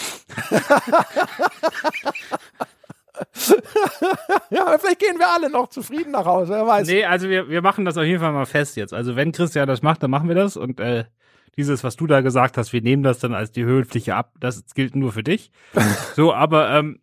ja, 4.50 4.78
vielleicht 4.78 5.00
gehen 5.00 5.18
wir 5.18 5.30
alle 5.30 5.50
noch 5.50 5.70
zufrieden 5.70 6.12
nach 6.12 6.26
Hause, 6.26 6.54
wer 6.54 6.68
weiß. 6.68 6.88
Nee, 6.88 7.06
also 7.06 7.30
wir, 7.30 7.50
wir 7.50 7.62
machen 7.62 7.86
das 7.86 7.98
auf 7.98 8.04
jeden 8.04 8.20
Fall 8.20 8.32
mal 8.32 8.46
fest 8.46 8.76
jetzt. 8.78 8.94
Also 8.94 9.16
wenn 9.16 9.32
Christian 9.32 9.68
das 9.68 9.82
macht, 9.82 10.04
dann 10.04 10.12
machen 10.12 10.28
wir 10.28 10.36
das. 10.36 10.58
Und 10.58 10.80
äh, 10.80 11.06
dieses, 11.56 11.84
was 11.84 11.96
du 11.96 12.08
da 12.08 12.22
gesagt 12.22 12.58
hast, 12.58 12.74
wir 12.74 12.82
nehmen 12.82 13.04
das 13.04 13.20
dann 13.20 13.34
als 13.34 13.52
die 13.52 13.66
höfliche 13.66 14.16
ab. 14.16 14.34
Das 14.40 14.64
gilt 14.76 14.96
nur 14.96 15.12
für 15.12 15.24
dich. 15.24 15.52
so, 16.16 16.34
aber 16.34 16.72
ähm, 16.72 17.00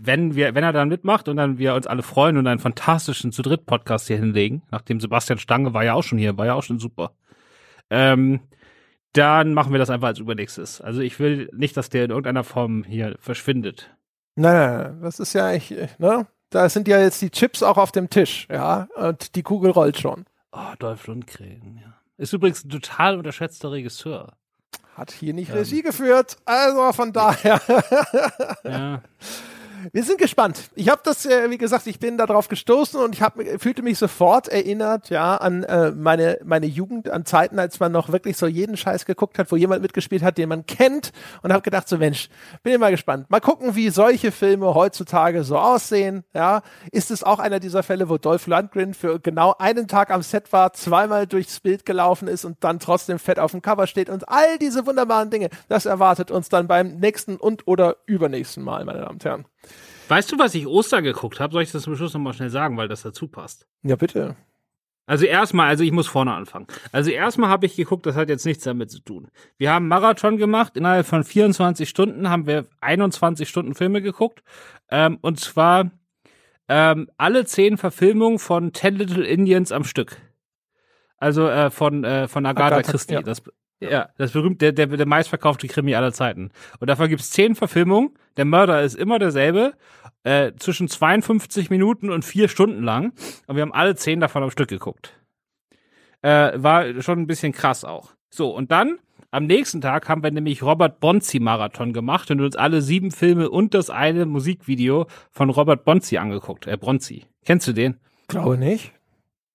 wenn 0.00 0.34
wir, 0.34 0.54
wenn 0.54 0.64
er 0.64 0.72
dann 0.72 0.88
mitmacht 0.88 1.28
und 1.28 1.36
dann 1.36 1.58
wir 1.58 1.74
uns 1.74 1.86
alle 1.86 2.02
freuen 2.02 2.36
und 2.36 2.46
einen 2.46 2.60
fantastischen 2.60 3.32
zu 3.32 3.42
dritt 3.42 3.66
Podcast 3.66 4.06
hier 4.06 4.16
hinlegen, 4.18 4.62
nachdem 4.70 5.00
Sebastian 5.00 5.38
Stange 5.38 5.74
war 5.74 5.84
ja 5.84 5.94
auch 5.94 6.02
schon 6.02 6.18
hier, 6.18 6.36
war 6.38 6.46
ja 6.46 6.54
auch 6.54 6.62
schon 6.62 6.78
super. 6.78 7.12
Ähm, 7.90 8.40
dann 9.12 9.52
machen 9.52 9.72
wir 9.72 9.78
das 9.78 9.90
einfach 9.90 10.08
als 10.08 10.18
übernächstes. 10.18 10.80
Also 10.80 11.00
ich 11.00 11.18
will 11.18 11.50
nicht, 11.52 11.76
dass 11.76 11.90
der 11.90 12.04
in 12.04 12.10
irgendeiner 12.10 12.44
Form 12.44 12.84
hier 12.84 13.16
verschwindet. 13.20 13.90
Nein, 14.34 14.54
nein, 14.54 14.82
nein. 14.82 15.00
das 15.02 15.20
ist 15.20 15.34
ja 15.34 15.50
echt, 15.50 15.70
ne? 15.98 16.26
Da 16.48 16.68
sind 16.68 16.88
ja 16.88 17.00
jetzt 17.00 17.20
die 17.22 17.30
Chips 17.30 17.62
auch 17.62 17.78
auf 17.78 17.92
dem 17.92 18.10
Tisch, 18.10 18.46
ja, 18.50 18.88
und 18.94 19.36
die 19.36 19.42
Kugel 19.42 19.70
rollt 19.70 19.98
schon. 19.98 20.26
Oh, 20.52 20.74
Dolph 20.78 21.06
Lundgren, 21.06 21.80
ja. 21.82 21.94
Ist 22.18 22.34
übrigens 22.34 22.64
ein 22.64 22.70
total 22.70 23.16
unterschätzter 23.16 23.72
Regisseur. 23.72 24.34
Hat 24.94 25.10
hier 25.10 25.32
nicht 25.32 25.50
ähm. 25.50 25.56
Regie 25.56 25.82
geführt, 25.82 26.36
also 26.44 26.92
von 26.92 27.12
daher. 27.12 27.60
ja. 28.64 29.02
Wir 29.92 30.04
sind 30.04 30.18
gespannt. 30.18 30.70
Ich 30.74 30.88
habe 30.88 31.00
das, 31.04 31.26
äh, 31.26 31.50
wie 31.50 31.58
gesagt, 31.58 31.86
ich 31.86 31.98
bin 31.98 32.16
darauf 32.16 32.48
gestoßen 32.48 33.00
und 33.00 33.14
ich 33.14 33.22
hab, 33.22 33.34
fühlte 33.58 33.82
mich 33.82 33.98
sofort 33.98 34.48
erinnert, 34.48 35.10
ja, 35.10 35.36
an 35.36 35.64
äh, 35.64 35.90
meine 35.90 36.38
meine 36.44 36.66
Jugend, 36.66 37.10
an 37.10 37.24
Zeiten, 37.24 37.58
als 37.58 37.80
man 37.80 37.90
noch 37.90 38.12
wirklich 38.12 38.36
so 38.36 38.46
jeden 38.46 38.76
Scheiß 38.76 39.06
geguckt 39.06 39.38
hat, 39.38 39.50
wo 39.50 39.56
jemand 39.56 39.82
mitgespielt 39.82 40.22
hat, 40.22 40.38
den 40.38 40.48
man 40.48 40.66
kennt 40.66 41.12
und 41.42 41.52
habe 41.52 41.62
gedacht, 41.62 41.88
so 41.88 41.98
Mensch, 41.98 42.28
bin 42.62 42.74
immer 42.74 42.90
gespannt. 42.90 43.28
Mal 43.30 43.40
gucken, 43.40 43.74
wie 43.74 43.90
solche 43.90 44.30
Filme 44.30 44.74
heutzutage 44.74 45.42
so 45.42 45.58
aussehen. 45.58 46.24
Ja, 46.34 46.62
ist 46.92 47.10
es 47.10 47.24
auch 47.24 47.38
einer 47.38 47.58
dieser 47.58 47.82
Fälle, 47.82 48.08
wo 48.08 48.18
Dolph 48.18 48.46
Lundgren 48.46 48.94
für 48.94 49.18
genau 49.18 49.54
einen 49.58 49.88
Tag 49.88 50.10
am 50.10 50.22
Set 50.22 50.52
war, 50.52 50.72
zweimal 50.74 51.26
durchs 51.26 51.60
Bild 51.60 51.84
gelaufen 51.84 52.28
ist 52.28 52.44
und 52.44 52.58
dann 52.60 52.78
trotzdem 52.78 53.18
fett 53.18 53.38
auf 53.38 53.50
dem 53.50 53.62
Cover 53.62 53.86
steht 53.86 54.08
und 54.10 54.28
all 54.28 54.58
diese 54.58 54.86
wunderbaren 54.86 55.30
Dinge. 55.30 55.48
Das 55.68 55.86
erwartet 55.86 56.30
uns 56.30 56.48
dann 56.48 56.68
beim 56.68 56.98
nächsten 56.98 57.36
und 57.36 57.66
oder 57.66 57.96
übernächsten 58.06 58.62
Mal, 58.62 58.84
meine 58.84 59.00
Damen 59.00 59.14
und 59.14 59.24
Herren. 59.24 59.51
Weißt 60.08 60.30
du, 60.32 60.38
was 60.38 60.54
ich 60.54 60.66
Oster 60.66 61.02
geguckt 61.02 61.40
habe? 61.40 61.52
Soll 61.52 61.62
ich 61.62 61.72
das 61.72 61.82
zum 61.82 61.96
Schluss 61.96 62.14
nochmal 62.14 62.34
schnell 62.34 62.50
sagen, 62.50 62.76
weil 62.76 62.88
das 62.88 63.02
dazu 63.02 63.28
passt? 63.28 63.66
Ja, 63.82 63.96
bitte. 63.96 64.36
Also 65.06 65.24
erstmal, 65.24 65.68
also 65.68 65.82
ich 65.82 65.92
muss 65.92 66.06
vorne 66.06 66.32
anfangen. 66.32 66.66
Also 66.92 67.10
erstmal 67.10 67.50
habe 67.50 67.66
ich 67.66 67.76
geguckt, 67.76 68.06
das 68.06 68.14
hat 68.14 68.28
jetzt 68.28 68.46
nichts 68.46 68.64
damit 68.64 68.90
zu 68.90 69.00
tun. 69.00 69.28
Wir 69.58 69.72
haben 69.72 69.88
Marathon 69.88 70.36
gemacht, 70.36 70.76
innerhalb 70.76 71.06
von 71.06 71.24
24 71.24 71.88
Stunden 71.88 72.30
haben 72.30 72.46
wir 72.46 72.66
21 72.80 73.48
Stunden 73.48 73.74
Filme 73.74 74.00
geguckt. 74.00 74.42
Ähm, 74.90 75.18
und 75.20 75.40
zwar 75.40 75.90
ähm, 76.68 77.10
alle 77.16 77.44
zehn 77.44 77.78
Verfilmungen 77.78 78.38
von 78.38 78.72
Ten 78.72 78.96
Little 78.96 79.26
Indians 79.26 79.72
am 79.72 79.84
Stück. 79.84 80.16
Also 81.16 81.48
äh, 81.48 81.70
von, 81.70 82.04
äh, 82.04 82.28
von 82.28 82.46
Agatha, 82.46 82.76
Agatha 82.76 82.90
Christie. 82.90 83.14
Ja. 83.14 83.22
Das, 83.22 83.42
ja, 83.80 84.08
das 84.16 84.32
berühmte, 84.32 84.72
der, 84.72 84.86
der, 84.86 84.96
der 84.96 85.06
meistverkaufte 85.06 85.66
Krimi 85.66 85.94
aller 85.94 86.12
Zeiten. 86.12 86.52
Und 86.78 86.88
davon 86.88 87.08
gibt 87.08 87.20
es 87.20 87.30
zehn 87.30 87.54
Verfilmungen. 87.56 88.16
Der 88.36 88.44
Mörder 88.44 88.82
ist 88.82 88.94
immer 88.94 89.18
derselbe, 89.18 89.74
äh, 90.24 90.52
zwischen 90.58 90.88
52 90.88 91.70
Minuten 91.70 92.10
und 92.10 92.24
vier 92.24 92.48
Stunden 92.48 92.82
lang. 92.82 93.12
Und 93.46 93.56
wir 93.56 93.62
haben 93.62 93.72
alle 93.72 93.94
zehn 93.94 94.20
davon 94.20 94.42
am 94.42 94.50
Stück 94.50 94.68
geguckt. 94.68 95.12
Äh, 96.22 96.52
war 96.62 97.02
schon 97.02 97.20
ein 97.20 97.26
bisschen 97.26 97.52
krass 97.52 97.84
auch. 97.84 98.12
So, 98.30 98.54
und 98.54 98.70
dann 98.70 98.98
am 99.30 99.46
nächsten 99.46 99.80
Tag 99.80 100.08
haben 100.08 100.22
wir 100.22 100.30
nämlich 100.30 100.62
Robert 100.62 101.00
Bonzi 101.00 101.40
Marathon 101.40 101.92
gemacht 101.92 102.30
und 102.30 102.40
uns 102.40 102.54
alle 102.54 102.82
sieben 102.82 103.10
Filme 103.10 103.50
und 103.50 103.74
das 103.74 103.90
eine 103.90 104.26
Musikvideo 104.26 105.06
von 105.30 105.50
Robert 105.50 105.84
Bonzi 105.84 106.18
angeguckt. 106.18 106.66
Äh, 106.66 106.76
Bronzi. 106.76 107.24
Kennst 107.44 107.66
du 107.66 107.72
den? 107.72 107.98
Glaube 108.28 108.58
nicht. 108.58 108.92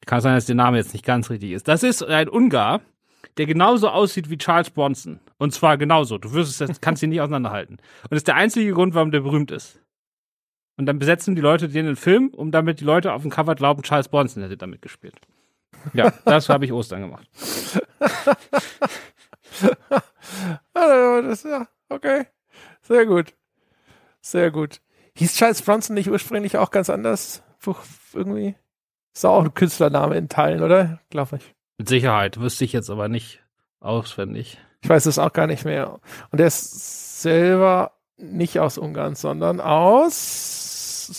Kann 0.06 0.22
sein, 0.22 0.36
dass 0.36 0.46
der 0.46 0.56
Name 0.56 0.78
jetzt 0.78 0.94
nicht 0.94 1.06
ganz 1.06 1.30
richtig 1.30 1.52
ist. 1.52 1.68
Das 1.68 1.84
ist 1.84 2.04
ein 2.04 2.28
Ungar, 2.28 2.82
der 3.38 3.46
genauso 3.46 3.90
aussieht 3.90 4.30
wie 4.30 4.38
Charles 4.38 4.70
Bronson. 4.70 5.20
Und 5.38 5.54
zwar 5.54 5.78
genauso. 5.78 6.18
Du 6.18 6.34
wirst 6.34 6.62
es, 6.62 6.82
kannst 6.82 7.04
ihn 7.04 7.10
nicht 7.10 7.22
auseinanderhalten. 7.22 7.76
Und 7.78 8.12
das 8.12 8.18
ist 8.18 8.28
der 8.28 8.36
einzige 8.36 8.74
Grund, 8.74 8.94
warum 8.96 9.12
der 9.12 9.22
berühmt 9.22 9.52
ist. 9.52 9.80
Und 10.78 10.86
dann 10.86 11.00
besetzen 11.00 11.36
die 11.36 11.42
Leute 11.42 11.70
den 11.70 11.96
Film, 11.96 12.30
um 12.30 12.52
damit 12.52 12.80
die 12.80 12.86
Leute 12.86 13.14
auf 13.14 13.24
dem 13.24 13.32
Cover 13.32 13.56
glauben, 13.56 13.82
Charles 13.82 14.10
Bronson 14.10 14.44
hätte 14.44 14.58
damit 14.58 14.82
gespielt. 14.82 15.20
Ja, 15.94 16.14
das 16.26 16.50
habe 16.50 16.66
ich 16.66 16.74
Ostern 16.74 17.02
gemacht. 17.02 17.28
das, 20.74 21.44
ja, 21.44 21.68
okay. 21.90 22.26
Sehr 22.82 23.06
gut. 23.06 23.34
Sehr 24.22 24.52
gut. 24.52 24.82
Hieß 25.16 25.36
Charles 25.36 25.62
Bronson 25.62 25.96
nicht 25.96 26.10
ursprünglich 26.10 26.58
auch 26.58 26.70
ganz 26.70 26.90
anders? 26.90 27.44
Irgendwie? 28.14 28.56
Ist 29.14 29.26
auch 29.26 29.44
ein 29.44 29.54
Künstlername 29.54 30.16
in 30.16 30.30
Teilen, 30.30 30.62
oder? 30.62 31.00
Glaube 31.10 31.38
ich. 31.38 31.57
Mit 31.78 31.90
Sicherheit. 31.90 32.40
Wüsste 32.40 32.66
ich 32.66 32.74
jetzt 32.74 32.90
aber 32.90 33.08
nicht 33.08 33.44
auswendig. 33.80 34.58
Ich 34.82 34.90
weiß 34.90 35.06
es 35.06 35.20
auch 35.20 35.34
gar 35.34 35.48
nicht 35.48 35.66
mehr. 35.66 36.00
Und 36.32 36.40
er 36.40 36.48
ist 36.48 37.22
selber 37.22 37.92
nicht 38.18 38.60
aus 38.60 38.78
Ungarn, 38.78 39.16
sondern 39.16 39.60
aus, 39.62 41.14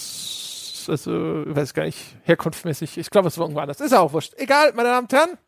also, 0.88 1.42
ich 1.42 1.54
weiß 1.54 1.74
gar 1.74 1.84
nicht, 1.84 2.16
herkunftsmäßig. 2.22 2.98
Ich 2.98 3.11
glaube, 3.11 3.28
es 3.28 3.38
war 3.38 3.44
irgendwo 3.44 3.61
anders. 3.61 3.80
Ist 3.80 3.94
auch 3.94 4.12
wurscht. 4.12 4.34
Egal, 4.36 4.72
meine 4.74 4.88
Damen 4.88 5.06
und 5.06 5.12
Herren. 5.12 5.38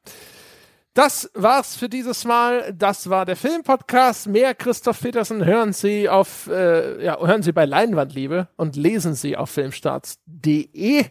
Das 0.94 1.30
war's 1.34 1.76
für 1.76 1.88
dieses 1.88 2.24
Mal. 2.24 2.74
Das 2.74 3.08
war 3.08 3.24
der 3.24 3.36
Filmpodcast. 3.36 4.26
Mehr 4.26 4.54
Christoph 4.54 5.00
Petersen 5.00 5.44
hören 5.44 5.72
Sie 5.72 6.08
auf, 6.08 6.48
äh, 6.48 7.04
ja, 7.04 7.18
hören 7.20 7.42
Sie 7.42 7.52
bei 7.52 7.64
Leinwandliebe 7.64 8.48
und 8.56 8.74
lesen 8.76 9.14
Sie 9.14 9.36
auf 9.36 9.50
filmstarts.de. 9.50 11.04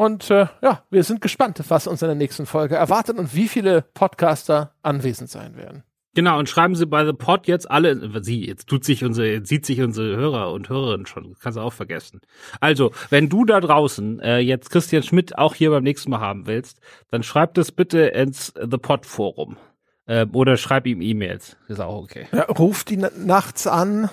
Und 0.00 0.30
äh, 0.30 0.46
ja, 0.62 0.82
wir 0.88 1.04
sind 1.04 1.20
gespannt, 1.20 1.62
was 1.68 1.86
uns 1.86 2.00
in 2.00 2.08
der 2.08 2.14
nächsten 2.14 2.46
Folge 2.46 2.74
erwartet 2.74 3.18
und 3.18 3.34
wie 3.34 3.48
viele 3.48 3.82
Podcaster 3.82 4.72
anwesend 4.80 5.28
sein 5.28 5.58
werden. 5.58 5.82
Genau, 6.14 6.38
und 6.38 6.48
schreiben 6.48 6.74
Sie 6.74 6.86
bei 6.86 7.04
The 7.04 7.12
Pod 7.12 7.46
jetzt 7.46 7.70
alle, 7.70 8.22
sie, 8.22 8.46
jetzt 8.46 8.66
tut 8.66 8.82
sich 8.82 9.04
unsere, 9.04 9.44
sieht 9.44 9.66
sich 9.66 9.82
unsere 9.82 10.16
Hörer 10.16 10.54
und 10.54 10.70
Hörerinnen 10.70 11.04
schon, 11.04 11.36
kannst 11.38 11.58
du 11.58 11.60
auch 11.60 11.74
vergessen. 11.74 12.22
Also, 12.60 12.92
wenn 13.10 13.28
du 13.28 13.44
da 13.44 13.60
draußen 13.60 14.20
äh, 14.20 14.38
jetzt 14.38 14.70
Christian 14.70 15.02
Schmidt 15.02 15.36
auch 15.36 15.54
hier 15.54 15.68
beim 15.68 15.82
nächsten 15.82 16.10
Mal 16.10 16.20
haben 16.20 16.46
willst, 16.46 16.80
dann 17.10 17.22
schreib 17.22 17.52
das 17.52 17.70
bitte 17.70 18.00
ins 18.00 18.54
The 18.58 18.78
Pod 18.78 19.04
Forum. 19.04 19.58
Äh, 20.06 20.24
oder 20.32 20.56
schreib 20.56 20.86
ihm 20.86 21.02
E-Mails. 21.02 21.58
Ist 21.68 21.80
auch 21.80 22.04
okay. 22.04 22.26
Ja, 22.32 22.44
ruft 22.44 22.90
ihn 22.90 23.06
nachts 23.18 23.66
an, 23.66 24.08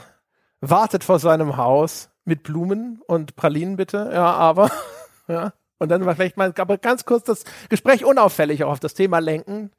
wartet 0.59 1.05
vor 1.05 1.19
seinem 1.19 1.55
Haus 1.55 2.09
mit 2.25 2.43
Blumen 2.43 2.99
und 3.07 3.38
Pralinen 3.38 3.77
bitte, 3.77 4.09
ja, 4.11 4.33
aber, 4.33 4.69
ja. 5.29 5.53
Und 5.80 5.89
dann 5.89 6.03
vielleicht 6.03 6.38
mal 6.38 6.53
aber 6.57 6.78
ganz 6.78 7.05
kurz 7.05 7.23
das 7.25 7.43
Gespräch 7.69 8.03
unauffällig 8.03 8.63
auch 8.63 8.71
auf 8.71 8.80
das 8.80 8.93
Thema 8.93 9.19
lenken. 9.19 9.71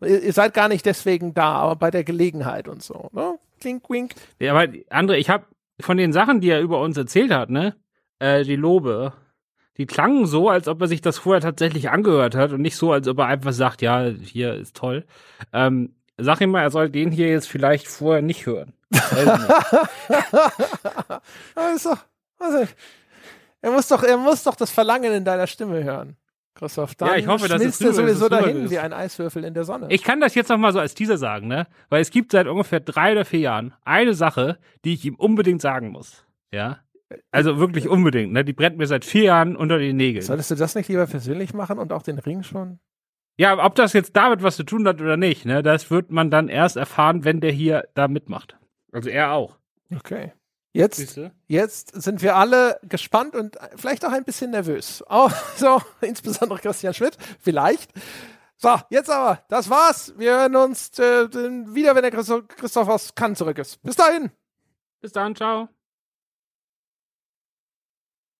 Ihr, 0.00 0.32
seid 0.32 0.54
gar 0.54 0.68
nicht 0.68 0.86
deswegen 0.86 1.34
da, 1.34 1.54
aber 1.54 1.76
bei 1.76 1.90
der 1.90 2.04
Gelegenheit 2.04 2.68
und 2.68 2.82
so. 2.82 3.10
Ne? 3.12 3.38
Klink, 3.60 3.88
wink. 3.88 4.14
Ja, 4.38 4.52
aber 4.52 4.72
André, 4.90 5.14
ich 5.14 5.30
habe 5.30 5.46
von 5.80 5.96
den 5.96 6.12
Sachen, 6.12 6.40
die 6.40 6.50
er 6.50 6.60
über 6.60 6.80
uns 6.80 6.96
erzählt 6.96 7.32
hat, 7.32 7.50
ne, 7.50 7.74
äh, 8.18 8.44
die 8.44 8.56
Lobe, 8.56 9.12
die 9.76 9.86
klangen 9.86 10.26
so, 10.26 10.48
als 10.48 10.68
ob 10.68 10.80
er 10.80 10.86
sich 10.86 11.00
das 11.00 11.18
vorher 11.18 11.40
tatsächlich 11.40 11.90
angehört 11.90 12.36
hat 12.36 12.52
und 12.52 12.60
nicht 12.60 12.76
so, 12.76 12.92
als 12.92 13.08
ob 13.08 13.18
er 13.18 13.26
einfach 13.26 13.52
sagt, 13.52 13.82
ja, 13.82 14.04
hier 14.06 14.54
ist 14.54 14.76
toll. 14.76 15.04
Ähm, 15.52 15.94
sag 16.16 16.40
ihm 16.40 16.50
mal, 16.50 16.62
er 16.62 16.70
soll 16.70 16.90
den 16.90 17.10
hier 17.10 17.28
jetzt 17.28 17.48
vielleicht 17.48 17.88
vorher 17.88 18.22
nicht 18.22 18.46
hören. 18.46 18.72
also, 21.54 21.94
also, 22.38 22.68
er 23.64 23.70
muss 23.70 23.88
doch, 23.88 24.02
er 24.02 24.18
muss 24.18 24.42
doch 24.42 24.56
das 24.56 24.70
Verlangen 24.70 25.10
in 25.14 25.24
deiner 25.24 25.46
Stimme 25.46 25.82
hören. 25.82 26.18
Christoph, 26.54 26.94
dann 26.96 27.08
ja, 27.08 27.16
ich 27.16 27.26
hoffe, 27.26 27.48
dass 27.48 27.56
schmilzt 27.56 27.80
er 27.80 27.94
sowieso 27.94 28.28
dahin 28.28 28.70
wie 28.70 28.78
ein 28.78 28.92
Eiswürfel 28.92 29.42
in 29.42 29.54
der 29.54 29.64
Sonne. 29.64 29.86
Ich 29.88 30.02
kann 30.02 30.20
das 30.20 30.34
jetzt 30.34 30.50
noch 30.50 30.58
mal 30.58 30.72
so 30.74 30.80
als 30.80 30.94
Teaser 30.94 31.16
sagen, 31.16 31.48
ne? 31.48 31.66
Weil 31.88 32.02
es 32.02 32.10
gibt 32.10 32.32
seit 32.32 32.46
ungefähr 32.46 32.80
drei 32.80 33.12
oder 33.12 33.24
vier 33.24 33.40
Jahren 33.40 33.72
eine 33.82 34.12
Sache, 34.12 34.58
die 34.84 34.92
ich 34.92 35.06
ihm 35.06 35.14
unbedingt 35.14 35.62
sagen 35.62 35.88
muss. 35.88 36.26
Ja? 36.52 36.80
Also 37.30 37.58
wirklich 37.58 37.88
unbedingt, 37.88 38.34
ne? 38.34 38.44
Die 38.44 38.52
brennt 38.52 38.76
mir 38.76 38.86
seit 38.86 39.06
vier 39.06 39.24
Jahren 39.24 39.56
unter 39.56 39.78
die 39.78 39.94
Nägel. 39.94 40.20
Solltest 40.20 40.50
du 40.50 40.56
das 40.56 40.74
nicht 40.74 40.88
lieber 40.90 41.06
persönlich 41.06 41.54
machen 41.54 41.78
und 41.78 41.90
auch 41.90 42.02
den 42.02 42.18
Ring 42.18 42.42
schon? 42.42 42.80
Ja, 43.38 43.64
ob 43.64 43.74
das 43.76 43.94
jetzt 43.94 44.14
damit 44.14 44.42
was 44.42 44.56
zu 44.56 44.64
tun 44.64 44.86
hat 44.86 45.00
oder 45.00 45.16
nicht, 45.16 45.46
ne? 45.46 45.62
Das 45.62 45.90
wird 45.90 46.10
man 46.10 46.30
dann 46.30 46.48
erst 46.48 46.76
erfahren, 46.76 47.24
wenn 47.24 47.40
der 47.40 47.50
hier 47.50 47.88
da 47.94 48.08
mitmacht. 48.08 48.58
Also 48.92 49.08
er 49.08 49.32
auch. 49.32 49.56
Okay. 49.92 50.32
Jetzt, 50.74 51.20
jetzt 51.46 52.02
sind 52.02 52.20
wir 52.20 52.34
alle 52.34 52.80
gespannt 52.82 53.36
und 53.36 53.56
vielleicht 53.76 54.04
auch 54.04 54.10
ein 54.10 54.24
bisschen 54.24 54.50
nervös. 54.50 55.04
Auch 55.06 55.30
so, 55.56 55.80
insbesondere 56.00 56.58
Christian 56.58 56.92
Schmidt, 56.92 57.16
vielleicht. 57.40 57.92
So, 58.56 58.76
jetzt 58.90 59.08
aber, 59.08 59.40
das 59.48 59.70
war's. 59.70 60.14
Wir 60.16 60.32
hören 60.32 60.56
uns 60.56 60.98
äh, 60.98 61.32
wieder, 61.74 61.94
wenn 61.94 62.02
der 62.02 62.10
Christoph, 62.10 62.48
Christoph 62.48 62.88
aus 62.88 63.14
Cannes 63.14 63.38
zurück 63.38 63.58
ist. 63.58 63.80
Bis 63.82 63.94
dahin. 63.94 64.32
Bis 65.00 65.12
dann, 65.12 65.36
ciao. 65.36 65.68